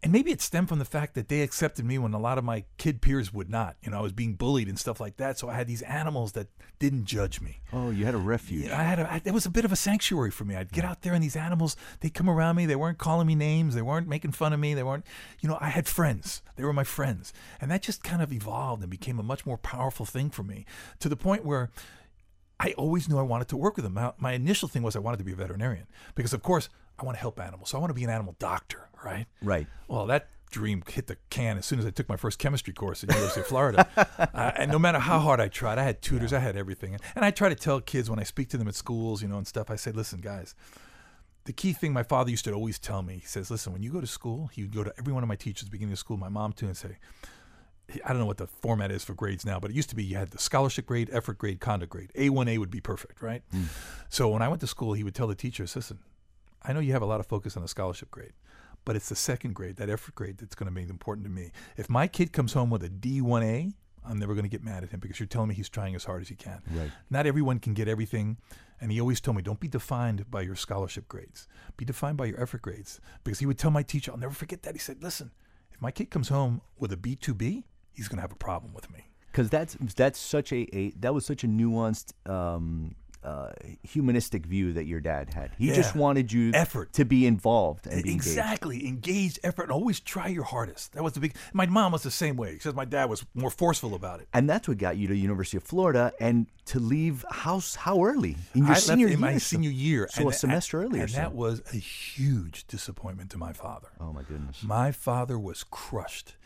and 0.00 0.12
maybe 0.12 0.30
it 0.30 0.40
stemmed 0.40 0.68
from 0.68 0.78
the 0.78 0.84
fact 0.84 1.14
that 1.14 1.28
they 1.28 1.40
accepted 1.40 1.84
me 1.84 1.98
when 1.98 2.14
a 2.14 2.20
lot 2.20 2.38
of 2.38 2.44
my 2.44 2.62
kid 2.76 3.02
peers 3.02 3.32
would 3.32 3.50
not. 3.50 3.74
You 3.82 3.90
know, 3.90 3.98
I 3.98 4.00
was 4.00 4.12
being 4.12 4.34
bullied 4.34 4.68
and 4.68 4.78
stuff 4.78 5.00
like 5.00 5.16
that. 5.16 5.38
So 5.38 5.48
I 5.48 5.54
had 5.54 5.66
these 5.66 5.82
animals 5.82 6.32
that 6.32 6.46
didn't 6.78 7.06
judge 7.06 7.40
me. 7.40 7.62
Oh, 7.72 7.90
you 7.90 8.04
had 8.04 8.14
a 8.14 8.18
refuge. 8.18 8.66
Yeah, 8.66 8.78
I 8.78 8.84
had 8.84 9.00
a, 9.00 9.12
I, 9.12 9.22
it 9.24 9.34
was 9.34 9.44
a 9.44 9.50
bit 9.50 9.64
of 9.64 9.72
a 9.72 9.76
sanctuary 9.76 10.30
for 10.30 10.44
me. 10.44 10.54
I'd 10.54 10.70
get 10.70 10.84
out 10.84 11.02
there 11.02 11.14
and 11.14 11.22
these 11.22 11.34
animals, 11.34 11.74
they'd 11.98 12.14
come 12.14 12.30
around 12.30 12.54
me. 12.54 12.64
They 12.64 12.76
weren't 12.76 12.98
calling 12.98 13.26
me 13.26 13.34
names. 13.34 13.74
They 13.74 13.82
weren't 13.82 14.06
making 14.06 14.32
fun 14.32 14.52
of 14.52 14.60
me. 14.60 14.72
They 14.72 14.84
weren't, 14.84 15.04
you 15.40 15.48
know, 15.48 15.58
I 15.60 15.70
had 15.70 15.88
friends. 15.88 16.42
They 16.54 16.62
were 16.62 16.72
my 16.72 16.84
friends. 16.84 17.32
And 17.60 17.68
that 17.72 17.82
just 17.82 18.04
kind 18.04 18.22
of 18.22 18.32
evolved 18.32 18.82
and 18.82 18.90
became 18.90 19.18
a 19.18 19.24
much 19.24 19.46
more 19.46 19.58
powerful 19.58 20.06
thing 20.06 20.30
for 20.30 20.44
me 20.44 20.64
to 21.00 21.08
the 21.08 21.16
point 21.16 21.44
where 21.44 21.70
I 22.60 22.72
always 22.72 23.08
knew 23.08 23.18
I 23.18 23.22
wanted 23.22 23.48
to 23.48 23.56
work 23.56 23.76
with 23.76 23.84
them. 23.84 23.94
My, 23.94 24.12
my 24.18 24.32
initial 24.32 24.68
thing 24.68 24.82
was 24.82 24.96
I 24.96 24.98
wanted 24.98 25.18
to 25.18 25.24
be 25.24 25.32
a 25.32 25.36
veterinarian 25.36 25.86
because, 26.14 26.32
of 26.32 26.42
course, 26.42 26.68
I 26.98 27.04
want 27.04 27.16
to 27.16 27.20
help 27.20 27.38
animals. 27.40 27.70
So 27.70 27.78
I 27.78 27.80
want 27.80 27.90
to 27.90 27.94
be 27.94 28.04
an 28.04 28.10
animal 28.10 28.34
doctor, 28.38 28.88
right? 29.04 29.26
Right. 29.42 29.66
Well, 29.86 30.06
that 30.06 30.28
dream 30.50 30.82
hit 30.88 31.06
the 31.06 31.16
can 31.30 31.58
as 31.58 31.66
soon 31.66 31.78
as 31.78 31.86
I 31.86 31.90
took 31.90 32.08
my 32.08 32.16
first 32.16 32.38
chemistry 32.38 32.72
course 32.72 33.04
at 33.04 33.10
University 33.10 33.40
of 33.42 33.46
Florida. 33.46 33.86
uh, 34.18 34.52
and 34.56 34.72
no 34.72 34.78
matter 34.78 34.98
how 34.98 35.18
hard 35.18 35.40
I 35.40 35.48
tried, 35.48 35.78
I 35.78 35.84
had 35.84 36.02
tutors, 36.02 36.32
I 36.32 36.40
had 36.40 36.56
everything. 36.56 36.98
And 37.14 37.24
I 37.24 37.30
try 37.30 37.48
to 37.48 37.54
tell 37.54 37.80
kids 37.80 38.10
when 38.10 38.18
I 38.18 38.24
speak 38.24 38.48
to 38.50 38.58
them 38.58 38.66
at 38.66 38.74
schools, 38.74 39.22
you 39.22 39.28
know, 39.28 39.38
and 39.38 39.46
stuff, 39.46 39.70
I 39.70 39.76
say, 39.76 39.92
listen, 39.92 40.20
guys, 40.20 40.54
the 41.44 41.52
key 41.52 41.72
thing 41.72 41.92
my 41.92 42.02
father 42.02 42.30
used 42.30 42.44
to 42.46 42.52
always 42.52 42.78
tell 42.78 43.02
me, 43.02 43.14
he 43.14 43.26
says, 43.26 43.50
listen, 43.50 43.72
when 43.72 43.82
you 43.82 43.92
go 43.92 44.00
to 44.00 44.06
school, 44.06 44.48
he 44.48 44.62
would 44.62 44.74
go 44.74 44.84
to 44.84 44.92
every 44.98 45.12
one 45.12 45.22
of 45.22 45.28
my 45.28 45.36
teachers 45.36 45.62
at 45.62 45.66
the 45.66 45.70
beginning 45.70 45.92
of 45.92 45.98
school, 45.98 46.16
my 46.16 46.28
mom 46.28 46.52
too, 46.52 46.66
and 46.66 46.76
say, 46.76 46.98
I 48.04 48.08
don't 48.08 48.18
know 48.18 48.26
what 48.26 48.36
the 48.36 48.46
format 48.46 48.90
is 48.90 49.04
for 49.04 49.14
grades 49.14 49.46
now, 49.46 49.58
but 49.58 49.70
it 49.70 49.76
used 49.76 49.88
to 49.90 49.96
be 49.96 50.04
you 50.04 50.16
had 50.16 50.30
the 50.30 50.38
scholarship 50.38 50.86
grade, 50.86 51.08
effort 51.12 51.38
grade, 51.38 51.60
conduct 51.60 51.90
grade. 51.90 52.12
A1A 52.14 52.58
would 52.58 52.70
be 52.70 52.80
perfect, 52.80 53.22
right? 53.22 53.42
Hmm. 53.50 53.64
So 54.08 54.28
when 54.28 54.42
I 54.42 54.48
went 54.48 54.60
to 54.60 54.66
school, 54.66 54.92
he 54.92 55.04
would 55.04 55.14
tell 55.14 55.26
the 55.26 55.34
teachers, 55.34 55.74
listen, 55.74 55.98
I 56.62 56.72
know 56.72 56.80
you 56.80 56.92
have 56.92 57.02
a 57.02 57.06
lot 57.06 57.20
of 57.20 57.26
focus 57.26 57.56
on 57.56 57.62
the 57.62 57.68
scholarship 57.68 58.10
grade, 58.10 58.32
but 58.84 58.96
it's 58.96 59.08
the 59.08 59.16
second 59.16 59.54
grade, 59.54 59.76
that 59.76 59.88
effort 59.88 60.14
grade, 60.14 60.38
that's 60.38 60.54
going 60.54 60.68
to 60.68 60.74
be 60.74 60.82
important 60.82 61.26
to 61.26 61.30
me. 61.30 61.50
If 61.76 61.88
my 61.88 62.06
kid 62.06 62.32
comes 62.32 62.52
home 62.52 62.68
with 62.68 62.82
a 62.84 62.90
D1A, 62.90 63.72
I'm 64.04 64.18
never 64.18 64.34
going 64.34 64.44
to 64.44 64.50
get 64.50 64.64
mad 64.64 64.84
at 64.84 64.90
him 64.90 65.00
because 65.00 65.20
you're 65.20 65.26
telling 65.26 65.48
me 65.48 65.54
he's 65.54 65.68
trying 65.68 65.94
as 65.94 66.04
hard 66.04 66.22
as 66.22 66.28
he 66.28 66.34
can. 66.34 66.62
Right. 66.70 66.90
Not 67.10 67.26
everyone 67.26 67.58
can 67.58 67.74
get 67.74 67.88
everything. 67.88 68.38
And 68.80 68.92
he 68.92 69.00
always 69.00 69.20
told 69.20 69.36
me, 69.36 69.42
don't 69.42 69.60
be 69.60 69.68
defined 69.68 70.30
by 70.30 70.42
your 70.42 70.54
scholarship 70.54 71.08
grades. 71.08 71.48
Be 71.76 71.84
defined 71.84 72.16
by 72.16 72.26
your 72.26 72.40
effort 72.40 72.62
grades. 72.62 73.00
Because 73.24 73.40
he 73.40 73.46
would 73.46 73.58
tell 73.58 73.70
my 73.70 73.82
teacher, 73.82 74.12
I'll 74.12 74.18
never 74.18 74.32
forget 74.32 74.62
that. 74.62 74.74
He 74.74 74.78
said, 74.78 75.02
listen, 75.02 75.32
if 75.72 75.82
my 75.82 75.90
kid 75.90 76.10
comes 76.10 76.28
home 76.28 76.60
with 76.78 76.92
a 76.92 76.96
B2B, 76.96 77.64
he's 77.98 78.08
going 78.08 78.16
to 78.16 78.22
have 78.22 78.32
a 78.32 78.36
problem 78.36 78.72
with 78.72 78.90
me. 78.90 79.00
because 79.30 79.50
that's 79.50 79.76
that's 79.96 80.18
such 80.18 80.52
a, 80.52 80.60
a 80.74 80.90
that 81.00 81.12
was 81.12 81.26
such 81.26 81.44
a 81.44 81.48
nuanced 81.48 82.12
um, 82.30 82.94
uh, 83.24 83.50
humanistic 83.82 84.46
view 84.46 84.72
that 84.72 84.84
your 84.86 85.00
dad 85.00 85.34
had. 85.34 85.50
He 85.58 85.68
Yeah. 85.68 85.74
just 85.74 85.96
wanted 85.96 86.32
you 86.32 86.52
Effort. 86.54 86.92
to 86.92 87.04
be 87.04 87.26
involved 87.26 87.86
and 87.88 88.02
be 88.04 88.12
exactly 88.14 88.86
engaged 88.86 89.40
effort 89.42 89.64
and 89.64 89.72
always 89.72 89.98
try 89.98 90.28
your 90.28 90.44
hardest. 90.44 90.92
That 90.92 91.02
was 91.02 91.14
the 91.14 91.20
big. 91.20 91.34
My 91.52 91.66
mom 91.66 91.90
was 91.92 92.04
the 92.04 92.12
same 92.12 92.36
way. 92.36 92.50
Except 92.54 92.76
my 92.76 92.84
dad 92.84 93.06
was 93.10 93.26
more 93.34 93.50
forceful 93.50 93.94
about 93.96 94.20
it. 94.20 94.28
And 94.32 94.48
that's 94.48 94.68
what 94.68 94.78
got 94.78 94.96
you 94.96 95.08
to 95.08 95.16
University 95.16 95.56
of 95.56 95.64
Florida 95.64 96.12
and 96.20 96.46
to 96.66 96.78
leave 96.78 97.24
house 97.28 97.74
how 97.74 98.04
early 98.04 98.36
in 98.54 98.62
your 98.66 98.76
I 98.76 98.78
senior 98.78 99.08
left 99.08 99.16
in 99.18 99.22
year? 99.24 99.32
my 99.32 99.38
senior 99.38 99.70
year, 99.70 100.08
so 100.12 100.28
a 100.28 100.32
semester 100.32 100.82
earlier, 100.84 101.02
and 101.02 101.10
so. 101.10 101.16
that 101.16 101.34
was 101.34 101.60
a 101.74 101.76
huge 101.76 102.66
disappointment 102.68 103.30
to 103.30 103.38
my 103.38 103.52
father. 103.52 103.88
Oh 104.00 104.12
my 104.12 104.22
goodness. 104.22 104.62
My 104.62 104.92
father 104.92 105.36
was 105.38 105.64
crushed. 105.64 106.36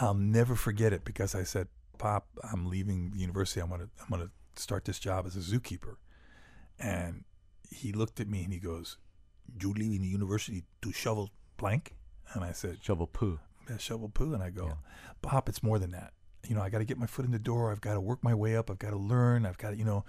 I'll 0.00 0.14
never 0.14 0.54
forget 0.54 0.92
it 0.92 1.04
because 1.04 1.34
I 1.34 1.42
said, 1.42 1.68
"Pop, 1.98 2.28
I'm 2.50 2.66
leaving 2.70 3.10
the 3.10 3.18
university. 3.18 3.60
I'm 3.60 3.68
gonna 3.68 3.88
I'm 4.00 4.08
gonna 4.08 4.30
start 4.56 4.84
this 4.84 4.98
job 4.98 5.26
as 5.26 5.36
a 5.36 5.40
zookeeper." 5.40 5.96
And 6.78 7.24
he 7.70 7.92
looked 7.92 8.20
at 8.20 8.28
me 8.28 8.44
and 8.44 8.52
he 8.52 8.60
goes, 8.60 8.96
"You 9.60 9.72
leaving 9.72 10.02
the 10.02 10.08
university 10.08 10.64
to 10.82 10.92
shovel 10.92 11.30
blank?" 11.56 11.96
And 12.34 12.44
I 12.44 12.52
said, 12.52 12.78
Shovel 12.82 13.06
poo. 13.06 13.40
"Yeah, 13.68 13.78
shovel 13.78 14.08
poo." 14.08 14.34
And 14.34 14.42
I 14.42 14.50
go, 14.50 14.78
"Pop, 15.22 15.48
it's 15.48 15.62
more 15.62 15.78
than 15.78 15.90
that. 15.92 16.12
You 16.46 16.54
know, 16.54 16.62
I 16.62 16.70
got 16.70 16.78
to 16.78 16.84
get 16.84 16.98
my 16.98 17.06
foot 17.06 17.24
in 17.24 17.32
the 17.32 17.38
door. 17.38 17.72
I've 17.72 17.80
got 17.80 17.94
to 17.94 18.00
work 18.00 18.22
my 18.22 18.34
way 18.34 18.56
up. 18.56 18.70
I've 18.70 18.78
got 18.78 18.90
to 18.90 18.96
learn. 18.96 19.46
I've 19.46 19.58
got 19.58 19.70
to, 19.70 19.76
you 19.76 19.84
know." 19.84 20.04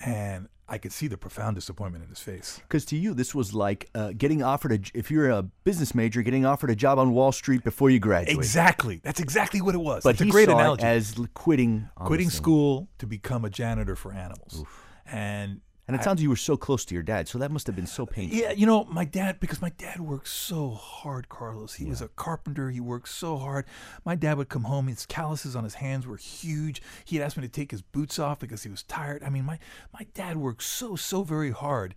And 0.00 0.48
I 0.68 0.78
could 0.78 0.92
see 0.92 1.08
the 1.08 1.18
profound 1.18 1.56
disappointment 1.56 2.04
in 2.04 2.10
his 2.10 2.20
face. 2.20 2.58
Because 2.62 2.84
to 2.86 2.96
you, 2.96 3.12
this 3.12 3.34
was 3.34 3.52
like 3.52 3.90
uh, 3.94 4.12
getting 4.16 4.42
offered 4.42 4.72
a. 4.72 4.98
If 4.98 5.10
you're 5.10 5.30
a 5.30 5.42
business 5.42 5.94
major, 5.94 6.22
getting 6.22 6.46
offered 6.46 6.70
a 6.70 6.76
job 6.76 6.98
on 6.98 7.12
Wall 7.12 7.32
Street 7.32 7.62
before 7.64 7.90
you 7.90 7.98
graduate. 7.98 8.36
Exactly. 8.36 9.00
That's 9.04 9.20
exactly 9.20 9.60
what 9.60 9.74
it 9.74 9.78
was. 9.78 10.02
But 10.02 10.14
it's 10.14 10.22
a 10.22 10.26
great 10.26 10.48
saw 10.48 10.58
analogy. 10.58 10.84
it 10.84 10.86
as 10.86 11.14
quitting. 11.34 11.88
quitting 11.96 12.30
school 12.30 12.88
to 12.98 13.06
become 13.06 13.44
a 13.44 13.50
janitor 13.50 13.94
for 13.94 14.12
animals. 14.12 14.64
And 15.06 15.60
And 15.86 15.94
it 15.94 16.02
sounds 16.02 16.22
you 16.22 16.30
were 16.30 16.36
so 16.36 16.56
close 16.56 16.84
to 16.86 16.94
your 16.94 17.02
dad, 17.02 17.28
so 17.28 17.38
that 17.38 17.50
must 17.50 17.66
have 17.66 17.76
been 17.76 17.86
so 17.86 18.06
painful. 18.06 18.38
yeah, 18.38 18.52
you 18.52 18.64
know, 18.66 18.84
my 18.84 19.04
dad 19.04 19.38
because 19.38 19.60
my 19.60 19.68
dad 19.76 20.00
worked 20.00 20.28
so 20.28 20.70
hard, 20.70 21.28
Carlos. 21.28 21.74
He 21.74 21.84
was 21.84 22.00
a 22.00 22.08
carpenter. 22.08 22.70
He 22.70 22.80
worked 22.80 23.08
so 23.08 23.36
hard. 23.36 23.66
My 24.02 24.14
dad 24.14 24.38
would 24.38 24.48
come 24.48 24.64
home, 24.64 24.86
his 24.86 25.04
calluses 25.04 25.54
on 25.54 25.62
his 25.62 25.74
hands 25.74 26.06
were 26.06 26.16
huge. 26.16 26.80
He'd 27.04 27.20
ask 27.20 27.36
me 27.36 27.42
to 27.42 27.48
take 27.48 27.70
his 27.70 27.82
boots 27.82 28.18
off 28.18 28.38
because 28.38 28.62
he 28.62 28.70
was 28.70 28.82
tired. 28.82 29.22
I 29.22 29.28
mean, 29.28 29.44
my 29.44 29.58
my 29.92 30.06
dad 30.14 30.38
worked 30.38 30.62
so 30.62 30.96
so 30.96 31.22
very 31.22 31.50
hard. 31.50 31.94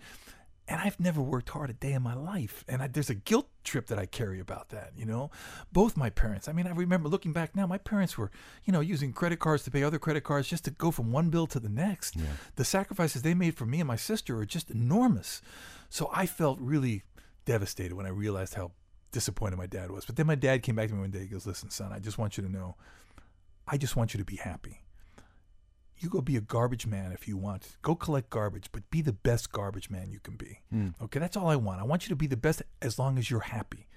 And 0.69 0.81
I've 0.81 0.99
never 0.99 1.21
worked 1.21 1.49
hard 1.49 1.69
a 1.69 1.73
day 1.73 1.93
in 1.93 2.01
my 2.01 2.13
life. 2.13 2.65
And 2.67 2.81
I, 2.81 2.87
there's 2.87 3.09
a 3.09 3.15
guilt 3.15 3.47
trip 3.63 3.87
that 3.87 3.97
I 3.97 4.05
carry 4.05 4.39
about 4.39 4.69
that, 4.69 4.91
you 4.97 5.05
know? 5.05 5.31
Both 5.71 5.95
my 5.95 6.09
parents. 6.09 6.49
I 6.49 6.51
mean, 6.51 6.67
I 6.67 6.71
remember 6.71 7.07
looking 7.07 7.31
back 7.31 7.55
now, 7.55 7.65
my 7.65 7.77
parents 7.77 8.17
were, 8.17 8.31
you 8.65 8.73
know, 8.73 8.81
using 8.81 9.13
credit 9.13 9.39
cards 9.39 9.63
to 9.63 9.71
pay 9.71 9.83
other 9.83 9.99
credit 9.99 10.25
cards 10.25 10.49
just 10.49 10.65
to 10.65 10.71
go 10.71 10.91
from 10.91 11.11
one 11.11 11.29
bill 11.29 11.47
to 11.47 11.59
the 11.59 11.69
next. 11.69 12.15
The 12.57 12.65
sacrifices 12.65 13.21
they 13.21 13.33
made 13.33 13.55
for 13.55 13.65
me 13.65 13.79
and 13.79 13.87
my 13.87 13.95
sister 13.95 14.37
are 14.39 14.45
just 14.45 14.69
enormous. 14.69 15.41
So 15.89 16.09
I 16.13 16.25
felt 16.25 16.59
really 16.59 17.03
devastated 17.45 17.93
when 17.93 18.05
I 18.05 18.09
realized 18.09 18.55
how 18.55 18.71
disappointed 19.13 19.57
my 19.57 19.67
dad 19.67 19.89
was. 19.89 20.03
But 20.03 20.17
then 20.17 20.27
my 20.27 20.35
dad 20.35 20.63
came 20.63 20.75
back 20.75 20.89
to 20.89 20.93
me 20.93 20.99
one 20.99 21.11
day. 21.11 21.19
He 21.19 21.27
goes, 21.27 21.47
Listen, 21.47 21.69
son, 21.69 21.93
I 21.93 21.99
just 21.99 22.17
want 22.17 22.37
you 22.37 22.43
to 22.43 22.51
know, 22.51 22.75
I 23.65 23.77
just 23.77 23.95
want 23.95 24.13
you 24.13 24.17
to 24.17 24.25
be 24.25 24.35
happy 24.35 24.81
you 25.99 26.09
go 26.09 26.21
be 26.21 26.35
a 26.35 26.41
garbage 26.41 26.85
man 26.85 27.11
if 27.11 27.27
you 27.27 27.37
want. 27.37 27.77
Go 27.81 27.95
collect 27.95 28.29
garbage, 28.29 28.69
but 28.71 28.89
be 28.89 29.01
the 29.01 29.13
best 29.13 29.51
garbage 29.51 29.89
man 29.89 30.11
you 30.11 30.19
can 30.19 30.35
be. 30.35 30.59
Hmm. 30.71 30.89
Okay, 31.01 31.19
that's 31.19 31.37
all 31.37 31.47
I 31.47 31.55
want. 31.55 31.81
I 31.81 31.83
want 31.83 32.05
you 32.05 32.09
to 32.09 32.15
be 32.15 32.27
the 32.27 32.37
best 32.37 32.61
as 32.81 32.99
long 32.99 33.17
as 33.17 33.29
you're 33.29 33.39
happy. 33.39 33.87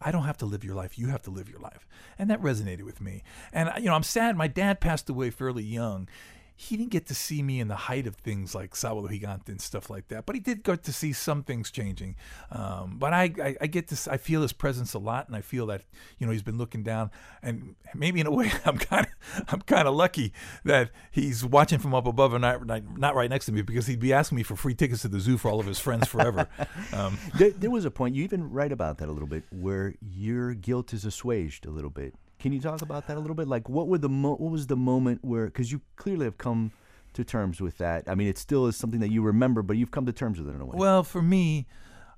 I 0.00 0.10
don't 0.10 0.24
have 0.24 0.36
to 0.38 0.46
live 0.46 0.64
your 0.64 0.74
life. 0.74 0.98
You 0.98 1.08
have 1.08 1.22
to 1.22 1.30
live 1.30 1.48
your 1.48 1.60
life. 1.60 1.86
And 2.18 2.28
that 2.30 2.42
resonated 2.42 2.82
with 2.82 3.00
me. 3.00 3.22
And, 3.52 3.70
you 3.78 3.86
know, 3.86 3.94
I'm 3.94 4.02
sad. 4.02 4.36
My 4.36 4.48
dad 4.48 4.80
passed 4.80 5.08
away 5.08 5.30
fairly 5.30 5.64
young. 5.64 6.08
He 6.56 6.76
didn't 6.76 6.90
get 6.90 7.06
to 7.06 7.14
see 7.14 7.42
me 7.42 7.60
in 7.60 7.68
the 7.68 7.74
height 7.74 8.06
of 8.06 8.16
things 8.16 8.54
like 8.54 8.72
Sábado 8.72 9.08
Gigante 9.08 9.48
and 9.48 9.60
stuff 9.60 9.90
like 9.90 10.08
that, 10.08 10.24
but 10.24 10.36
he 10.36 10.40
did 10.40 10.62
get 10.62 10.84
to 10.84 10.92
see 10.92 11.12
some 11.12 11.42
things 11.42 11.70
changing. 11.70 12.16
Um, 12.52 12.96
but 12.98 13.12
I, 13.12 13.32
I, 13.42 13.56
I 13.62 13.66
get 13.66 13.88
this, 13.88 14.06
I 14.06 14.16
feel 14.18 14.42
his 14.42 14.52
presence 14.52 14.94
a 14.94 14.98
lot, 14.98 15.26
and 15.26 15.36
I 15.36 15.40
feel 15.40 15.66
that 15.66 15.82
you 16.18 16.26
know 16.26 16.32
he's 16.32 16.42
been 16.42 16.58
looking 16.58 16.82
down, 16.82 17.10
and 17.42 17.74
maybe 17.94 18.20
in 18.20 18.26
a 18.26 18.30
way 18.34 18.52
I'm 18.64 18.78
kind 18.78 19.06
of 19.06 19.44
I'm 19.48 19.60
kind 19.62 19.88
of 19.88 19.94
lucky 19.94 20.32
that 20.64 20.90
he's 21.10 21.44
watching 21.44 21.78
from 21.78 21.94
up 21.94 22.06
above 22.06 22.34
and 22.34 22.42
not, 22.42 22.64
not 22.66 22.98
not 22.98 23.14
right 23.14 23.30
next 23.30 23.46
to 23.46 23.52
me 23.52 23.62
because 23.62 23.86
he'd 23.86 24.00
be 24.00 24.12
asking 24.12 24.36
me 24.36 24.42
for 24.42 24.56
free 24.56 24.74
tickets 24.74 25.02
to 25.02 25.08
the 25.08 25.20
zoo 25.20 25.36
for 25.36 25.50
all 25.50 25.60
of 25.60 25.66
his 25.66 25.80
friends 25.80 26.06
forever. 26.06 26.48
um, 26.92 27.18
There, 27.38 27.50
there 27.50 27.70
was 27.70 27.84
a 27.84 27.90
point 27.90 28.14
you 28.14 28.22
even 28.24 28.50
write 28.50 28.72
about 28.72 28.98
that 28.98 29.08
a 29.08 29.12
little 29.12 29.28
bit 29.28 29.44
where 29.50 29.94
your 30.00 30.54
guilt 30.54 30.92
is 30.92 31.04
assuaged 31.04 31.66
a 31.66 31.70
little 31.70 31.90
bit. 31.90 32.14
Can 32.44 32.52
you 32.52 32.60
talk 32.60 32.82
about 32.82 33.06
that 33.06 33.16
a 33.16 33.20
little 33.20 33.34
bit? 33.34 33.48
Like, 33.48 33.70
what 33.70 33.88
were 33.88 33.96
the 33.96 34.10
mo- 34.10 34.36
what 34.36 34.52
was 34.52 34.66
the 34.66 34.76
moment 34.76 35.24
where? 35.24 35.46
Because 35.46 35.72
you 35.72 35.80
clearly 35.96 36.26
have 36.26 36.36
come 36.36 36.72
to 37.14 37.24
terms 37.24 37.58
with 37.58 37.78
that. 37.78 38.04
I 38.06 38.14
mean, 38.14 38.28
it 38.28 38.36
still 38.36 38.66
is 38.66 38.76
something 38.76 39.00
that 39.00 39.10
you 39.10 39.22
remember, 39.22 39.62
but 39.62 39.78
you've 39.78 39.90
come 39.90 40.04
to 40.04 40.12
terms 40.12 40.38
with 40.38 40.50
it 40.50 40.54
in 40.54 40.60
a 40.60 40.66
way. 40.66 40.76
Well, 40.76 41.02
for 41.04 41.22
me, 41.22 41.66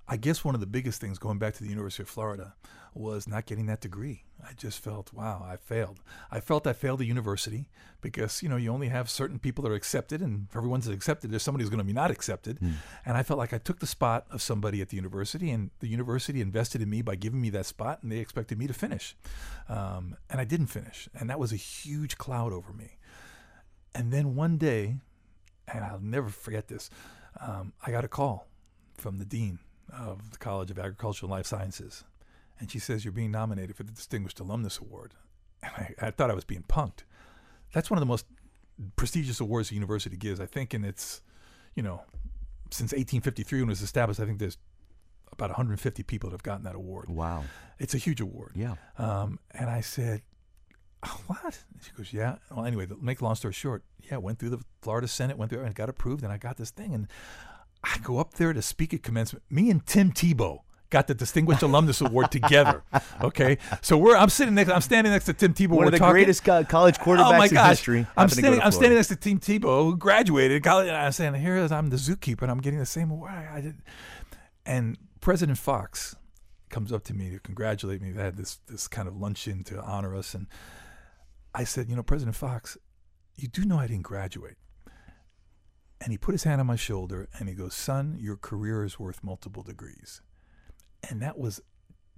I 0.09 0.17
guess 0.17 0.45
one 0.45 0.55
of 0.55 0.61
the 0.61 0.67
biggest 0.67 1.01
things 1.01 1.19
going 1.19 1.39
back 1.39 1.55
to 1.55 1.65
the 1.65 1.69
University 1.69 2.03
of 2.03 2.09
Florida 2.09 2.55
was 2.95 3.29
not 3.29 3.45
getting 3.45 3.67
that 3.67 3.81
degree. 3.81 4.23
I 4.43 4.53
just 4.53 4.79
felt, 4.79 5.13
wow, 5.13 5.45
I 5.45 5.57
failed. 5.57 6.01
I 6.31 6.41
felt 6.41 6.67
I 6.67 6.73
failed 6.73 7.01
the 7.01 7.05
university 7.07 7.69
because, 8.01 8.43
you 8.43 8.49
know, 8.49 8.57
you 8.57 8.73
only 8.73 8.89
have 8.89 9.11
certain 9.11 9.39
people 9.39 9.63
that 9.63 9.71
are 9.71 9.75
accepted, 9.75 10.23
and 10.23 10.49
for 10.51 10.59
everyone's 10.59 10.87
accepted, 10.87 11.31
there's 11.31 11.43
somebody 11.43 11.65
who's 11.65 11.71
going 11.71 11.79
to 11.79 11.85
be 11.85 11.93
not 11.93 12.11
accepted. 12.11 12.59
And 13.05 13.17
I 13.17 13.23
felt 13.23 13.39
like 13.39 13.53
I 13.53 13.59
took 13.59 13.81
the 13.81 13.87
spot 13.87 14.27
of 14.31 14.41
somebody 14.41 14.81
at 14.81 14.91
the 14.91 14.97
university, 14.97 15.51
and 15.51 15.71
the 15.81 15.89
university 15.89 16.41
invested 16.41 16.81
in 16.81 16.89
me 16.89 17.03
by 17.03 17.17
giving 17.17 17.41
me 17.41 17.51
that 17.51 17.67
spot, 17.67 18.03
and 18.03 18.13
they 18.13 18.19
expected 18.19 18.59
me 18.59 18.67
to 18.67 18.75
finish. 18.75 19.17
Um, 19.69 20.17
and 20.31 20.41
I 20.41 20.45
didn't 20.45 20.69
finish. 20.69 21.09
And 21.19 21.29
that 21.29 21.39
was 21.39 21.53
a 21.53 21.57
huge 21.57 22.17
cloud 22.17 22.53
over 22.53 22.73
me. 22.73 22.99
And 23.95 24.13
then 24.13 24.37
one 24.37 24.57
day, 24.57 24.97
and 25.67 25.85
I'll 25.85 26.01
never 26.01 26.29
forget 26.29 26.69
this, 26.69 26.91
um, 27.41 27.73
I 27.85 27.91
got 27.91 28.05
a 28.05 28.09
call 28.09 28.47
from 28.97 29.19
the 29.19 29.25
dean 29.25 29.59
of 29.93 30.33
the 30.33 30.39
College 30.39 30.71
of 30.71 30.79
Agricultural 30.79 31.31
and 31.31 31.39
Life 31.39 31.47
Sciences. 31.47 32.05
And 32.59 32.71
she 32.71 32.79
says, 32.79 33.05
You're 33.05 33.13
being 33.13 33.31
nominated 33.31 33.77
for 33.77 33.83
the 33.83 33.93
Distinguished 33.93 34.41
Alumnus 34.41 34.79
Award. 34.79 35.15
And 35.63 35.73
I, 35.77 36.07
I 36.07 36.11
thought 36.11 36.31
I 36.31 36.35
was 36.35 36.45
being 36.45 36.65
punked. 36.69 37.05
That's 37.73 37.91
one 37.91 37.99
of 37.99 38.01
the 38.01 38.07
most 38.07 38.27
prestigious 38.97 39.41
awards 39.41 39.69
the 39.71 39.75
university 39.75 40.17
gives. 40.17 40.41
I 40.41 40.47
think 40.47 40.75
in 40.75 40.85
its, 40.85 41.23
you 41.75 41.83
know, 41.83 42.03
since 42.71 42.93
1853 42.93 43.61
when 43.61 43.69
it 43.69 43.73
was 43.73 43.83
established, 43.83 44.21
I 44.21 44.27
think 44.27 44.39
there's 44.39 44.59
about 45.33 45.51
150 45.51 46.03
people 46.05 46.31
that 46.31 46.35
have 46.35 46.43
gotten 46.43 46.65
that 46.65 46.75
award. 46.75 47.09
wow. 47.09 47.45
It's 47.79 47.95
a 47.95 47.99
huge 47.99 48.21
award. 48.21 48.53
Yeah. 48.55 48.77
Um, 48.97 49.39
and 49.51 49.69
I 49.69 49.83
said, 49.83 50.23
"Oh, 51.03 51.21
"What?" 51.27 51.63
And 51.75 51.83
she 51.83 51.91
goes, 51.93 52.11
"Yeah." 52.11 52.37
Well, 52.51 52.65
anyway, 52.65 52.87
make 53.03 53.21
a 53.21 53.25
long 53.25 53.35
story 53.35 53.53
short, 53.53 53.85
yeah, 54.11 54.17
went 54.17 54.39
through 54.39 54.49
the 54.49 54.61
Florida 54.81 55.07
Senate, 55.09 55.37
went 55.37 55.51
through 55.51 55.63
and 55.63 55.75
got 55.75 55.91
approved, 55.91 56.23
and 56.23 56.33
I 56.33 56.39
got 56.39 56.57
this 56.57 56.71
thing, 56.71 56.95
and 56.95 57.07
I 57.95 57.99
go 57.99 58.19
up 58.19 58.35
there 58.35 58.53
to 58.53 58.63
speak 58.63 58.93
at 58.95 59.03
commencement. 59.03 59.45
Me 59.51 59.71
and 59.71 59.85
Tim 59.87 60.13
Tebow 60.13 60.61
got 60.91 61.07
the 61.09 61.15
Distinguished 61.15 61.63
Alumnus 61.63 62.01
Award 62.01 62.31
together. 62.31 62.83
Okay, 63.23 63.57
so 63.81 63.97
we're 63.97 64.15
I'm 64.17 64.29
sitting 64.29 64.55
next, 64.55 64.71
I'm 64.71 64.81
standing 64.83 65.11
next 65.13 65.25
to 65.25 65.33
Tim 65.33 65.55
Tebow. 65.55 65.71
One 65.71 65.79
we're 65.79 65.85
of 65.87 65.93
the 65.93 65.99
talking. 65.99 66.13
greatest 66.13 66.45
co- 66.45 66.65
college 66.65 66.99
quarterbacks 66.99 67.35
Oh 67.35 67.39
my 67.39 67.47
in 67.47 67.69
history. 67.71 67.99
I'm 68.01 68.29
happened 68.29 68.31
to 68.31 68.37
go 68.37 68.41
standing. 68.43 68.61
I'm 68.63 68.73
standing 68.73 68.97
next 68.99 69.09
to 69.09 69.17
Tim 69.17 69.39
Tebow, 69.41 69.85
who 69.85 69.97
graduated 69.97 70.63
college, 70.63 70.89
and 70.89 70.97
I'm 70.97 71.13
saying, 71.13 71.35
"Here 71.35 71.57
is 71.57 71.73
I'm 71.73 71.89
the 71.89 71.97
zookeeper, 71.97 72.43
and 72.43 72.51
I'm 72.51 72.61
getting 72.61 72.79
the 72.79 72.85
same 72.87 73.11
award." 73.11 73.33
I 73.33 73.61
did. 73.63 73.77
And 74.67 74.99
President 75.21 75.57
Fox 75.59 76.15
comes 76.69 76.93
up 76.93 77.05
to 77.05 77.15
me 77.15 77.31
to 77.31 77.39
congratulate 77.39 78.03
me. 78.03 78.13
They 78.13 78.23
had 78.23 78.37
this 78.37 78.59
this 78.67 78.87
kind 78.87 79.09
of 79.09 79.17
luncheon 79.17 79.65
to 79.65 79.81
honor 79.83 80.15
us, 80.15 80.35
and 80.35 80.47
I 81.55 81.65
said, 81.65 81.89
"You 81.89 81.97
know, 81.97 82.03
President 82.03 82.37
Fox, 82.37 82.77
you 83.35 83.49
do 83.49 83.65
know 83.65 83.79
I 83.79 83.87
didn't 83.87 84.03
graduate." 84.03 84.57
And 86.07 86.13
he 86.13 86.19
put 86.19 86.35
his 86.35 86.45
hand 86.45 86.61
on 86.61 86.69
my 86.69 86.77
shoulder 86.77 87.29
and 87.37 87.49
he 87.49 87.55
goes, 87.57 87.75
"Son, 87.75 88.17
your 88.21 88.37
career 88.37 88.85
is 88.85 88.97
worth 88.97 89.25
multiple 89.25 89.65
degrees." 89.65 90.23
And 91.11 91.21
that 91.21 91.37
was 91.37 91.61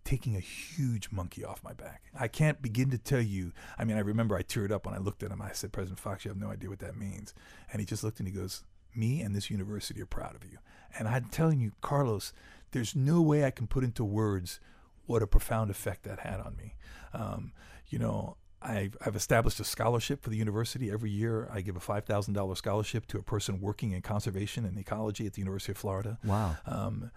taking 0.05 0.37
a 0.37 0.41
huge 0.41 1.11
monkey 1.11 1.43
off 1.43 1.65
my 1.65 1.73
back. 1.73 2.03
I 2.15 2.29
can't 2.29 2.61
begin 2.61 2.91
to 2.91 2.99
tell 2.99 3.23
you. 3.23 3.55
I 3.79 3.85
mean, 3.85 3.97
I 3.97 4.01
remember 4.01 4.37
I 4.37 4.43
teared 4.43 4.73
up 4.73 4.85
when 4.85 4.95
I 4.95 4.99
looked 4.99 5.23
at 5.23 5.31
him. 5.31 5.41
I 5.41 5.53
said, 5.53 5.73
President 5.73 6.01
Fox, 6.01 6.27
you 6.27 6.29
have 6.29 6.37
no 6.37 6.51
idea 6.51 6.69
what 6.69 6.81
that 6.81 6.99
means. 6.99 7.33
And 7.73 7.81
he 7.81 7.87
just 7.87 8.05
looked 8.05 8.19
and 8.19 8.29
he 8.29 8.35
goes, 8.35 8.63
Me 8.95 9.23
and 9.23 9.35
this 9.35 9.49
university 9.49 10.03
are 10.03 10.07
proud 10.07 10.35
of 10.35 10.45
you. 10.45 10.59
And 10.99 11.09
I'm 11.09 11.25
telling 11.31 11.59
you, 11.59 11.73
Carlos, 11.81 12.35
there's 12.73 12.95
no 12.95 13.23
way 13.23 13.47
I 13.47 13.51
can 13.51 13.67
put 13.67 13.85
into 13.85 14.05
words 14.05 14.61
what 15.07 15.23
a 15.23 15.27
profound 15.27 15.71
effect 15.71 16.03
that 16.03 16.21
had 16.21 16.41
on 16.41 16.57
me. 16.57 16.75
Um, 17.15 17.53
you 17.89 17.99
know, 17.99 18.37
I've, 18.61 18.97
I've 19.05 19.15
established 19.17 19.61
a 19.61 19.65
scholarship 19.65 20.23
for 20.23 20.31
the 20.31 20.37
university. 20.37 20.91
Every 20.91 21.11
year, 21.11 21.49
I 21.53 21.61
give 21.61 21.77
a 21.77 21.81
$5,000 21.81 22.57
scholarship 22.57 23.07
to 23.07 23.19
a 23.19 23.23
person 23.23 23.61
working 23.61 23.93
in 23.93 24.03
conservation 24.03 24.65
and 24.65 24.77
ecology 24.79 25.27
at 25.27 25.35
the 25.35 25.41
University 25.41 25.73
of 25.73 25.79
Florida 25.79 26.19
Wow. 26.25 26.57
um, 26.67 27.11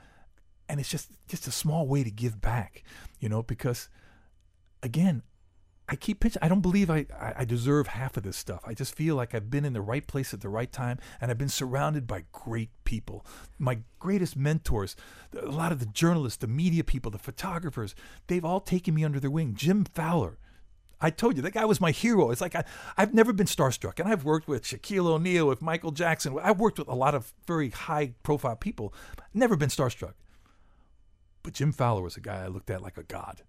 and 0.70 0.80
it's 0.80 0.90
just 0.90 1.10
just 1.28 1.48
a 1.48 1.52
small 1.52 1.86
way 1.88 2.04
to 2.04 2.12
give 2.12 2.40
back, 2.40 2.84
you 3.20 3.28
know, 3.28 3.44
because 3.44 3.90
again, 4.84 5.24
I 5.90 5.96
keep 5.98 6.22
pitching. 6.22 6.40
I 6.42 6.48
don't 6.48 6.62
believe 6.62 6.90
I, 6.90 7.06
I 7.20 7.34
I 7.40 7.46
deserve 7.46 7.88
half 7.88 8.16
of 8.16 8.24
this 8.24 8.38
stuff. 8.38 8.62
I 8.66 8.74
just 8.74 8.96
feel 8.96 9.16
like 9.16 9.36
I've 9.36 9.50
been 9.50 9.66
in 9.66 9.74
the 9.74 9.82
right 9.82 10.06
place 10.08 10.34
at 10.34 10.40
the 10.40 10.48
right 10.48 10.72
time, 10.72 10.98
and 11.20 11.30
I've 11.30 11.38
been 11.38 11.50
surrounded 11.50 12.08
by 12.08 12.24
great 12.32 12.70
people. 12.86 13.26
My 13.60 13.80
greatest 14.00 14.38
mentors, 14.38 14.96
a 15.38 15.48
lot 15.48 15.74
of 15.74 15.80
the 15.80 15.86
journalists, 15.88 16.38
the 16.38 16.48
media 16.48 16.84
people, 16.86 17.12
the 17.12 17.18
photographers, 17.18 17.94
they've 18.28 18.46
all 18.46 18.62
taken 18.62 18.94
me 18.96 19.04
under 19.04 19.20
their 19.20 19.32
wing. 19.32 19.54
Jim 19.56 19.84
Fowler. 19.84 20.38
I 21.02 21.10
told 21.10 21.36
you 21.36 21.42
that 21.44 21.54
guy 21.54 21.66
was 21.66 21.82
my 21.82 21.92
hero. 21.92 22.32
It's 22.32 22.42
like 22.42 22.56
I, 22.56 22.64
I've 22.98 23.14
never 23.14 23.34
been 23.34 23.48
starstruck, 23.48 24.00
and 24.00 24.08
I've 24.08 24.24
worked 24.24 24.48
with 24.48 24.64
Shaquille 24.64 25.08
O'Neal, 25.08 25.48
with 25.48 25.62
Michael 25.62 25.92
Jackson. 25.92 26.38
I've 26.42 26.60
worked 26.60 26.78
with 26.78 26.88
a 26.88 26.96
lot 26.96 27.16
of 27.16 27.34
very 27.48 27.70
high 27.70 28.14
profile 28.24 28.56
people. 28.56 28.94
Never 29.34 29.56
been 29.56 29.70
starstruck. 29.70 30.14
But 31.44 31.54
Jim 31.54 31.72
Fowler 31.72 32.04
was 32.04 32.18
a 32.18 32.22
guy 32.22 32.44
I 32.44 32.48
looked 32.48 32.70
at 32.70 32.84
like 32.84 32.98
a 32.98 33.04
god. 33.04 33.42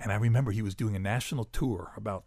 And 0.00 0.12
I 0.12 0.16
remember 0.16 0.52
he 0.52 0.62
was 0.62 0.76
doing 0.76 0.94
a 0.94 1.00
national 1.00 1.44
tour 1.46 1.92
about 1.96 2.24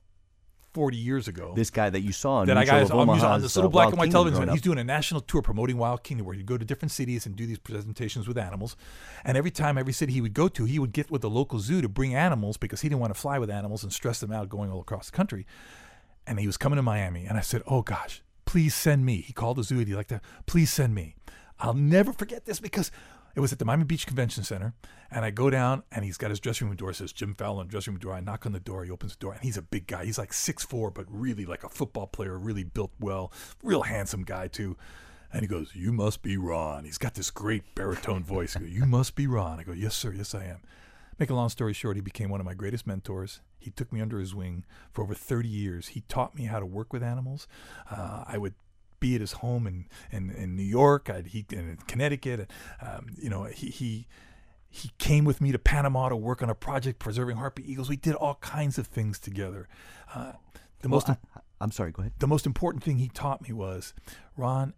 40 0.74 0.98
years 0.98 1.28
ago. 1.28 1.54
This 1.56 1.70
guy 1.70 1.90
that 1.90 2.02
you 2.02 2.12
saw 2.12 2.38
on 2.38 2.48
that 2.48 2.58
I 2.58 2.66
got 2.66 2.92
on, 2.92 3.10
on 3.10 3.42
this 3.42 3.56
little 3.56 3.70
uh, 3.70 3.72
black 3.72 3.86
Wild 3.86 3.94
and 3.94 4.00
white 4.00 4.06
Kingdom 4.06 4.34
television. 4.34 4.50
He's 4.50 4.62
doing 4.62 4.78
a 4.78 4.84
national 4.84 5.22
tour 5.22 5.42
promoting 5.42 5.78
Wild 5.78 6.04
Kingdom 6.04 6.26
where 6.26 6.36
he'd 6.36 6.46
go 6.46 6.58
to 6.58 6.66
different 6.66 6.92
cities 6.92 7.26
and 7.26 7.36
do 7.36 7.46
these 7.46 7.60
presentations 7.60 8.28
with 8.28 8.38
animals. 8.38 8.76
And 9.24 9.38
every 9.38 9.52
time, 9.52 9.78
every 9.78 9.94
city 9.94 10.14
he 10.14 10.22
would 10.22 10.34
go 10.34 10.48
to, 10.50 10.66
he 10.66 10.80
would 10.80 10.94
get 10.94 11.12
with 11.12 11.22
the 11.22 11.30
local 11.30 11.60
zoo 11.60 11.82
to 11.82 11.90
bring 11.90 12.16
animals 12.16 12.58
because 12.58 12.82
he 12.82 12.90
didn't 12.90 13.02
want 13.02 13.14
to 13.14 13.20
fly 13.20 13.38
with 13.40 13.50
animals 13.50 13.84
and 13.84 13.92
stress 13.92 14.20
them 14.20 14.32
out 14.32 14.50
going 14.50 14.72
all 14.72 14.82
across 14.82 15.10
the 15.10 15.16
country. 15.18 15.46
And 16.26 16.40
he 16.40 16.48
was 16.48 16.58
coming 16.58 16.78
to 16.78 16.84
Miami. 16.84 17.26
And 17.26 17.38
I 17.38 17.42
said, 17.42 17.64
Oh 17.68 17.82
gosh, 17.82 18.22
please 18.46 18.74
send 18.74 19.06
me. 19.06 19.22
He 19.22 19.34
called 19.34 19.58
the 19.58 19.64
zoo. 19.64 19.80
He'd 19.80 19.94
like 19.94 20.08
to, 20.08 20.22
please 20.46 20.72
send 20.72 20.96
me. 20.96 21.16
I'll 21.60 21.74
never 21.74 22.12
forget 22.12 22.46
this 22.46 22.60
because 22.60 22.92
it 23.36 23.40
was 23.40 23.52
at 23.52 23.60
the 23.60 23.66
Miami 23.66 23.84
Beach 23.84 24.06
Convention 24.06 24.44
Center, 24.44 24.74
and 25.10 25.26
I 25.26 25.32
go 25.32 25.50
down, 25.50 25.84
and 25.92 26.04
he's 26.06 26.18
got 26.18 26.30
his 26.30 26.40
dressing 26.40 26.68
room 26.68 26.76
door. 26.76 26.94
Says 26.94 27.14
Jim 27.14 27.36
Fowler 27.36 27.64
dressing 27.66 27.94
room 27.94 28.00
door. 28.00 28.14
I 28.14 28.20
knock 28.20 28.46
on 28.46 28.52
the 28.52 28.60
door. 28.60 28.84
He 28.84 28.92
opens 28.92 29.14
the 29.14 29.20
door, 29.20 29.34
and 29.34 29.42
he's 29.42 29.58
a 29.58 29.62
big 29.62 29.88
guy. 29.88 30.06
He's 30.06 30.18
like 30.18 30.34
six 30.34 30.64
four, 30.64 30.92
but 30.92 31.06
really 31.10 31.46
like 31.46 31.64
a 31.64 31.70
football 31.70 32.08
player, 32.08 32.38
really 32.38 32.64
built 32.64 32.92
well, 33.00 33.32
real 33.64 33.84
handsome 33.84 34.24
guy 34.24 34.48
too. 34.48 34.78
And 35.34 35.42
he 35.42 35.48
goes, 35.48 35.76
"You 35.76 35.94
must 35.94 36.22
be 36.22 36.38
Ron." 36.38 36.86
He's 36.86 36.98
got 36.98 37.14
this 37.14 37.32
great 37.32 37.76
baritone 37.76 38.24
voice. 38.24 38.56
Goes, 38.56 38.70
"You 38.70 38.86
must 38.86 39.16
be 39.16 39.28
Ron." 39.28 39.60
I 39.60 39.64
go, 39.64 39.72
"Yes, 39.72 39.96
sir. 39.96 40.14
Yes, 40.14 40.36
I 40.36 40.46
am." 40.46 40.62
Make 41.22 41.30
a 41.30 41.36
long 41.36 41.50
story 41.50 41.74
short, 41.74 41.98
he 41.98 42.02
became 42.02 42.30
one 42.30 42.40
of 42.40 42.48
my 42.48 42.56
greatest 42.56 42.88
mentors. 42.88 43.42
He 43.60 43.70
took 43.70 43.94
me 43.94 44.02
under 44.02 44.18
his 44.18 44.34
wing 44.34 44.66
for 44.92 45.04
over 45.04 45.14
30 45.14 45.48
years. 45.48 45.90
He 45.90 46.02
taught 46.02 46.34
me 46.36 46.46
how 46.46 46.60
to 46.60 46.66
work 46.66 46.92
with 46.92 47.04
animals. 47.04 47.48
Uh, 47.92 48.24
I 48.26 48.40
would 48.40 48.56
be 49.02 49.16
at 49.16 49.22
his 49.22 49.34
home 49.34 49.68
in, 49.68 49.88
in, 50.10 50.30
in 50.30 50.56
New 50.56 50.64
York, 50.64 51.10
I'd, 51.10 51.28
he, 51.28 51.46
in 51.52 51.78
Connecticut. 51.88 52.50
Um, 52.82 53.08
you 53.22 53.30
know, 53.30 53.44
he, 53.44 53.68
he, 53.68 54.08
he 54.70 54.92
came 54.98 55.26
with 55.26 55.42
me 55.42 55.52
to 55.52 55.60
Panama 55.60 56.08
to 56.08 56.16
work 56.16 56.42
on 56.42 56.50
a 56.50 56.56
project 56.56 57.00
preserving 57.00 57.36
harpy 57.36 57.70
eagles. 57.70 57.90
We 57.90 57.98
did 57.98 58.16
all 58.16 58.36
kinds 58.36 58.78
of 58.78 58.88
things 58.88 59.20
together. 59.20 59.68
Uh, 60.16 60.34
the 60.82 60.88
most 60.88 61.10
I, 61.10 61.18
I'm 61.60 61.72
sorry. 61.72 61.92
Go 61.92 62.04
ahead. 62.04 62.14
the 62.20 62.28
most 62.28 62.46
important 62.46 62.84
thing 62.84 62.98
he 62.98 63.10
taught 63.10 63.42
me 63.42 63.52
was, 63.54 63.94
Ron, 64.38 64.74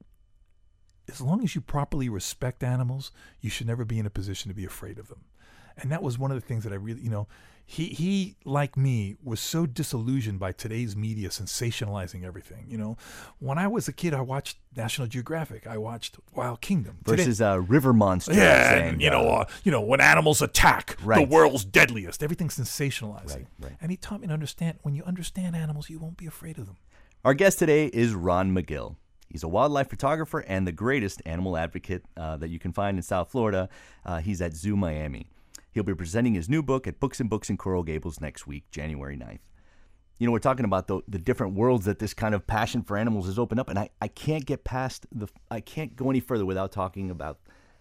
as 1.07 1.21
long 1.21 1.43
as 1.43 1.53
you 1.53 1.61
properly 1.61 2.09
respect 2.09 2.63
animals, 2.63 3.11
you 3.39 3.49
should 3.49 3.67
never 3.67 3.85
be 3.85 3.99
in 3.99 4.05
a 4.05 4.09
position 4.09 4.49
to 4.49 4.55
be 4.55 4.65
afraid 4.65 4.97
of 4.97 5.09
them. 5.09 5.25
And 5.77 5.91
that 5.91 6.03
was 6.03 6.17
one 6.17 6.31
of 6.31 6.39
the 6.39 6.45
things 6.45 6.63
that 6.63 6.73
I 6.73 6.77
really, 6.77 7.01
you 7.01 7.09
know, 7.09 7.27
he 7.65 7.87
he 7.87 8.35
like 8.45 8.75
me 8.77 9.15
was 9.23 9.39
so 9.39 9.65
disillusioned 9.65 10.39
by 10.39 10.51
today's 10.51 10.95
media 10.95 11.29
sensationalizing 11.29 12.23
everything. 12.23 12.65
You 12.67 12.77
know, 12.77 12.97
when 13.39 13.57
I 13.57 13.67
was 13.67 13.87
a 13.87 13.93
kid, 13.93 14.13
I 14.13 14.21
watched 14.21 14.57
National 14.75 15.07
Geographic. 15.07 15.65
I 15.65 15.77
watched 15.77 16.17
Wild 16.35 16.61
Kingdom. 16.61 16.97
Today- 17.05 17.17
Versus 17.23 17.41
uh, 17.41 17.61
River 17.61 17.93
Monster. 17.93 18.33
yeah, 18.33 18.73
and, 18.73 18.85
and 18.89 19.01
you 19.01 19.09
know, 19.09 19.27
uh, 19.29 19.45
you 19.63 19.71
know, 19.71 19.81
when 19.81 20.01
animals 20.01 20.41
attack, 20.41 20.97
Right. 21.03 21.27
the 21.27 21.33
world's 21.35 21.63
deadliest. 21.65 22.21
Everything's 22.21 22.57
sensationalizing. 22.57 23.35
Right, 23.35 23.47
right. 23.59 23.77
And 23.81 23.91
he 23.91 23.97
taught 23.97 24.21
me 24.21 24.27
to 24.27 24.33
understand 24.33 24.79
when 24.83 24.93
you 24.93 25.03
understand 25.03 25.55
animals, 25.55 25.89
you 25.89 25.99
won't 25.99 26.17
be 26.17 26.27
afraid 26.27 26.57
of 26.57 26.65
them. 26.65 26.77
Our 27.25 27.33
guest 27.33 27.59
today 27.59 27.87
is 27.87 28.13
Ron 28.13 28.53
Magill. 28.53 28.97
He's 29.29 29.41
a 29.43 29.47
wildlife 29.47 29.89
photographer 29.89 30.39
and 30.41 30.67
the 30.67 30.71
greatest 30.71 31.21
animal 31.25 31.57
advocate 31.57 32.03
uh, 32.17 32.37
that 32.37 32.49
you 32.49 32.59
can 32.59 32.71
find 32.71 32.97
in 32.97 33.03
South 33.03 33.31
Florida. 33.31 33.67
Uh, 34.05 34.19
he's 34.19 34.41
at 34.41 34.53
Zoo 34.53 34.75
Miami. 34.75 35.27
He'll 35.73 35.83
be 35.83 35.95
presenting 35.95 36.35
his 36.35 36.47
new 36.47 36.61
book 36.61 36.87
at 36.87 36.99
Books 36.99 37.19
and 37.19 37.29
Books 37.29 37.49
in 37.49 37.57
Coral 37.57 37.83
Gables 37.83 38.21
next 38.21 38.45
week, 38.45 38.69
January 38.71 39.17
9th. 39.17 39.39
You 40.19 40.27
know, 40.27 40.31
we're 40.31 40.39
talking 40.39 40.65
about 40.65 40.87
the, 40.87 41.01
the 41.07 41.17
different 41.17 41.55
worlds 41.55 41.85
that 41.85 41.99
this 41.99 42.13
kind 42.13 42.35
of 42.35 42.45
passion 42.45 42.83
for 42.83 42.95
animals 42.95 43.25
has 43.25 43.39
opened 43.39 43.59
up, 43.59 43.69
and 43.69 43.79
I, 43.79 43.89
I 43.99 44.07
can't 44.07 44.45
get 44.45 44.63
past 44.63 45.07
the, 45.11 45.27
I 45.49 45.59
can't 45.59 45.95
go 45.95 46.09
any 46.09 46.19
further 46.19 46.45
without 46.45 46.71
talking 46.71 47.09
about 47.09 47.39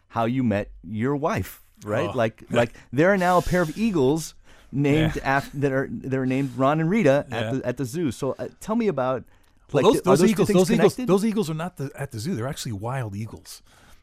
how 0.09 0.25
you 0.25 0.43
met 0.43 0.71
your 0.83 1.15
wife, 1.15 1.63
right? 1.85 2.09
Oh. 2.09 2.17
Like, 2.17 2.43
like 2.51 2.73
there 2.93 3.13
are 3.13 3.19
now 3.19 3.39
a 3.39 3.43
pair 3.43 3.63
of 3.63 3.77
eagles 3.77 4.35
named 4.73 5.19
after 5.23 5.59
that 5.59 5.73
are 5.73 5.89
that 5.91 6.15
are 6.19 6.27
named 6.27 6.57
Ron 6.57 6.81
and 6.81 6.89
Rita 6.89 7.27
Yeah. 7.29 7.37
at 7.37 7.53
the 7.55 7.67
at 7.67 7.77
the 7.77 7.85
zoo. 7.85 8.11
So 8.11 8.35
uh, 8.39 8.49
tell 8.59 8.75
me 8.75 8.89
about 8.89 9.25
Well, 9.71 9.83
like 9.85 9.93
those, 9.93 10.01
are 10.01 10.05
those 10.05 10.21
two 10.21 10.27
eagles, 10.27 10.49
those 10.49 10.71
eagles, 10.71 10.97
those 10.97 11.25
eagles 11.27 11.51
are 11.51 11.55
not 11.55 11.77
the, 11.77 11.91
at 11.95 12.11
the 12.11 12.19
zoo. 12.19 12.35
They're 12.35 12.49
actually 12.49 12.73
wild 12.73 13.15
eagles. 13.15 13.63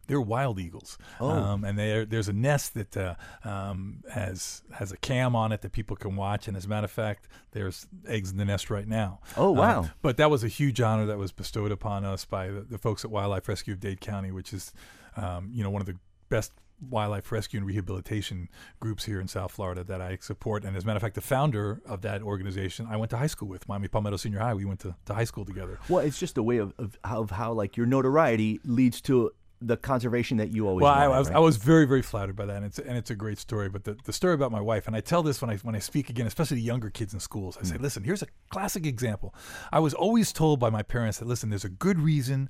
They're 0.10 0.20
wild 0.20 0.60
eagles. 0.60 0.98
Oh. 1.22 1.30
Um, 1.30 1.64
and 1.64 1.78
there's 1.80 2.28
a 2.28 2.34
nest 2.34 2.74
that 2.74 2.98
uh, 2.98 3.16
um, 3.46 4.04
has 4.12 4.64
has 4.74 4.92
a 4.92 4.98
cam 4.98 5.36
on 5.36 5.52
it 5.52 5.62
that 5.62 5.72
people 5.72 5.96
can 5.96 6.16
watch. 6.16 6.48
And 6.48 6.58
as 6.58 6.66
a 6.66 6.68
matter 6.68 6.86
of 6.86 6.92
fact, 6.92 7.28
there's 7.52 7.88
eggs 8.08 8.32
in 8.32 8.38
the 8.38 8.46
nest 8.46 8.70
right 8.70 8.88
now. 8.88 9.20
Oh, 9.38 9.52
Um, 9.52 9.58
wow. 9.58 9.90
but 10.02 10.18
that 10.18 10.30
was 10.32 10.44
a 10.44 10.48
huge 10.48 10.82
honor 10.82 11.06
that 11.06 11.18
was 11.20 11.32
bestowed 11.32 11.72
upon 11.72 12.04
us 12.06 12.26
by 12.26 12.48
the, 12.50 12.62
the 12.62 12.78
folks 12.80 13.06
at 13.06 13.12
Wildlife 13.12 13.48
Rescue 13.48 13.74
of 13.74 13.80
Dade 13.80 14.02
County, 14.02 14.32
which 14.32 14.52
is, 14.52 14.74
um, 15.16 15.50
you 15.54 15.64
know, 15.64 15.70
one 15.70 15.82
of 15.82 15.86
the 15.86 15.96
best 16.30 16.52
wildlife 16.90 17.30
rescue 17.34 17.58
and 17.58 17.68
rehabilitation 17.68 18.48
groups 18.80 19.04
here 19.04 19.20
in 19.20 19.28
South 19.28 19.52
Florida 19.52 19.84
that 19.84 20.00
I 20.02 20.18
support. 20.22 20.64
And 20.64 20.78
as 20.78 20.84
a 20.84 20.88
matter 20.88 20.96
of 20.96 21.02
fact, 21.02 21.16
the 21.16 21.22
founder 21.22 21.82
of 21.86 22.02
that 22.04 22.22
organization, 22.22 22.88
I 22.90 22.96
went 22.96 23.10
to 23.10 23.18
high 23.18 23.28
school 23.28 23.50
with 23.50 23.68
Miami 23.68 23.90
Palmetto 23.90 24.16
Senior 24.16 24.40
High. 24.40 24.54
We 24.54 24.64
went 24.64 24.80
to, 24.82 24.96
to 25.08 25.14
high 25.14 25.26
school 25.26 25.44
together. 25.44 25.78
Well, 25.90 26.00
it's 26.00 26.18
just 26.18 26.38
a 26.38 26.44
way 26.44 26.56
of, 26.58 26.74
of, 26.78 26.98
of 27.04 27.32
how 27.32 27.52
like 27.52 27.76
your 27.76 27.86
notoriety 27.86 28.62
leads 28.64 29.02
to 29.02 29.32
the 29.62 29.76
conservation 29.76 30.38
that 30.38 30.52
you 30.54 30.68
always 30.68 30.84
Well, 30.84 30.94
I, 30.94 31.08
wanted, 31.08 31.16
I 31.16 31.20
was 31.20 31.28
right? 31.30 31.36
I 31.36 31.40
was 31.40 31.58
very 31.58 31.86
very 31.86 32.02
flattered 32.02 32.36
by 32.36 32.46
that, 32.46 32.56
and 32.58 32.66
it's 32.66 32.80
and 32.80 32.98
it's 32.98 33.10
a 33.10 33.16
great 33.16 33.38
story. 33.40 33.68
But 33.70 33.84
the, 33.84 33.98
the 34.06 34.14
story 34.14 34.34
about 34.34 34.52
my 34.52 34.62
wife, 34.62 34.88
and 34.88 34.96
I 34.96 35.02
tell 35.02 35.22
this 35.24 35.42
when 35.42 35.50
I 35.50 35.58
when 35.58 35.76
I 35.76 35.80
speak 35.80 36.10
again, 36.10 36.28
especially 36.28 36.58
to 36.58 36.64
younger 36.64 36.90
kids 36.90 37.14
in 37.14 37.20
schools, 37.20 37.58
I 37.60 37.64
say, 37.66 37.76
Mm. 37.76 37.82
listen, 37.82 38.04
here's 38.04 38.22
a 38.22 38.28
classic 38.52 38.86
example. 38.86 39.36
I 39.72 39.80
was 39.80 39.94
always 39.94 40.32
told 40.32 40.60
by 40.60 40.70
my 40.70 40.82
parents 40.84 41.18
that 41.20 41.28
listen, 41.28 41.50
there's 41.50 41.66
a 41.66 41.70
good 41.70 42.00
reason. 42.00 42.50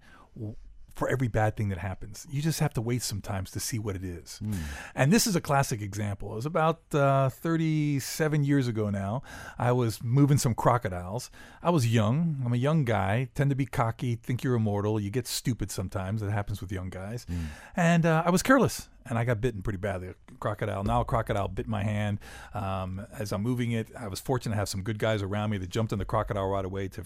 For 0.99 1.07
every 1.07 1.29
bad 1.29 1.55
thing 1.55 1.69
that 1.69 1.77
happens, 1.77 2.27
you 2.29 2.41
just 2.41 2.59
have 2.59 2.73
to 2.73 2.81
wait 2.81 3.01
sometimes 3.01 3.51
to 3.51 3.61
see 3.61 3.79
what 3.79 3.95
it 3.95 4.03
is. 4.03 4.41
Mm. 4.43 4.55
And 4.93 5.13
this 5.13 5.27
is 5.27 5.33
a 5.33 5.39
classic 5.39 5.81
example. 5.81 6.33
It 6.33 6.35
was 6.35 6.45
about 6.45 6.81
uh, 6.93 7.29
37 7.29 8.43
years 8.43 8.67
ago 8.67 8.89
now. 8.89 9.23
I 9.57 9.71
was 9.71 10.03
moving 10.03 10.37
some 10.37 10.53
crocodiles. 10.53 11.31
I 11.63 11.69
was 11.69 11.87
young. 11.87 12.41
I'm 12.45 12.51
a 12.51 12.57
young 12.57 12.83
guy. 12.83 13.29
Tend 13.33 13.49
to 13.49 13.55
be 13.55 13.65
cocky. 13.65 14.15
Think 14.15 14.43
you're 14.43 14.55
immortal. 14.55 14.99
You 14.99 15.09
get 15.09 15.25
stupid 15.25 15.71
sometimes. 15.71 16.19
That 16.19 16.31
happens 16.31 16.59
with 16.59 16.69
young 16.69 16.89
guys. 16.89 17.25
And 17.77 18.05
uh, 18.05 18.23
I 18.25 18.29
was 18.29 18.43
careless, 18.43 18.89
and 19.05 19.17
I 19.17 19.23
got 19.23 19.39
bitten 19.39 19.61
pretty 19.61 19.77
badly. 19.77 20.09
A 20.09 20.15
crocodile. 20.41 20.83
Now 20.83 20.99
a 20.99 21.05
crocodile 21.05 21.47
bit 21.47 21.65
my 21.65 21.83
hand. 21.83 22.19
Um, 22.53 23.07
as 23.17 23.31
I'm 23.31 23.41
moving 23.41 23.71
it, 23.71 23.87
I 23.97 24.09
was 24.09 24.19
fortunate 24.19 24.55
to 24.55 24.59
have 24.59 24.67
some 24.67 24.83
good 24.83 24.99
guys 24.99 25.21
around 25.21 25.51
me 25.51 25.59
that 25.59 25.69
jumped 25.69 25.93
in 25.93 25.99
the 25.99 26.03
crocodile 26.03 26.49
right 26.49 26.65
away 26.65 26.89
to, 26.89 27.05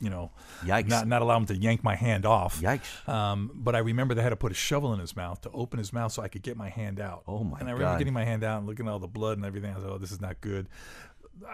you 0.00 0.10
know, 0.10 0.32
Yikes. 0.64 0.88
not 0.88 1.06
not 1.06 1.22
allow 1.22 1.36
him 1.36 1.46
to 1.46 1.56
yank 1.56 1.84
my 1.84 1.94
hand 1.94 2.24
off. 2.24 2.60
Yikes. 2.60 3.08
Um, 3.08 3.50
but 3.54 3.76
I 3.76 3.80
remember 3.80 4.14
they 4.14 4.22
had 4.22 4.30
to 4.30 4.36
put 4.36 4.50
a 4.50 4.54
shovel 4.54 4.92
in 4.94 5.00
his 5.00 5.14
mouth 5.14 5.40
to 5.42 5.50
open 5.50 5.78
his 5.78 5.92
mouth 5.92 6.10
so 6.12 6.22
I 6.22 6.28
could 6.28 6.42
get 6.42 6.56
my 6.56 6.70
hand 6.70 6.98
out. 7.00 7.22
Oh, 7.28 7.44
my 7.44 7.50
god. 7.52 7.60
And 7.60 7.68
I 7.68 7.72
remember 7.72 7.92
God. 7.92 7.98
getting 7.98 8.14
my 8.14 8.24
hand 8.24 8.42
out 8.42 8.58
and 8.58 8.66
looking 8.66 8.86
at 8.86 8.90
all 8.90 8.98
the 8.98 9.06
blood 9.06 9.36
and 9.36 9.46
everything. 9.46 9.70
I 9.72 9.74
was 9.74 9.84
like, 9.84 9.92
oh, 9.92 9.98
this 9.98 10.10
is 10.10 10.20
not 10.20 10.40
good. 10.40 10.68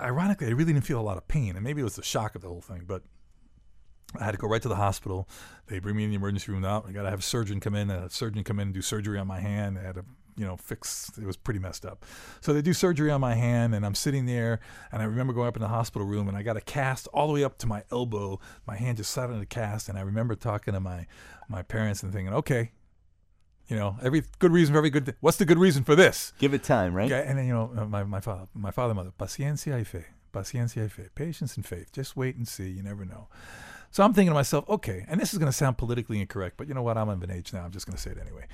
Ironically, 0.01 0.47
I 0.47 0.51
really 0.51 0.73
didn't 0.73 0.87
feel 0.87 1.01
a 1.01 1.03
lot 1.03 1.17
of 1.17 1.29
pain, 1.29 1.55
and 1.55 1.63
maybe 1.63 1.81
it 1.81 1.85
was 1.85 1.97
the 1.97 2.03
shock 2.03 2.35
of 2.35 2.43
the 2.43 2.49
whole 2.49 2.61
thing. 2.61 2.85
But 2.87 3.03
I 4.19 4.25
had 4.25 4.33
to 4.33 4.39
go 4.39 4.49
right 4.49 4.63
to 4.63 4.69
the 4.69 4.77
hospital. 4.77 5.29
They 5.67 5.79
bring 5.79 5.97
me 5.97 6.05
in 6.05 6.11
the 6.11 6.17
emergency 6.17 6.53
room. 6.53 6.63
Now 6.63 6.85
I 6.87 6.93
got 6.93 7.03
to 7.03 7.11
have 7.11 7.21
a 7.21 7.23
surgeon 7.23 7.61
come 7.61 7.75
in. 7.75 7.91
A 7.91 8.09
surgeon 8.11 8.45
come 8.45 8.59
in 8.59 8.69
and 8.69 8.75
do 8.75 8.83
surgery 8.83 9.19
on 9.19 9.27
my 9.27 9.41
hand. 9.41 9.77
They 9.77 9.83
had 9.83 9.97
to, 9.97 10.05
you 10.37 10.45
know, 10.45 10.57
fix. 10.57 11.11
It 11.21 11.27
was 11.27 11.37
pretty 11.37 11.61
messed 11.61 11.85
up. 11.87 12.05
So 12.41 12.53
they 12.53 12.63
do 12.63 12.73
surgery 12.73 13.11
on 13.11 13.21
my 13.21 13.35
hand, 13.35 13.75
and 13.75 13.85
I'm 13.85 13.95
sitting 13.95 14.27
there, 14.27 14.61
and 14.93 15.03
I 15.03 15.05
remember 15.05 15.33
going 15.33 15.49
up 15.49 15.57
in 15.57 15.63
the 15.63 15.69
hospital 15.69 16.07
room, 16.07 16.29
and 16.29 16.37
I 16.37 16.43
got 16.43 16.57
a 16.57 16.61
cast 16.61 17.09
all 17.09 17.27
the 17.27 17.33
way 17.33 17.45
up 17.45 17.59
to 17.59 17.67
my 17.67 17.83
elbow. 17.91 18.41
My 18.67 18.77
hand 18.77 18.99
just 18.99 19.11
sat 19.11 19.31
on 19.31 19.39
the 19.39 19.47
cast, 19.47 19.89
and 19.89 19.99
I 19.99 20.03
remember 20.03 20.35
talking 20.35 20.75
to 20.75 20.81
my 20.81 21.07
my 21.49 21.63
parents 21.63 22.03
and 22.03 22.13
thinking, 22.13 22.35
okay, 22.35 22.73
you 23.69 23.77
know, 23.77 23.97
every 24.03 24.23
good 24.39 24.53
reason 24.53 24.75
for 24.75 24.79
every 24.79 24.91
good. 24.91 25.07
Th- 25.07 25.17
what's 25.21 25.39
the 25.39 25.45
good 25.45 25.59
reason 25.59 25.85
for 25.85 25.97
this? 25.97 26.33
Give 26.39 26.55
it 26.55 26.63
time, 26.63 26.95
right? 26.95 27.11
Okay, 27.11 27.27
and 27.27 27.39
then 27.39 27.47
you 27.47 27.55
know, 27.55 27.73
uh, 27.77 27.85
my 27.85 28.05
my 28.05 28.21
father, 28.21 28.47
my 28.55 28.71
father, 28.71 28.95
mother, 28.95 29.13
paciencia 29.19 29.77
y 29.77 29.85
fe, 29.85 30.05
paciencia 30.33 30.83
y 30.83 30.89
fe, 30.89 31.09
patience 31.15 31.57
and 31.57 31.67
faith. 31.67 31.93
Just 31.93 32.17
wait 32.17 32.37
and 32.37 32.47
see. 32.47 32.69
You 32.69 32.83
never 32.83 33.05
know. 33.05 33.29
So 33.91 34.05
I'm 34.05 34.13
thinking 34.13 34.31
to 34.31 34.35
myself, 34.35 34.69
okay, 34.69 35.05
and 35.09 35.21
this 35.21 35.33
is 35.33 35.39
going 35.39 35.51
to 35.51 35.57
sound 35.57 35.79
politically 35.79 36.21
incorrect, 36.21 36.57
but 36.57 36.69
you 36.69 36.75
know 36.75 36.83
what? 36.83 36.99
I'm 36.99 37.09
of 37.09 37.23
an 37.23 37.31
age 37.31 37.53
now. 37.53 37.65
I'm 37.65 37.71
just 37.71 37.87
going 37.87 37.97
to 37.97 38.03
say 38.03 38.11
it 38.11 38.19
anyway. 38.21 38.47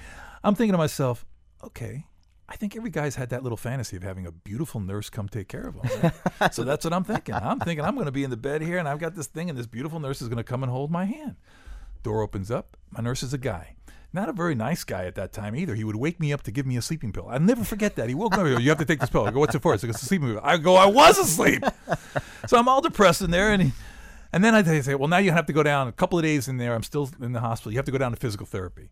I'm 0.44 0.54
thinking 0.54 0.72
to 0.72 0.78
myself, 0.78 1.24
okay. 1.64 2.06
I 2.48 2.56
think 2.56 2.76
every 2.76 2.90
guy's 2.90 3.14
had 3.14 3.30
that 3.30 3.42
little 3.42 3.56
fantasy 3.56 3.96
of 3.96 4.02
having 4.02 4.26
a 4.26 4.32
beautiful 4.32 4.78
nurse 4.80 5.08
come 5.08 5.28
take 5.28 5.48
care 5.48 5.68
of 5.68 5.76
him. 5.76 6.12
right? 6.40 6.54
so 6.54 6.64
that's 6.64 6.84
what 6.84 6.92
I'm 6.92 7.04
thinking. 7.04 7.34
I'm 7.34 7.58
thinking 7.60 7.84
I'm 7.84 7.94
going 7.94 8.06
to 8.06 8.12
be 8.12 8.24
in 8.24 8.30
the 8.30 8.36
bed 8.36 8.60
here, 8.60 8.78
and 8.78 8.86
I've 8.86 8.98
got 8.98 9.14
this 9.14 9.26
thing, 9.26 9.48
and 9.48 9.58
this 9.58 9.66
beautiful 9.66 10.00
nurse 10.00 10.20
is 10.20 10.28
going 10.28 10.36
to 10.38 10.44
come 10.44 10.62
and 10.62 10.70
hold 10.70 10.90
my 10.90 11.06
hand. 11.06 11.36
Door 12.02 12.22
opens 12.22 12.50
up. 12.50 12.76
My 12.90 13.02
nurse 13.02 13.22
is 13.22 13.32
a 13.32 13.38
guy. 13.38 13.76
Not 14.12 14.28
a 14.28 14.32
very 14.32 14.54
nice 14.54 14.84
guy 14.84 15.06
at 15.06 15.14
that 15.14 15.32
time 15.32 15.56
either. 15.56 15.74
He 15.74 15.84
would 15.84 15.96
wake 15.96 16.20
me 16.20 16.32
up 16.32 16.42
to 16.42 16.50
give 16.50 16.66
me 16.66 16.76
a 16.76 16.82
sleeping 16.82 17.12
pill. 17.12 17.28
I'll 17.30 17.40
never 17.40 17.64
forget 17.64 17.96
that. 17.96 18.10
He 18.10 18.14
woke 18.14 18.36
me 18.36 18.54
up. 18.54 18.60
You 18.60 18.68
have 18.68 18.78
to 18.78 18.84
take 18.84 19.00
this 19.00 19.08
pill. 19.08 19.24
I 19.26 19.30
go, 19.30 19.40
What's 19.40 19.54
it 19.54 19.62
for? 19.62 19.72
It's 19.72 19.82
a 19.84 19.92
sleeping 19.94 20.28
pill. 20.28 20.40
I 20.42 20.58
go, 20.58 20.74
I 20.74 20.86
was 20.86 21.18
asleep. 21.18 21.64
so 22.46 22.58
I'm 22.58 22.68
all 22.68 22.82
depressed 22.82 23.22
in 23.22 23.30
there. 23.30 23.50
And 23.50 23.62
he, 23.62 23.72
and 24.30 24.44
then 24.44 24.54
I 24.54 24.62
say, 24.82 24.94
Well, 24.94 25.08
now 25.08 25.16
you 25.16 25.30
have 25.30 25.46
to 25.46 25.54
go 25.54 25.62
down 25.62 25.88
a 25.88 25.92
couple 25.92 26.18
of 26.18 26.24
days 26.24 26.46
in 26.46 26.58
there. 26.58 26.74
I'm 26.74 26.82
still 26.82 27.08
in 27.22 27.32
the 27.32 27.40
hospital. 27.40 27.72
You 27.72 27.78
have 27.78 27.86
to 27.86 27.92
go 27.92 27.96
down 27.96 28.10
to 28.12 28.18
physical 28.18 28.44
therapy. 28.44 28.90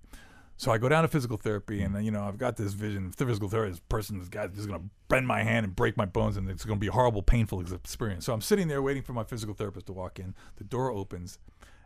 So 0.60 0.70
I 0.70 0.76
go 0.76 0.90
down 0.90 1.04
to 1.04 1.08
physical 1.08 1.38
therapy, 1.38 1.80
and 1.80 1.94
then, 1.94 2.04
you 2.04 2.10
know 2.10 2.22
I've 2.22 2.36
got 2.36 2.58
this 2.58 2.74
vision. 2.74 3.06
Of 3.06 3.16
the 3.16 3.24
physical 3.24 3.48
therapy, 3.48 3.70
this 3.70 3.80
person, 3.88 4.18
this 4.18 4.28
guy, 4.28 4.44
is 4.44 4.66
going 4.66 4.78
to 4.78 4.86
bend 5.08 5.26
my 5.26 5.42
hand 5.42 5.64
and 5.64 5.74
break 5.74 5.96
my 5.96 6.04
bones, 6.04 6.36
and 6.36 6.50
it's 6.50 6.66
going 6.66 6.76
to 6.76 6.80
be 6.80 6.88
a 6.88 6.92
horrible, 6.92 7.22
painful 7.22 7.62
experience. 7.62 8.26
So 8.26 8.34
I'm 8.34 8.42
sitting 8.42 8.68
there 8.68 8.82
waiting 8.82 9.02
for 9.02 9.14
my 9.14 9.24
physical 9.24 9.54
therapist 9.54 9.86
to 9.86 9.94
walk 9.94 10.18
in. 10.18 10.34
The 10.56 10.64
door 10.64 10.90
opens, 10.90 11.38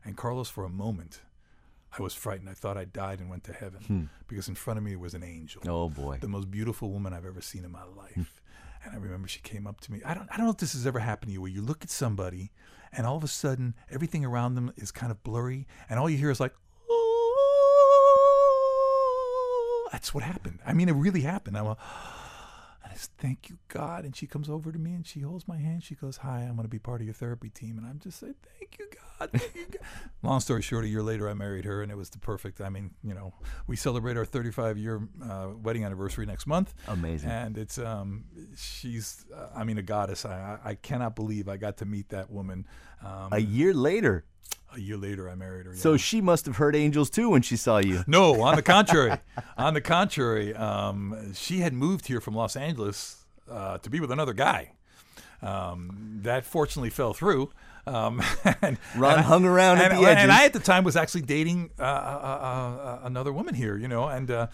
and 0.05 0.16
Carlos, 0.16 0.51
for 0.51 0.64
a 0.64 0.68
moment, 0.68 1.20
I 1.97 2.03
was 2.03 2.14
frightened. 2.14 2.51
I 2.51 2.55
thought 2.55 2.77
I 2.77 2.85
died 2.85 3.20
and 3.20 3.31
went 3.31 3.45
to 3.45 3.53
heaven 3.53 3.81
hmm. 3.87 4.03
because 4.27 4.49
in 4.49 4.57
front 4.57 4.79
of 4.79 4.83
me 4.83 4.97
was 4.97 5.14
an 5.14 5.22
angel 5.22 5.62
Oh 5.68 5.89
boy. 5.89 6.18
the 6.20 6.27
most 6.27 6.51
beautiful 6.51 6.91
woman 6.91 7.12
I've 7.12 7.25
ever 7.25 7.41
seen 7.41 7.64
in 7.64 7.70
my 7.70 7.85
life. 7.85 8.43
and 8.85 8.93
I 8.93 8.97
remember 8.97 9.29
she 9.29 9.39
came 9.39 9.68
up 9.68 9.81
to 9.83 9.93
me. 9.93 10.01
I 10.05 10.14
don't 10.14 10.29
I 10.33 10.37
don't 10.37 10.47
know 10.47 10.53
if 10.53 10.59
this 10.59 10.72
has 10.72 10.85
ever 10.85 10.99
happened 10.99 11.29
to 11.29 11.33
you 11.35 11.41
where 11.41 11.51
you 11.51 11.62
look 11.62 11.85
at 11.85 11.91
somebody 11.91 12.51
and 12.93 13.07
all 13.07 13.16
of 13.16 13.22
a 13.22 13.29
sudden 13.29 13.77
everything 13.89 14.25
around 14.25 14.57
them 14.57 14.72
is 14.77 14.91
kind 14.91 15.12
of 15.12 15.22
blurry 15.22 15.68
and 15.89 16.01
all 16.01 16.11
you 16.11 16.18
hear 16.18 16.31
is 16.31 16.41
like 16.41 16.55
that's 19.95 20.12
what 20.12 20.24
happened. 20.24 20.59
I 20.66 20.72
mean 20.72 20.88
it 20.88 20.97
really 20.97 21.20
happened. 21.20 21.57
I'm 21.57 21.66
like, 21.66 21.76
I 22.84 22.90
thank 23.18 23.49
you, 23.49 23.59
God. 23.68 24.05
And 24.05 24.14
she 24.14 24.26
comes 24.26 24.51
over 24.51 24.72
to 24.72 24.78
me 24.78 24.92
and 24.92 25.07
she 25.07 25.20
holds 25.20 25.47
my 25.47 25.57
hand. 25.57 25.84
She 25.84 25.95
goes, 25.95 26.16
Hi, 26.18 26.40
I'm 26.40 26.57
going 26.57 26.64
to 26.64 26.68
be 26.68 26.80
part 26.80 27.01
of 27.01 27.07
your 27.07 27.14
therapy 27.14 27.49
team. 27.49 27.78
And 27.78 27.86
I'm 27.86 28.01
just 28.01 28.18
saying, 28.18 28.34
Thank 28.59 28.76
you, 28.80 28.86
God. 28.90 29.30
Thank 29.30 29.55
you, 29.55 29.66
God. 29.70 29.80
Long 30.24 30.40
story 30.40 30.62
short, 30.62 30.84
a 30.84 30.88
year 30.88 31.03
later, 31.03 31.28
I 31.28 31.34
married 31.34 31.64
her 31.64 31.80
and 31.80 31.92
it 31.92 31.97
was 31.97 32.11
the 32.11 32.18
perfect. 32.18 32.61
I 32.61 32.70
mean, 32.70 32.90
you 33.05 33.14
know, 33.14 33.34
we 33.68 33.76
celebrate 33.76 34.16
our 34.16 34.24
35 34.24 34.78
year 34.78 35.09
uh, 35.24 35.51
wedding 35.62 35.84
anniversary 35.84 36.26
next 36.26 36.49
month. 36.49 36.74
Amazing. 36.88 37.30
And 37.30 37.57
it's, 37.57 37.78
um, 37.78 38.24
she's, 38.57 39.24
uh, 39.32 39.51
I 39.57 39.62
mean, 39.62 39.78
a 39.78 39.82
goddess. 39.82 40.24
I, 40.24 40.59
I 40.64 40.70
I 40.70 40.74
cannot 40.74 41.14
believe 41.14 41.49
I 41.49 41.57
got 41.57 41.76
to 41.78 41.84
meet 41.84 42.09
that 42.09 42.30
woman. 42.30 42.66
Um, 43.01 43.28
A 43.30 43.38
year 43.38 43.72
later. 43.72 44.24
A 44.74 44.80
year 44.80 44.97
later, 44.97 45.28
I 45.28 45.34
married 45.34 45.66
her. 45.66 45.74
So 45.74 45.92
yeah. 45.92 45.99
she 45.99 46.20
must 46.20 46.47
have 46.47 46.57
heard 46.57 46.74
angels 46.74 47.11
too 47.11 47.30
when 47.30 47.42
she 47.42 47.57
saw 47.57 47.78
you. 47.78 48.03
No, 48.07 48.42
on 48.42 48.57
the 48.57 48.62
contrary. 48.76 49.18
on 49.57 49.74
the 49.74 49.80
contrary, 49.80 50.55
um, 50.55 51.32
she 51.34 51.61
had 51.61 51.72
moved 51.72 52.07
here 52.07 52.20
from 52.20 52.34
Los 52.34 52.57
Angeles 52.57 53.24
uh, 53.51 53.78
to 53.78 53.90
be 53.90 54.01
with 54.01 54.11
another 54.11 54.32
guy. 54.32 54.72
Um, 55.42 56.20
that 56.22 56.45
fortunately 56.45 56.90
fell 56.90 57.12
through. 57.12 57.51
Um, 57.86 58.22
and, 58.62 58.78
Ron 58.97 59.12
and 59.12 59.20
I- 59.20 59.22
hung 59.22 59.45
around 59.45 59.78
at 59.78 59.92
and, 59.92 60.03
the 60.03 60.09
and 60.09 60.18
edges. 60.18 60.30
I, 60.30 60.45
at 60.47 60.53
the 60.55 60.59
time, 60.61 60.84
was 60.84 60.97
actually 60.97 61.22
dating 61.22 61.70
uh, 61.78 61.82
uh, 61.82 61.86
uh, 61.86 61.86
uh, 61.86 63.01
another 63.05 63.32
woman 63.32 63.55
here, 63.55 63.76
you 63.76 63.88
know, 63.88 64.09
and 64.09 64.30
uh, 64.30 64.47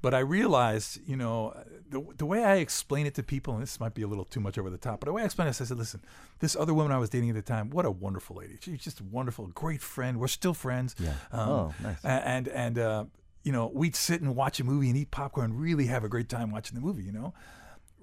but 0.00 0.14
I 0.14 0.20
realized, 0.20 1.00
you 1.06 1.16
know, 1.16 1.54
the, 1.90 2.04
the 2.16 2.26
way 2.26 2.44
I 2.44 2.56
explain 2.56 3.06
it 3.06 3.14
to 3.14 3.22
people, 3.22 3.54
and 3.54 3.62
this 3.62 3.80
might 3.80 3.94
be 3.94 4.02
a 4.02 4.06
little 4.06 4.24
too 4.24 4.40
much 4.40 4.58
over 4.58 4.70
the 4.70 4.78
top, 4.78 5.00
but 5.00 5.06
the 5.06 5.12
way 5.12 5.22
I 5.22 5.24
explain 5.24 5.48
it, 5.48 5.60
I 5.60 5.64
said, 5.64 5.76
listen, 5.76 6.02
this 6.40 6.54
other 6.54 6.72
woman 6.74 6.92
I 6.92 6.98
was 6.98 7.10
dating 7.10 7.30
at 7.30 7.36
the 7.36 7.42
time, 7.42 7.70
what 7.70 7.84
a 7.84 7.90
wonderful 7.90 8.36
lady. 8.36 8.58
She's 8.60 8.80
just 8.82 9.00
a 9.00 9.04
wonderful, 9.04 9.46
great 9.48 9.80
friend. 9.82 10.20
We're 10.20 10.28
still 10.28 10.54
friends. 10.54 10.94
Yeah. 10.98 11.14
Um, 11.32 11.48
Oh, 11.48 11.74
nice. 11.82 12.04
And 12.04 12.48
and 12.48 12.78
uh, 12.78 13.04
you 13.44 13.52
know, 13.52 13.70
we'd 13.72 13.96
sit 13.96 14.20
and 14.20 14.36
watch 14.36 14.60
a 14.60 14.64
movie 14.64 14.88
and 14.88 14.96
eat 14.96 15.10
popcorn, 15.10 15.50
and 15.52 15.60
really 15.60 15.86
have 15.86 16.04
a 16.04 16.08
great 16.08 16.28
time 16.28 16.50
watching 16.50 16.74
the 16.74 16.84
movie. 16.84 17.02
You 17.04 17.12
know, 17.12 17.34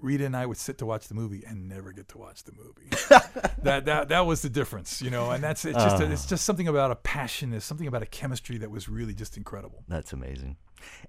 Rita 0.00 0.26
and 0.26 0.36
I 0.36 0.46
would 0.46 0.56
sit 0.58 0.78
to 0.78 0.86
watch 0.86 1.08
the 1.08 1.14
movie 1.14 1.42
and 1.46 1.68
never 1.68 1.92
get 1.92 2.08
to 2.08 2.18
watch 2.18 2.44
the 2.44 2.52
movie. 2.52 2.88
that 3.62 3.86
that 3.86 4.08
that 4.08 4.26
was 4.26 4.42
the 4.42 4.50
difference, 4.50 5.00
you 5.00 5.10
know. 5.10 5.30
And 5.30 5.42
that's 5.42 5.64
it's 5.64 5.76
just 5.76 6.02
Uh. 6.02 6.06
it's 6.06 6.26
just 6.26 6.44
something 6.44 6.68
about 6.68 6.90
a 6.90 6.96
passion, 6.96 7.50
there's 7.50 7.64
something 7.64 7.86
about 7.86 8.02
a 8.02 8.06
chemistry 8.06 8.58
that 8.58 8.70
was 8.70 8.88
really 8.88 9.14
just 9.14 9.36
incredible. 9.36 9.84
That's 9.88 10.12
amazing. 10.12 10.56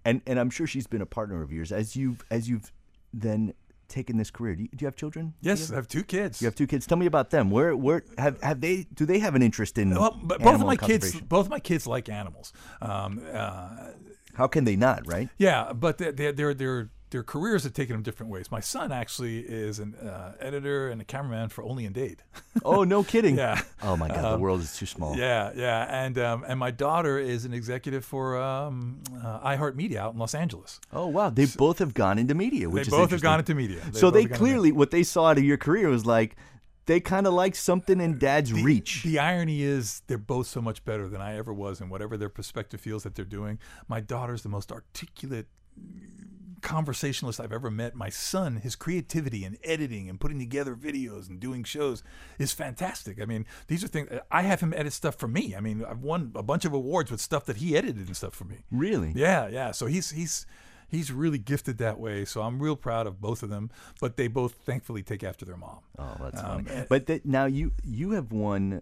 And 0.05 0.21
and 0.25 0.39
I'm 0.39 0.49
sure 0.49 0.67
she's 0.67 0.87
been 0.87 1.01
a 1.01 1.05
partner 1.05 1.41
of 1.41 1.51
yours 1.51 1.71
as 1.71 1.95
you've 1.95 2.23
as 2.31 2.49
you've 2.49 2.71
then 3.13 3.53
taken 3.87 4.17
this 4.17 4.29
career. 4.31 4.55
Do 4.55 4.63
you, 4.63 4.69
do 4.69 4.77
you 4.83 4.87
have 4.87 4.95
children? 4.95 5.33
Yes, 5.41 5.71
I 5.71 5.75
have 5.75 5.87
two 5.87 6.03
kids. 6.03 6.41
You 6.41 6.45
have 6.45 6.55
two 6.55 6.67
kids. 6.67 6.85
Tell 6.85 6.97
me 6.97 7.05
about 7.05 7.29
them. 7.29 7.49
Where 7.51 7.75
where 7.75 8.03
have 8.17 8.41
have 8.41 8.61
they 8.61 8.85
do 8.93 9.05
they 9.05 9.19
have 9.19 9.35
an 9.35 9.41
interest 9.41 9.77
in 9.77 9.91
well, 9.91 10.19
but 10.23 10.41
both 10.41 10.55
of 10.61 10.65
my 10.65 10.75
kids, 10.77 11.19
both 11.21 11.45
of 11.45 11.49
my 11.49 11.59
kids 11.59 11.87
like 11.87 12.09
animals. 12.09 12.53
Um, 12.81 13.21
uh, 13.33 13.91
How 14.33 14.47
can 14.47 14.65
they 14.65 14.75
not, 14.75 15.07
right? 15.07 15.29
Yeah, 15.37 15.73
but 15.73 15.97
their 15.97 16.31
their 16.31 16.53
their 16.53 16.89
their, 17.09 17.23
careers 17.23 17.63
have 17.63 17.73
taken 17.73 17.93
them 17.95 18.03
different 18.03 18.31
ways. 18.31 18.51
My 18.51 18.59
son 18.59 18.91
actually 18.91 19.39
is 19.39 19.79
an 19.79 19.95
uh, 19.95 20.33
editor 20.39 20.89
and 20.89 20.99
a 21.01 21.03
cameraman 21.05 21.49
for 21.49 21.63
Only 21.63 21.85
in 21.85 21.93
Dade. 21.93 22.23
Oh, 22.65 22.83
no 22.83 23.03
kidding. 23.03 23.37
Yeah. 23.37 23.61
Oh 23.83 23.95
my 23.95 24.07
God, 24.07 24.17
the 24.23 24.33
Um, 24.33 24.41
world 24.41 24.61
is 24.61 24.75
too 24.75 24.85
small. 24.87 25.15
yeah, 25.15 25.51
yeah, 25.55 26.03
and 26.05 26.17
um, 26.17 26.43
and 26.47 26.59
my 26.59 26.71
daughter 26.71 27.17
is 27.19 27.45
an 27.45 27.53
executive 27.53 28.03
for 28.03 28.35
um, 28.41 28.99
uh, 29.23 29.39
iHeartMedia 29.47 29.97
out 29.97 30.13
in 30.13 30.19
Los 30.19 30.33
Angeles. 30.33 30.79
Oh 30.91 31.05
wow, 31.07 31.29
they 31.29 31.45
both 31.45 31.77
have 31.79 31.93
gone 31.93 32.17
into 32.17 32.33
media, 32.33 32.67
which 32.69 32.87
they 32.87 32.95
is 32.95 32.99
both 32.99 33.11
have 33.11 33.21
gone 33.21 33.39
into 33.39 33.53
media. 33.55 33.79
so 33.93 34.09
they 34.09 34.23
gone 34.23 34.31
into- 34.31 34.35
clearly 34.37 34.71
what 34.71 34.89
they 34.91 35.03
saw 35.03 35.27
out 35.27 35.37
of 35.37 35.43
your 35.43 35.57
career 35.57 35.87
was 35.87 36.05
like 36.05 36.35
they 36.87 36.99
kind 36.99 37.27
of 37.27 37.33
like 37.33 37.53
something 37.55 38.01
in 38.01 38.17
Dad's 38.17 38.51
reach. 38.51 39.03
The 39.03 39.19
irony 39.19 39.61
is 39.61 40.01
they're 40.07 40.17
both 40.17 40.47
so 40.47 40.59
much 40.61 40.83
better 40.83 41.07
than 41.07 41.21
I 41.21 41.37
ever 41.37 41.53
was, 41.53 41.79
and 41.79 41.91
whatever 41.91 42.17
their 42.17 42.29
perspective 42.29 42.81
feels 42.81 43.03
that 43.03 43.13
they're 43.15 43.23
doing. 43.25 43.59
My 43.87 43.99
daughter's 44.01 44.41
the 44.41 44.49
most 44.49 44.71
articulate 44.71 45.47
conversationalist 46.61 47.39
I've 47.39 47.51
ever 47.53 47.69
met. 47.71 47.95
My 47.95 48.09
son, 48.09 48.57
his 48.57 48.75
creativity 48.75 49.43
and 49.43 49.57
editing 49.63 50.09
and 50.09 50.19
putting 50.19 50.39
together 50.39 50.75
videos 50.75 51.29
and 51.29 51.39
doing 51.39 51.63
shows 51.63 52.03
is 52.39 52.51
fantastic. 52.53 53.21
I 53.21 53.25
mean, 53.25 53.45
these 53.67 53.83
are 53.83 53.87
things 53.87 54.09
I 54.31 54.41
have 54.43 54.61
him 54.61 54.73
edit 54.75 54.93
stuff 54.93 55.15
for 55.15 55.27
me. 55.27 55.55
I 55.55 55.59
mean, 55.59 55.83
I've 55.87 56.01
won 56.01 56.31
a 56.35 56.43
bunch 56.43 56.65
of 56.65 56.73
awards 56.73 57.11
with 57.11 57.21
stuff 57.21 57.45
that 57.45 57.57
he 57.57 57.77
edited 57.77 58.07
and 58.07 58.15
stuff 58.17 58.33
for 58.35 58.45
me. 58.45 58.57
really? 58.71 59.13
Yeah, 59.15 59.47
yeah. 59.47 59.71
So 59.71 59.85
he's 59.85 60.11
he's 60.11 60.45
he's 60.89 61.11
really 61.11 61.37
gifted 61.37 61.77
that 61.79 61.99
way. 61.99 62.25
So 62.25 62.41
I'm 62.41 62.59
real 62.61 62.75
proud 62.75 63.07
of 63.07 63.19
both 63.21 63.43
of 63.43 63.49
them. 63.49 63.69
But 63.99 64.17
they 64.17 64.27
both 64.27 64.53
thankfully 64.53 65.03
take 65.03 65.23
after 65.23 65.45
their 65.45 65.57
mom. 65.57 65.79
Oh, 65.97 66.15
that's 66.21 66.41
Um, 66.41 66.65
funny. 66.65 66.85
But 66.89 67.07
th- 67.07 67.21
now 67.25 67.45
you 67.45 67.71
you 67.83 68.11
have 68.11 68.31
won 68.31 68.81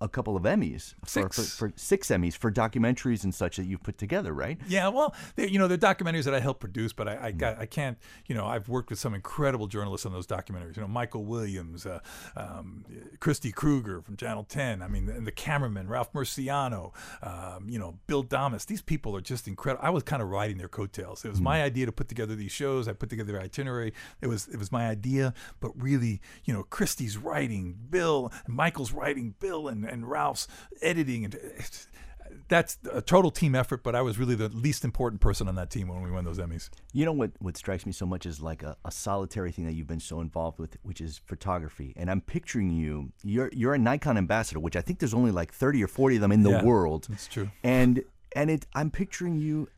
a 0.00 0.08
couple 0.08 0.36
of 0.36 0.44
Emmys 0.44 0.94
for, 1.04 1.28
for, 1.28 1.32
Six. 1.32 1.54
for 1.56 1.72
six 1.76 2.08
Emmys 2.08 2.36
for 2.36 2.50
documentaries 2.50 3.24
and 3.24 3.34
such 3.34 3.56
that 3.56 3.64
you've 3.64 3.82
put 3.82 3.98
together, 3.98 4.32
right? 4.32 4.58
Yeah, 4.68 4.88
well, 4.88 5.14
they, 5.36 5.48
you 5.48 5.58
know, 5.58 5.66
they're 5.66 5.78
documentaries 5.78 6.24
that 6.24 6.34
I 6.34 6.40
helped 6.40 6.60
produce, 6.60 6.92
but 6.92 7.08
I, 7.08 7.26
I 7.26 7.32
got, 7.32 7.58
I 7.58 7.66
can't, 7.66 7.98
you 8.26 8.34
know, 8.34 8.46
I've 8.46 8.68
worked 8.68 8.90
with 8.90 8.98
some 8.98 9.14
incredible 9.14 9.66
journalists 9.66 10.06
on 10.06 10.12
those 10.12 10.26
documentaries. 10.26 10.76
You 10.76 10.82
know, 10.82 10.88
Michael 10.88 11.24
Williams, 11.24 11.86
uh, 11.86 12.00
um, 12.36 12.84
Christy 13.20 13.52
Kruger 13.52 14.00
from 14.02 14.16
Channel 14.16 14.44
10. 14.44 14.82
I 14.82 14.88
mean, 14.88 15.08
and 15.08 15.26
the 15.26 15.32
cameraman 15.32 15.88
Ralph 15.88 16.12
Murciano, 16.12 16.92
um, 17.22 17.68
you 17.68 17.78
know, 17.78 17.98
Bill 18.06 18.22
Damas. 18.22 18.64
These 18.64 18.82
people 18.82 19.16
are 19.16 19.20
just 19.20 19.48
incredible. 19.48 19.84
I 19.84 19.90
was 19.90 20.02
kind 20.02 20.22
of 20.22 20.28
riding 20.28 20.58
their 20.58 20.68
coattails. 20.68 21.24
It 21.24 21.30
was 21.30 21.40
my 21.40 21.62
idea 21.62 21.86
to 21.86 21.92
put 21.92 22.08
together 22.08 22.34
these 22.34 22.52
shows. 22.52 22.88
I 22.88 22.92
put 22.92 23.10
together 23.10 23.32
their 23.32 23.40
itinerary. 23.40 23.92
It 24.20 24.26
was, 24.26 24.48
it 24.48 24.58
was 24.58 24.70
my 24.70 24.88
idea, 24.88 25.34
but 25.60 25.70
really, 25.80 26.20
you 26.44 26.52
know, 26.52 26.62
Christy's 26.62 27.16
writing, 27.16 27.76
Bill, 27.90 28.32
Michael's 28.46 28.92
writing, 28.92 29.34
Bill, 29.40 29.68
and, 29.68 29.84
and 29.88 30.08
Ralph's 30.08 30.46
editing, 30.82 31.24
and 31.24 31.38
that's 32.48 32.78
a 32.92 33.00
total 33.02 33.30
team 33.30 33.54
effort, 33.54 33.82
but 33.82 33.94
I 33.94 34.02
was 34.02 34.18
really 34.18 34.34
the 34.34 34.48
least 34.50 34.84
important 34.84 35.20
person 35.20 35.48
on 35.48 35.54
that 35.56 35.70
team 35.70 35.88
when 35.88 36.02
we 36.02 36.10
won 36.10 36.24
those 36.24 36.38
Emmys. 36.38 36.70
You 36.92 37.04
know 37.04 37.12
what? 37.12 37.32
What 37.40 37.56
strikes 37.56 37.86
me 37.86 37.92
so 37.92 38.06
much 38.06 38.26
is 38.26 38.40
like 38.40 38.62
a, 38.62 38.76
a 38.84 38.90
solitary 38.90 39.50
thing 39.52 39.64
that 39.66 39.72
you've 39.72 39.86
been 39.86 40.00
so 40.00 40.20
involved 40.20 40.58
with, 40.58 40.76
which 40.82 41.00
is 41.00 41.18
photography. 41.26 41.92
And 41.96 42.10
I'm 42.10 42.20
picturing 42.20 42.70
you. 42.70 43.12
You're 43.24 43.50
you're 43.52 43.74
a 43.74 43.78
Nikon 43.78 44.16
ambassador, 44.18 44.60
which 44.60 44.76
I 44.76 44.80
think 44.82 44.98
there's 44.98 45.14
only 45.14 45.30
like 45.30 45.52
30 45.52 45.82
or 45.82 45.88
40 45.88 46.16
of 46.16 46.20
them 46.22 46.32
in 46.32 46.42
the 46.42 46.50
Yeah, 46.50 46.64
world. 46.64 47.06
That's 47.08 47.26
true. 47.28 47.50
And 47.64 48.02
and 48.36 48.50
it 48.50 48.66
I'm 48.74 48.90
picturing 48.90 49.36
you 49.36 49.68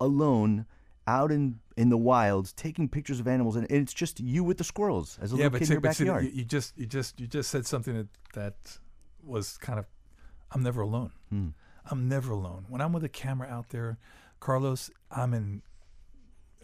alone 0.00 0.66
out 1.06 1.32
in 1.32 1.58
in 1.76 1.88
the 1.88 1.96
wilds 1.96 2.52
taking 2.52 2.88
pictures 2.88 3.18
of 3.18 3.26
animals, 3.26 3.56
and 3.56 3.66
it's 3.70 3.94
just 3.94 4.20
you 4.20 4.44
with 4.44 4.58
the 4.58 4.64
squirrels 4.64 5.18
as 5.22 5.32
a 5.32 5.36
Yeah, 5.36 5.44
little 5.44 5.50
but, 5.52 5.58
kid 5.60 5.70
in 5.70 5.82
your 5.82 5.92
see, 5.92 6.04
backyard. 6.04 6.24
you, 6.24 6.30
you 6.30 6.44
just 6.44 6.76
you 6.78 6.86
just 6.86 7.18
you 7.20 7.26
just 7.26 7.50
said 7.50 7.66
something 7.66 7.96
that 7.96 8.08
that 8.34 8.78
was 9.24 9.56
kind 9.58 9.78
of 9.78 9.86
I'm 10.50 10.62
never 10.62 10.82
alone. 10.82 11.12
Hmm. 11.30 11.48
I'm 11.90 12.08
never 12.08 12.32
alone. 12.32 12.66
When 12.68 12.80
I'm 12.80 12.92
with 12.92 13.02
a 13.04 13.08
camera 13.08 13.48
out 13.48 13.70
there, 13.70 13.98
Carlos, 14.40 14.90
I'm 15.10 15.32
in 15.34 15.62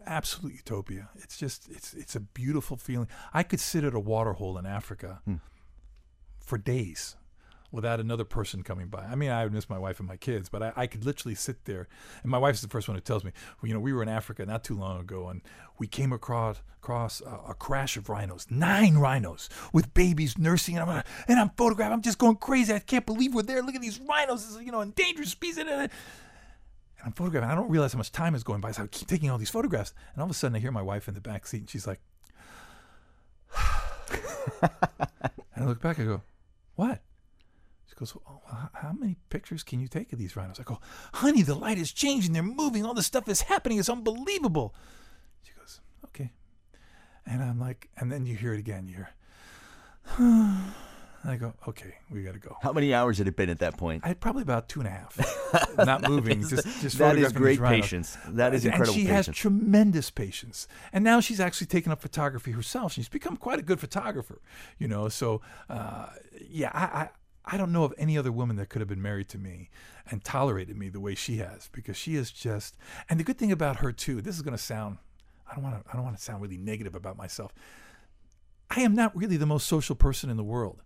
absolute 0.06 0.54
utopia. 0.54 1.08
It's 1.16 1.36
just 1.36 1.68
it's 1.70 1.94
it's 1.94 2.14
a 2.14 2.20
beautiful 2.20 2.76
feeling. 2.76 3.08
I 3.32 3.42
could 3.42 3.60
sit 3.60 3.84
at 3.84 3.94
a 3.94 4.00
water 4.00 4.34
hole 4.34 4.58
in 4.58 4.66
Africa 4.66 5.20
Hmm. 5.24 5.36
for 6.40 6.58
days 6.58 7.16
without 7.70 8.00
another 8.00 8.24
person 8.24 8.62
coming 8.62 8.88
by. 8.88 9.04
I 9.04 9.14
mean, 9.14 9.30
I 9.30 9.44
would 9.44 9.52
miss 9.52 9.68
my 9.68 9.78
wife 9.78 9.98
and 9.98 10.08
my 10.08 10.16
kids, 10.16 10.48
but 10.48 10.62
I, 10.62 10.72
I 10.74 10.86
could 10.86 11.04
literally 11.04 11.34
sit 11.34 11.64
there. 11.64 11.86
And 12.22 12.30
my 12.30 12.38
wife's 12.38 12.62
the 12.62 12.68
first 12.68 12.88
one 12.88 12.96
who 12.96 13.00
tells 13.00 13.24
me, 13.24 13.32
well, 13.60 13.68
you 13.68 13.74
know, 13.74 13.80
we 13.80 13.92
were 13.92 14.02
in 14.02 14.08
Africa 14.08 14.46
not 14.46 14.64
too 14.64 14.74
long 14.74 15.00
ago, 15.00 15.28
and 15.28 15.42
we 15.78 15.86
came 15.86 16.12
across 16.12 16.60
across 16.78 17.20
a, 17.20 17.50
a 17.50 17.54
crash 17.54 17.96
of 17.96 18.08
rhinos, 18.08 18.46
nine 18.50 18.96
rhinos 18.96 19.48
with 19.72 19.92
babies 19.92 20.38
nursing, 20.38 20.78
and 20.78 20.88
I'm 20.88 21.02
and 21.26 21.38
I'm 21.38 21.50
photographing. 21.50 21.92
I'm 21.92 22.02
just 22.02 22.18
going 22.18 22.36
crazy. 22.36 22.72
I 22.72 22.78
can't 22.78 23.04
believe 23.04 23.34
we're 23.34 23.42
there. 23.42 23.62
Look 23.62 23.74
at 23.74 23.82
these 23.82 24.00
rhinos. 24.00 24.46
This 24.46 24.56
is 24.56 24.62
you 24.64 24.72
know 24.72 24.80
endangered 24.80 25.28
species. 25.28 25.58
And 25.58 25.90
I'm 27.04 27.12
photographing. 27.12 27.50
I 27.50 27.54
don't 27.54 27.70
realize 27.70 27.92
how 27.92 27.98
much 27.98 28.12
time 28.12 28.34
is 28.34 28.42
going 28.42 28.60
by, 28.60 28.72
so 28.72 28.84
I 28.84 28.86
keep 28.86 29.08
taking 29.08 29.30
all 29.30 29.38
these 29.38 29.50
photographs. 29.50 29.92
And 30.14 30.22
all 30.22 30.26
of 30.26 30.30
a 30.30 30.34
sudden, 30.34 30.56
I 30.56 30.58
hear 30.58 30.72
my 30.72 30.82
wife 30.82 31.08
in 31.08 31.14
the 31.14 31.20
back 31.20 31.46
seat, 31.46 31.60
and 31.60 31.70
she's 31.70 31.86
like, 31.86 32.00
and 34.62 34.70
I 35.56 35.64
look 35.64 35.80
back. 35.80 35.98
I 36.00 36.04
go, 36.04 36.22
"What?" 36.74 37.02
Goes, 37.98 38.16
oh, 38.28 38.40
"How 38.74 38.92
many 38.92 39.16
pictures 39.28 39.64
can 39.64 39.80
you 39.80 39.88
take 39.88 40.12
of 40.12 40.18
these 40.20 40.36
rhinos?" 40.36 40.60
I 40.60 40.62
go, 40.62 40.78
"Honey, 41.14 41.42
the 41.42 41.56
light 41.56 41.78
is 41.78 41.92
changing. 41.92 42.32
They're 42.32 42.42
moving. 42.44 42.84
All 42.84 42.94
this 42.94 43.06
stuff 43.06 43.28
is 43.28 43.42
happening. 43.42 43.78
It's 43.78 43.88
unbelievable." 43.88 44.72
She 45.42 45.52
goes, 45.58 45.80
"Okay," 46.04 46.30
and 47.26 47.42
I'm 47.42 47.58
like, 47.58 47.88
and 47.96 48.12
then 48.12 48.24
you 48.24 48.36
hear 48.36 48.54
it 48.54 48.60
again. 48.60 48.86
You 48.86 48.94
hear, 48.96 49.08
I 51.24 51.36
go, 51.36 51.54
okay, 51.66 51.94
we 52.10 52.22
got 52.22 52.34
to 52.34 52.38
go. 52.38 52.56
How 52.62 52.72
many 52.72 52.94
hours 52.94 53.18
had 53.18 53.26
it 53.26 53.34
been 53.36 53.50
at 53.50 53.58
that 53.58 53.76
point? 53.76 54.04
I 54.04 54.08
had 54.08 54.20
probably 54.20 54.42
about 54.42 54.68
two 54.68 54.80
and 54.80 54.86
a 54.86 54.90
half, 54.92 55.76
not 55.76 56.02
moving, 56.08 56.46
just 56.46 56.64
just 56.80 56.98
that 56.98 57.18
is 57.18 57.32
great 57.32 57.60
patience. 57.60 58.16
That 58.28 58.54
is 58.54 58.64
And 58.64 58.74
she 58.86 59.02
patience. 59.06 59.26
has 59.26 59.28
tremendous 59.36 60.10
patience, 60.10 60.68
and 60.92 61.02
now 61.02 61.18
she's 61.20 61.40
actually 61.40 61.66
taken 61.66 61.90
up 61.90 62.00
photography 62.00 62.52
herself. 62.52 62.92
She's 62.92 63.08
become 63.08 63.36
quite 63.36 63.58
a 63.58 63.62
good 63.62 63.80
photographer, 63.80 64.40
you 64.78 64.86
know. 64.86 65.08
So, 65.08 65.40
uh, 65.68 66.06
yeah, 66.48 66.70
I, 66.72 66.84
I 66.84 67.08
I 67.50 67.56
don't 67.56 67.72
know 67.72 67.84
of 67.84 67.94
any 67.96 68.18
other 68.18 68.30
woman 68.30 68.56
that 68.56 68.68
could 68.68 68.80
have 68.80 68.88
been 68.88 69.00
married 69.00 69.28
to 69.30 69.38
me 69.38 69.70
and 70.10 70.22
tolerated 70.22 70.76
me 70.76 70.90
the 70.90 71.00
way 71.00 71.14
she 71.14 71.38
has, 71.38 71.70
because 71.72 71.96
she 71.96 72.14
is 72.14 72.30
just. 72.30 72.76
And 73.08 73.18
the 73.18 73.24
good 73.24 73.38
thing 73.38 73.50
about 73.50 73.76
her 73.76 73.90
too, 73.90 74.20
this 74.20 74.36
is 74.36 74.42
going 74.42 74.56
to 74.56 74.62
sound, 74.62 74.98
I 75.50 75.54
don't 75.54 75.64
want 75.64 75.82
to 75.82 75.90
I 75.90 75.94
don't 75.94 76.04
want 76.04 76.16
to 76.16 76.22
sound 76.22 76.42
really 76.42 76.58
negative 76.58 76.94
about 76.94 77.16
myself. 77.16 77.54
I 78.70 78.82
am 78.82 78.94
not 78.94 79.16
really 79.16 79.38
the 79.38 79.46
most 79.46 79.66
social 79.66 79.96
person 79.96 80.28
in 80.28 80.36
the 80.36 80.44
world. 80.44 80.82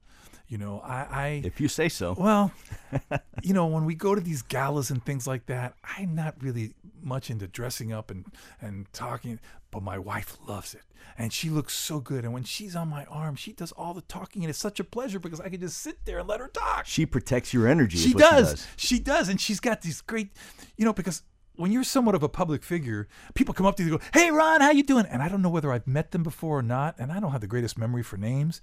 You 0.53 0.59
know, 0.59 0.81
I, 0.85 1.07
I 1.11 1.43
if 1.45 1.63
you 1.63 1.69
say 1.69 1.89
so. 1.89 2.15
well, 2.19 2.53
you 3.43 3.55
know, 3.55 3.69
when 3.69 3.87
we 3.87 3.95
go 3.95 4.15
to 4.15 4.21
these 4.21 4.43
galas 4.43 4.91
and 4.91 5.03
things 5.03 5.27
like 5.27 5.47
that, 5.47 5.77
I'm 5.99 6.15
not 6.15 6.35
really 6.43 6.75
much 7.03 7.31
into 7.31 7.47
dressing 7.47 7.91
up 7.91 8.11
and, 8.11 8.27
and 8.61 8.87
talking, 8.93 9.41
but 9.71 9.83
my 9.83 9.97
wife 9.97 10.37
loves 10.47 10.75
it. 10.75 10.83
And 11.17 11.33
she 11.33 11.49
looks 11.49 11.75
so 11.75 12.01
good. 12.01 12.25
And 12.25 12.35
when 12.35 12.45
she's 12.45 12.77
on 12.77 12.89
my 12.89 13.07
arm, 13.07 13.35
she 13.35 13.55
does 13.55 13.73
all 13.73 13.95
the 13.95 14.03
talking. 14.03 14.43
And 14.43 14.51
it's 14.51 14.59
such 14.59 14.79
a 14.79 14.85
pleasure 14.85 15.19
because 15.19 15.41
I 15.41 15.49
can 15.49 15.59
just 15.59 15.79
sit 15.79 16.05
there 16.05 16.19
and 16.19 16.29
let 16.29 16.39
her 16.39 16.49
talk. 16.49 16.85
She 16.85 17.07
protects 17.07 17.55
your 17.55 17.67
energy. 17.67 17.97
She 17.97 18.13
does. 18.13 18.21
She 18.21 18.45
does. 18.51 18.67
She 18.77 18.99
does. 18.99 19.29
And 19.31 19.41
she's 19.41 19.59
got 19.59 19.81
these 19.81 20.03
great, 20.03 20.29
you 20.77 20.85
know, 20.85 20.93
because 20.93 21.23
when 21.57 21.73
you're 21.73 21.85
somewhat 21.85 22.15
of 22.15 22.23
a 22.23 22.29
public 22.29 22.63
figure, 22.63 23.09
people 23.35 23.55
come 23.55 23.67
up 23.67 23.77
to 23.77 23.83
you 23.83 23.93
and 23.93 24.01
go, 24.01 24.07
"Hey, 24.13 24.31
Ron, 24.31 24.61
how 24.61 24.71
you 24.71 24.83
doing?" 24.83 25.07
And 25.07 25.23
I 25.23 25.29
don't 25.29 25.43
know 25.43 25.51
whether 25.51 25.73
I've 25.73 25.87
met 25.87 26.11
them 26.11 26.23
before 26.23 26.59
or 26.59 26.63
not, 26.63 26.97
and 26.99 27.13
I 27.13 27.21
don't 27.21 27.33
have 27.33 27.41
the 27.41 27.47
greatest 27.47 27.79
memory 27.79 28.03
for 28.03 28.17
names. 28.17 28.61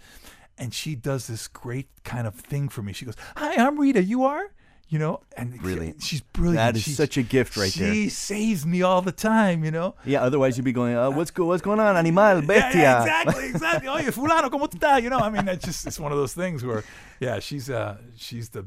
And 0.59 0.73
she 0.73 0.93
does 0.95 1.27
this 1.27 1.47
great 1.47 1.87
kind 2.03 2.27
of 2.27 2.35
thing 2.35 2.67
for 2.69 2.81
me. 2.83 2.91
She 2.93 3.05
goes, 3.05 3.15
"Hi, 3.37 3.55
I'm 3.55 3.79
Rita. 3.79 4.03
You 4.03 4.23
are." 4.25 4.51
You 4.91 4.97
know, 4.97 5.21
and 5.37 5.61
Really? 5.63 5.93
she's 5.99 6.21
brilliant. 6.21 6.55
That 6.57 6.75
is 6.75 6.81
She's- 6.81 6.97
such 6.97 7.15
a 7.15 7.21
gift 7.21 7.55
right 7.55 7.71
she 7.71 7.79
there. 7.79 7.93
She 7.93 8.09
saves 8.09 8.65
me 8.65 8.81
all 8.81 9.03
the 9.03 9.11
time. 9.11 9.63
You 9.63 9.69
know. 9.71 9.93
Yeah, 10.03 10.23
otherwise 10.23 10.57
you'd 10.57 10.63
be 10.65 10.71
going, 10.73 10.95
uh, 10.97 11.11
what's 11.11 11.29
go- 11.29 11.45
what's 11.45 11.61
going 11.61 11.79
on, 11.79 11.95
animal, 11.95 12.41
bestia? 12.41 12.81
Yeah, 12.81 13.05
yeah, 13.05 13.21
exactly, 13.21 13.45
exactly. 13.53 13.87
Oye, 13.87 14.11
fulano, 14.11 14.49
¿cómo 14.49 14.67
tú 14.67 14.79
estás? 14.79 15.03
You 15.03 15.11
know, 15.11 15.19
I 15.19 15.29
mean, 15.29 15.45
that's 15.45 15.63
just 15.63 15.85
it's 15.85 15.99
one 15.99 16.11
of 16.11 16.17
those 16.17 16.33
things 16.33 16.65
where, 16.65 16.83
yeah, 17.19 17.39
she's 17.39 17.69
uh 17.69 17.97
she's 18.17 18.49
the 18.49 18.65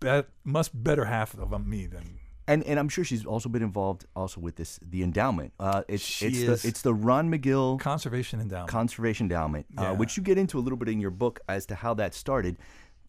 be- 0.00 0.22
much 0.44 0.70
better 0.72 1.04
half 1.04 1.34
of 1.38 1.50
me 1.66 1.86
than 1.86 2.18
And 2.48 2.64
and 2.64 2.78
I'm 2.80 2.88
sure 2.88 3.04
she's 3.04 3.24
also 3.26 3.48
been 3.48 3.62
involved 3.62 4.06
also 4.16 4.40
with 4.40 4.56
this 4.56 4.80
the 4.82 5.02
endowment. 5.02 5.52
Uh, 5.60 5.82
it's 5.86 6.02
She 6.02 6.26
it's 6.26 6.38
is. 6.38 6.62
the 6.62 6.68
it's 6.68 6.82
the 6.82 6.94
Ron 6.94 7.30
Magill 7.30 7.78
conservation 7.78 8.40
endowment. 8.40 8.68
Conservation 8.70 9.26
Endowment, 9.26 9.66
Yeah. 9.74 9.90
uh, 9.90 9.94
which 9.94 10.16
you 10.16 10.22
get 10.22 10.38
into 10.38 10.58
a 10.58 10.62
little 10.62 10.78
bit 10.78 10.88
in 10.88 10.98
your 10.98 11.10
book 11.10 11.38
as 11.48 11.66
to 11.66 11.74
how 11.76 11.94
that 11.94 12.14
started. 12.14 12.56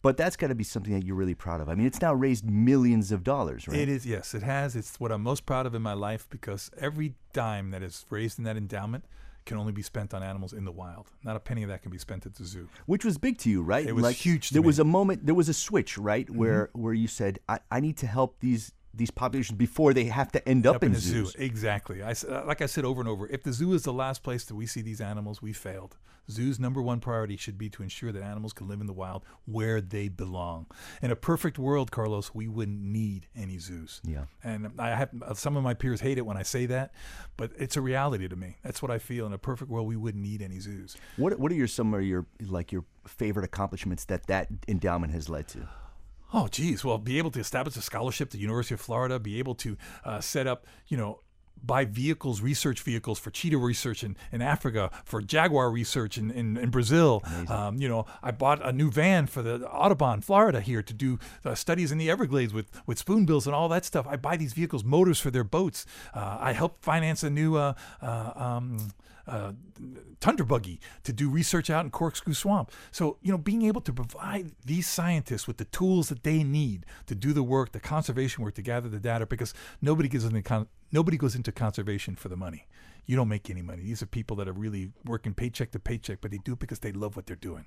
But 0.02 0.16
that's 0.16 0.34
got 0.36 0.46
to 0.48 0.54
be 0.54 0.64
something 0.64 0.94
that 0.94 1.04
you're 1.04 1.16
really 1.16 1.34
proud 1.34 1.60
of. 1.60 1.68
I 1.68 1.74
mean, 1.74 1.86
it's 1.86 2.00
now 2.00 2.14
raised 2.14 2.48
millions 2.48 3.12
of 3.12 3.22
dollars, 3.22 3.68
right? 3.68 3.78
It 3.78 3.88
is, 3.90 4.06
yes, 4.06 4.32
it 4.34 4.42
has. 4.42 4.74
It's 4.74 4.98
what 4.98 5.12
I'm 5.12 5.22
most 5.22 5.44
proud 5.44 5.66
of 5.66 5.74
in 5.74 5.82
my 5.82 5.92
life 5.92 6.26
because 6.30 6.70
every 6.78 7.14
dime 7.34 7.70
that 7.72 7.82
is 7.82 8.06
raised 8.08 8.38
in 8.38 8.44
that 8.44 8.56
endowment 8.56 9.04
can 9.44 9.58
only 9.58 9.72
be 9.72 9.82
spent 9.82 10.14
on 10.14 10.22
animals 10.22 10.54
in 10.54 10.64
the 10.64 10.72
wild. 10.72 11.08
Not 11.22 11.36
a 11.36 11.40
penny 11.40 11.62
of 11.64 11.68
that 11.68 11.82
can 11.82 11.90
be 11.90 11.98
spent 11.98 12.24
at 12.24 12.34
the 12.34 12.44
zoo. 12.46 12.68
Which 12.86 13.04
was 13.04 13.18
big 13.18 13.36
to 13.38 13.50
you, 13.50 13.62
right? 13.62 13.86
It 13.86 13.94
was 13.94 14.16
huge 14.18 14.48
to 14.48 14.54
there 14.54 14.60
me. 14.60 14.62
Mm-hmm. 14.62 14.66
was 14.68 14.78
a 14.78 14.84
moment, 14.84 15.26
there 15.26 15.34
was 15.34 15.48
a 15.50 15.54
switch, 15.54 15.98
right, 15.98 16.28
where 16.30 16.70
where 16.72 16.94
you 16.94 17.08
said, 17.08 17.38
I, 17.46 17.58
I 17.70 17.80
need 17.80 17.98
to 17.98 18.06
help 18.06 18.40
these 18.40 18.72
these 18.92 19.10
populations 19.10 19.56
before 19.56 19.94
they 19.94 20.04
have 20.04 20.32
to 20.32 20.48
end 20.48 20.66
up, 20.66 20.76
Up 20.76 20.82
in 20.82 20.88
in 20.88 20.92
the 20.94 21.00
zoo, 21.00 21.28
exactly. 21.38 22.02
I, 22.02 22.10
uh, 22.10 22.44
like 22.46 22.60
I 22.60 22.66
said 22.66 22.84
over 22.84 23.00
and 23.00 23.08
over, 23.08 23.26
if 23.28 23.42
the 23.42 23.52
zoo 23.52 23.72
is 23.72 23.82
the 23.82 23.92
last 23.92 24.22
place 24.22 24.44
that 24.44 24.54
we 24.54 24.66
see 24.66 24.82
these 24.82 25.00
animals, 25.00 25.40
we 25.40 25.52
failed. 25.52 25.96
Zoo's 26.30 26.60
number 26.60 26.80
one 26.80 27.00
priority 27.00 27.36
should 27.36 27.58
be 27.58 27.68
to 27.70 27.82
ensure 27.82 28.12
that 28.12 28.22
animals 28.22 28.52
can 28.52 28.68
live 28.68 28.80
in 28.80 28.86
the 28.86 28.92
wild 28.92 29.24
where 29.46 29.80
they 29.80 30.08
belong. 30.08 30.66
In 31.02 31.10
a 31.10 31.16
perfect 31.16 31.58
world, 31.58 31.90
Carlos, 31.90 32.32
we 32.34 32.46
wouldn't 32.46 32.80
need 32.80 33.26
any 33.34 33.58
zoos. 33.58 34.00
Yeah. 34.04 34.24
And 34.44 34.70
I 34.78 34.90
have 34.90 35.10
uh, 35.22 35.34
some 35.34 35.56
of 35.56 35.64
my 35.64 35.74
peers 35.74 36.00
hate 36.00 36.18
it 36.18 36.26
when 36.26 36.36
I 36.36 36.42
say 36.42 36.66
that, 36.66 36.92
but 37.36 37.50
it's 37.58 37.76
a 37.76 37.80
reality 37.80 38.28
to 38.28 38.36
me. 38.36 38.58
That's 38.62 38.80
what 38.80 38.90
I 38.90 38.98
feel. 38.98 39.26
In 39.26 39.32
a 39.32 39.38
perfect 39.38 39.70
world, 39.70 39.88
we 39.88 39.96
wouldn't 39.96 40.22
need 40.22 40.40
any 40.40 40.60
zoos. 40.60 40.96
What 41.16 41.38
what 41.38 41.50
are 41.50 41.56
your 41.56 41.66
some 41.66 41.92
of 41.94 42.02
your 42.02 42.26
like 42.46 42.70
your 42.70 42.84
favorite 43.06 43.44
accomplishments 43.44 44.04
that 44.06 44.26
that 44.28 44.48
endowment 44.68 45.12
has 45.12 45.28
led 45.28 45.48
to? 45.48 45.68
Oh, 46.32 46.48
geez. 46.48 46.84
Well, 46.84 46.98
be 46.98 47.18
able 47.18 47.30
to 47.32 47.40
establish 47.40 47.76
a 47.76 47.82
scholarship 47.82 48.28
at 48.28 48.32
the 48.32 48.38
University 48.38 48.74
of 48.74 48.80
Florida, 48.80 49.18
be 49.18 49.38
able 49.38 49.54
to 49.56 49.76
uh, 50.04 50.20
set 50.20 50.46
up, 50.46 50.66
you 50.88 50.96
know, 50.96 51.20
buy 51.62 51.84
vehicles, 51.84 52.40
research 52.40 52.80
vehicles 52.80 53.18
for 53.18 53.30
cheetah 53.30 53.58
research 53.58 54.02
in, 54.02 54.16
in 54.32 54.40
Africa, 54.40 54.90
for 55.04 55.20
jaguar 55.20 55.70
research 55.70 56.16
in, 56.16 56.30
in, 56.30 56.56
in 56.56 56.70
Brazil. 56.70 57.22
Um, 57.48 57.76
you 57.80 57.88
know, 57.88 58.06
I 58.22 58.30
bought 58.30 58.64
a 58.66 58.72
new 58.72 58.90
van 58.90 59.26
for 59.26 59.42
the 59.42 59.68
Audubon, 59.68 60.22
Florida 60.22 60.60
here 60.60 60.82
to 60.82 60.94
do 60.94 61.18
uh, 61.44 61.54
studies 61.54 61.92
in 61.92 61.98
the 61.98 62.10
Everglades 62.10 62.54
with, 62.54 62.70
with 62.86 62.98
spoonbills 62.98 63.46
and 63.46 63.54
all 63.54 63.68
that 63.68 63.84
stuff. 63.84 64.06
I 64.08 64.16
buy 64.16 64.36
these 64.36 64.52
vehicles, 64.52 64.84
motors 64.84 65.20
for 65.20 65.30
their 65.30 65.44
boats. 65.44 65.84
Uh, 66.14 66.38
I 66.40 66.52
help 66.52 66.82
finance 66.82 67.22
a 67.22 67.30
new 67.30 67.56
uh, 67.56 67.74
uh, 68.00 68.32
um, 68.34 68.92
uh, 69.30 69.52
tundra 70.18 70.44
buggy 70.44 70.80
to 71.04 71.12
do 71.12 71.30
research 71.30 71.70
out 71.70 71.84
in 71.84 71.90
Corkscrew 71.90 72.34
Swamp. 72.34 72.70
So, 72.90 73.16
you 73.22 73.30
know, 73.30 73.38
being 73.38 73.62
able 73.62 73.80
to 73.82 73.92
provide 73.92 74.52
these 74.64 74.88
scientists 74.88 75.46
with 75.46 75.58
the 75.58 75.64
tools 75.66 76.08
that 76.08 76.24
they 76.24 76.42
need 76.42 76.84
to 77.06 77.14
do 77.14 77.32
the 77.32 77.42
work, 77.42 77.72
the 77.72 77.80
conservation 77.80 78.44
work, 78.44 78.54
to 78.54 78.62
gather 78.62 78.88
the 78.88 78.98
data, 78.98 79.26
because 79.26 79.54
nobody 79.80 80.08
gives 80.08 80.24
into 80.24 80.42
con- 80.42 80.68
nobody 80.92 81.16
goes 81.16 81.34
into 81.34 81.52
conservation 81.52 82.16
for 82.16 82.28
the 82.28 82.36
money. 82.36 82.66
You 83.06 83.16
don't 83.16 83.28
make 83.28 83.48
any 83.48 83.62
money. 83.62 83.82
These 83.82 84.02
are 84.02 84.06
people 84.06 84.36
that 84.36 84.48
are 84.48 84.52
really 84.52 84.92
working 85.04 85.34
paycheck 85.34 85.70
to 85.72 85.78
paycheck, 85.78 86.20
but 86.20 86.30
they 86.30 86.38
do 86.38 86.52
it 86.52 86.58
because 86.58 86.80
they 86.80 86.92
love 86.92 87.16
what 87.16 87.26
they're 87.26 87.36
doing. 87.36 87.66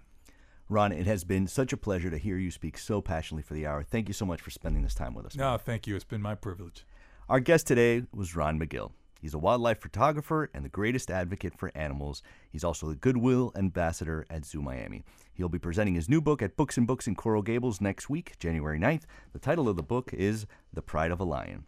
Ron, 0.70 0.92
it 0.92 1.08
has 1.08 1.24
been 1.24 1.48
such 1.48 1.74
a 1.74 1.78
pleasure 1.78 2.10
to 2.10 2.18
hear 2.18 2.38
you 2.38 2.50
speak 2.50 2.78
so 2.78 3.02
passionately 3.02 3.44
for 3.44 3.54
the 3.54 3.66
hour. 3.66 3.84
Thank 3.84 4.08
you 4.08 4.14
so 4.14 4.26
much 4.26 4.42
for 4.42 4.50
spending 4.50 4.84
this 4.84 4.96
time 4.96 5.14
with 5.14 5.26
us. 5.26 5.36
No, 5.36 5.58
thank 5.58 5.88
you. 5.88 5.96
It's 5.96 6.06
been 6.06 6.22
my 6.22 6.36
privilege. 6.36 6.86
Our 7.28 7.40
guest 7.40 7.68
today 7.68 8.04
was 8.14 8.36
Ron 8.36 8.60
Magill. 8.60 8.92
He's 9.24 9.34
a 9.34 9.40
wildlife 9.40 9.80
photographer 9.80 10.50
and 10.54 10.66
the 10.66 10.70
greatest 10.70 11.10
advocate 11.10 11.58
for 11.58 11.72
animals. 11.74 12.22
He's 12.52 12.66
also 12.66 12.90
the 12.90 12.96
Goodwill 12.96 13.54
Ambassador 13.56 14.26
at 14.30 14.46
Zoo 14.46 14.62
Miami. 14.62 15.06
He'll 15.34 15.48
be 15.48 15.58
presenting 15.58 15.96
his 15.96 16.10
new 16.10 16.20
book 16.20 16.42
at 16.42 16.58
Books 16.58 16.78
and 16.78 16.86
Books 16.86 17.08
in 17.08 17.16
Coral 17.16 17.42
Gables 17.42 17.80
next 17.80 18.10
week, 18.10 18.38
January 18.38 18.78
9th. 18.78 19.04
The 19.32 19.40
title 19.40 19.70
of 19.70 19.78
the 19.78 19.82
book 19.82 20.14
is 20.14 20.46
The 20.74 20.82
Pride 20.82 21.10
of 21.10 21.22
a 21.22 21.24
Lion. 21.24 21.64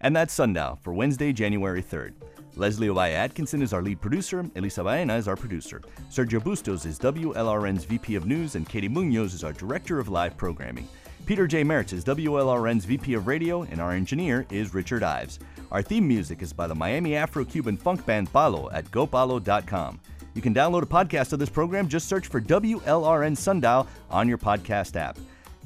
And 0.00 0.14
that's 0.14 0.32
Sundial 0.32 0.78
for 0.80 0.94
Wednesday, 0.94 1.32
January 1.32 1.82
3rd. 1.82 2.12
Leslie 2.54 2.86
Ovalle 2.86 3.16
Atkinson 3.16 3.62
is 3.62 3.72
our 3.72 3.82
lead 3.82 4.00
producer, 4.00 4.48
Elisa 4.54 4.84
Baena 4.84 5.16
is 5.16 5.26
our 5.26 5.34
producer. 5.34 5.82
Sergio 6.08 6.40
Bustos 6.40 6.86
is 6.86 7.00
WLRN's 7.00 7.84
VP 7.84 8.14
of 8.14 8.26
News, 8.26 8.54
and 8.54 8.68
Katie 8.68 8.88
Munoz 8.88 9.34
is 9.34 9.42
our 9.42 9.52
Director 9.52 9.98
of 9.98 10.08
Live 10.08 10.36
Programming. 10.36 10.86
Peter 11.26 11.46
J. 11.46 11.62
Mertz 11.62 11.92
is 11.92 12.04
WLRN's 12.04 12.84
VP 12.84 13.14
of 13.14 13.26
Radio, 13.26 13.62
and 13.62 13.80
our 13.80 13.92
engineer 13.92 14.46
is 14.50 14.74
Richard 14.74 15.02
Ives. 15.02 15.38
Our 15.70 15.82
theme 15.82 16.08
music 16.08 16.42
is 16.42 16.52
by 16.52 16.66
the 16.66 16.74
Miami 16.74 17.14
Afro 17.14 17.44
Cuban 17.44 17.76
funk 17.76 18.04
band 18.04 18.32
Palo 18.32 18.68
at 18.72 18.90
gopalo.com. 18.90 20.00
You 20.34 20.42
can 20.42 20.54
download 20.54 20.82
a 20.82 20.86
podcast 20.86 21.32
of 21.32 21.38
this 21.38 21.48
program, 21.48 21.88
just 21.88 22.08
search 22.08 22.26
for 22.26 22.40
WLRN 22.40 23.36
Sundial 23.36 23.86
on 24.10 24.28
your 24.28 24.38
podcast 24.38 24.96
app. 24.96 25.18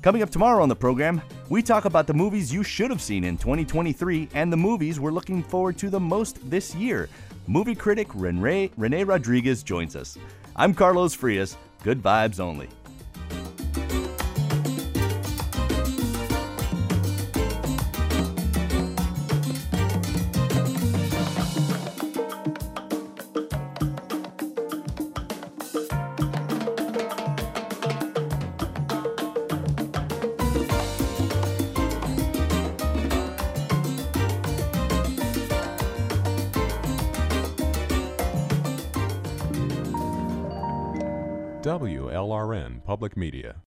Coming 0.02 0.22
up 0.22 0.28
tomorrow 0.28 0.62
on 0.62 0.68
the 0.68 0.76
program, 0.76 1.22
we 1.48 1.62
talk 1.62 1.86
about 1.86 2.06
the 2.06 2.12
movies 2.12 2.52
you 2.52 2.62
should 2.62 2.90
have 2.90 3.00
seen 3.00 3.24
in 3.24 3.38
2023 3.38 4.28
and 4.34 4.52
the 4.52 4.56
movies 4.56 5.00
we're 5.00 5.10
looking 5.12 5.42
forward 5.42 5.78
to 5.78 5.88
the 5.88 6.00
most 6.00 6.38
this 6.50 6.74
year. 6.74 7.08
Movie 7.46 7.74
critic 7.74 8.08
Rene, 8.14 8.70
Rene 8.76 9.04
Rodriguez 9.04 9.62
joins 9.62 9.96
us. 9.96 10.18
I'm 10.56 10.74
Carlos 10.74 11.14
Frias. 11.14 11.56
Good 11.82 12.02
vibes 12.02 12.38
only. 12.38 12.68
Public 42.94 43.16
Media. 43.16 43.56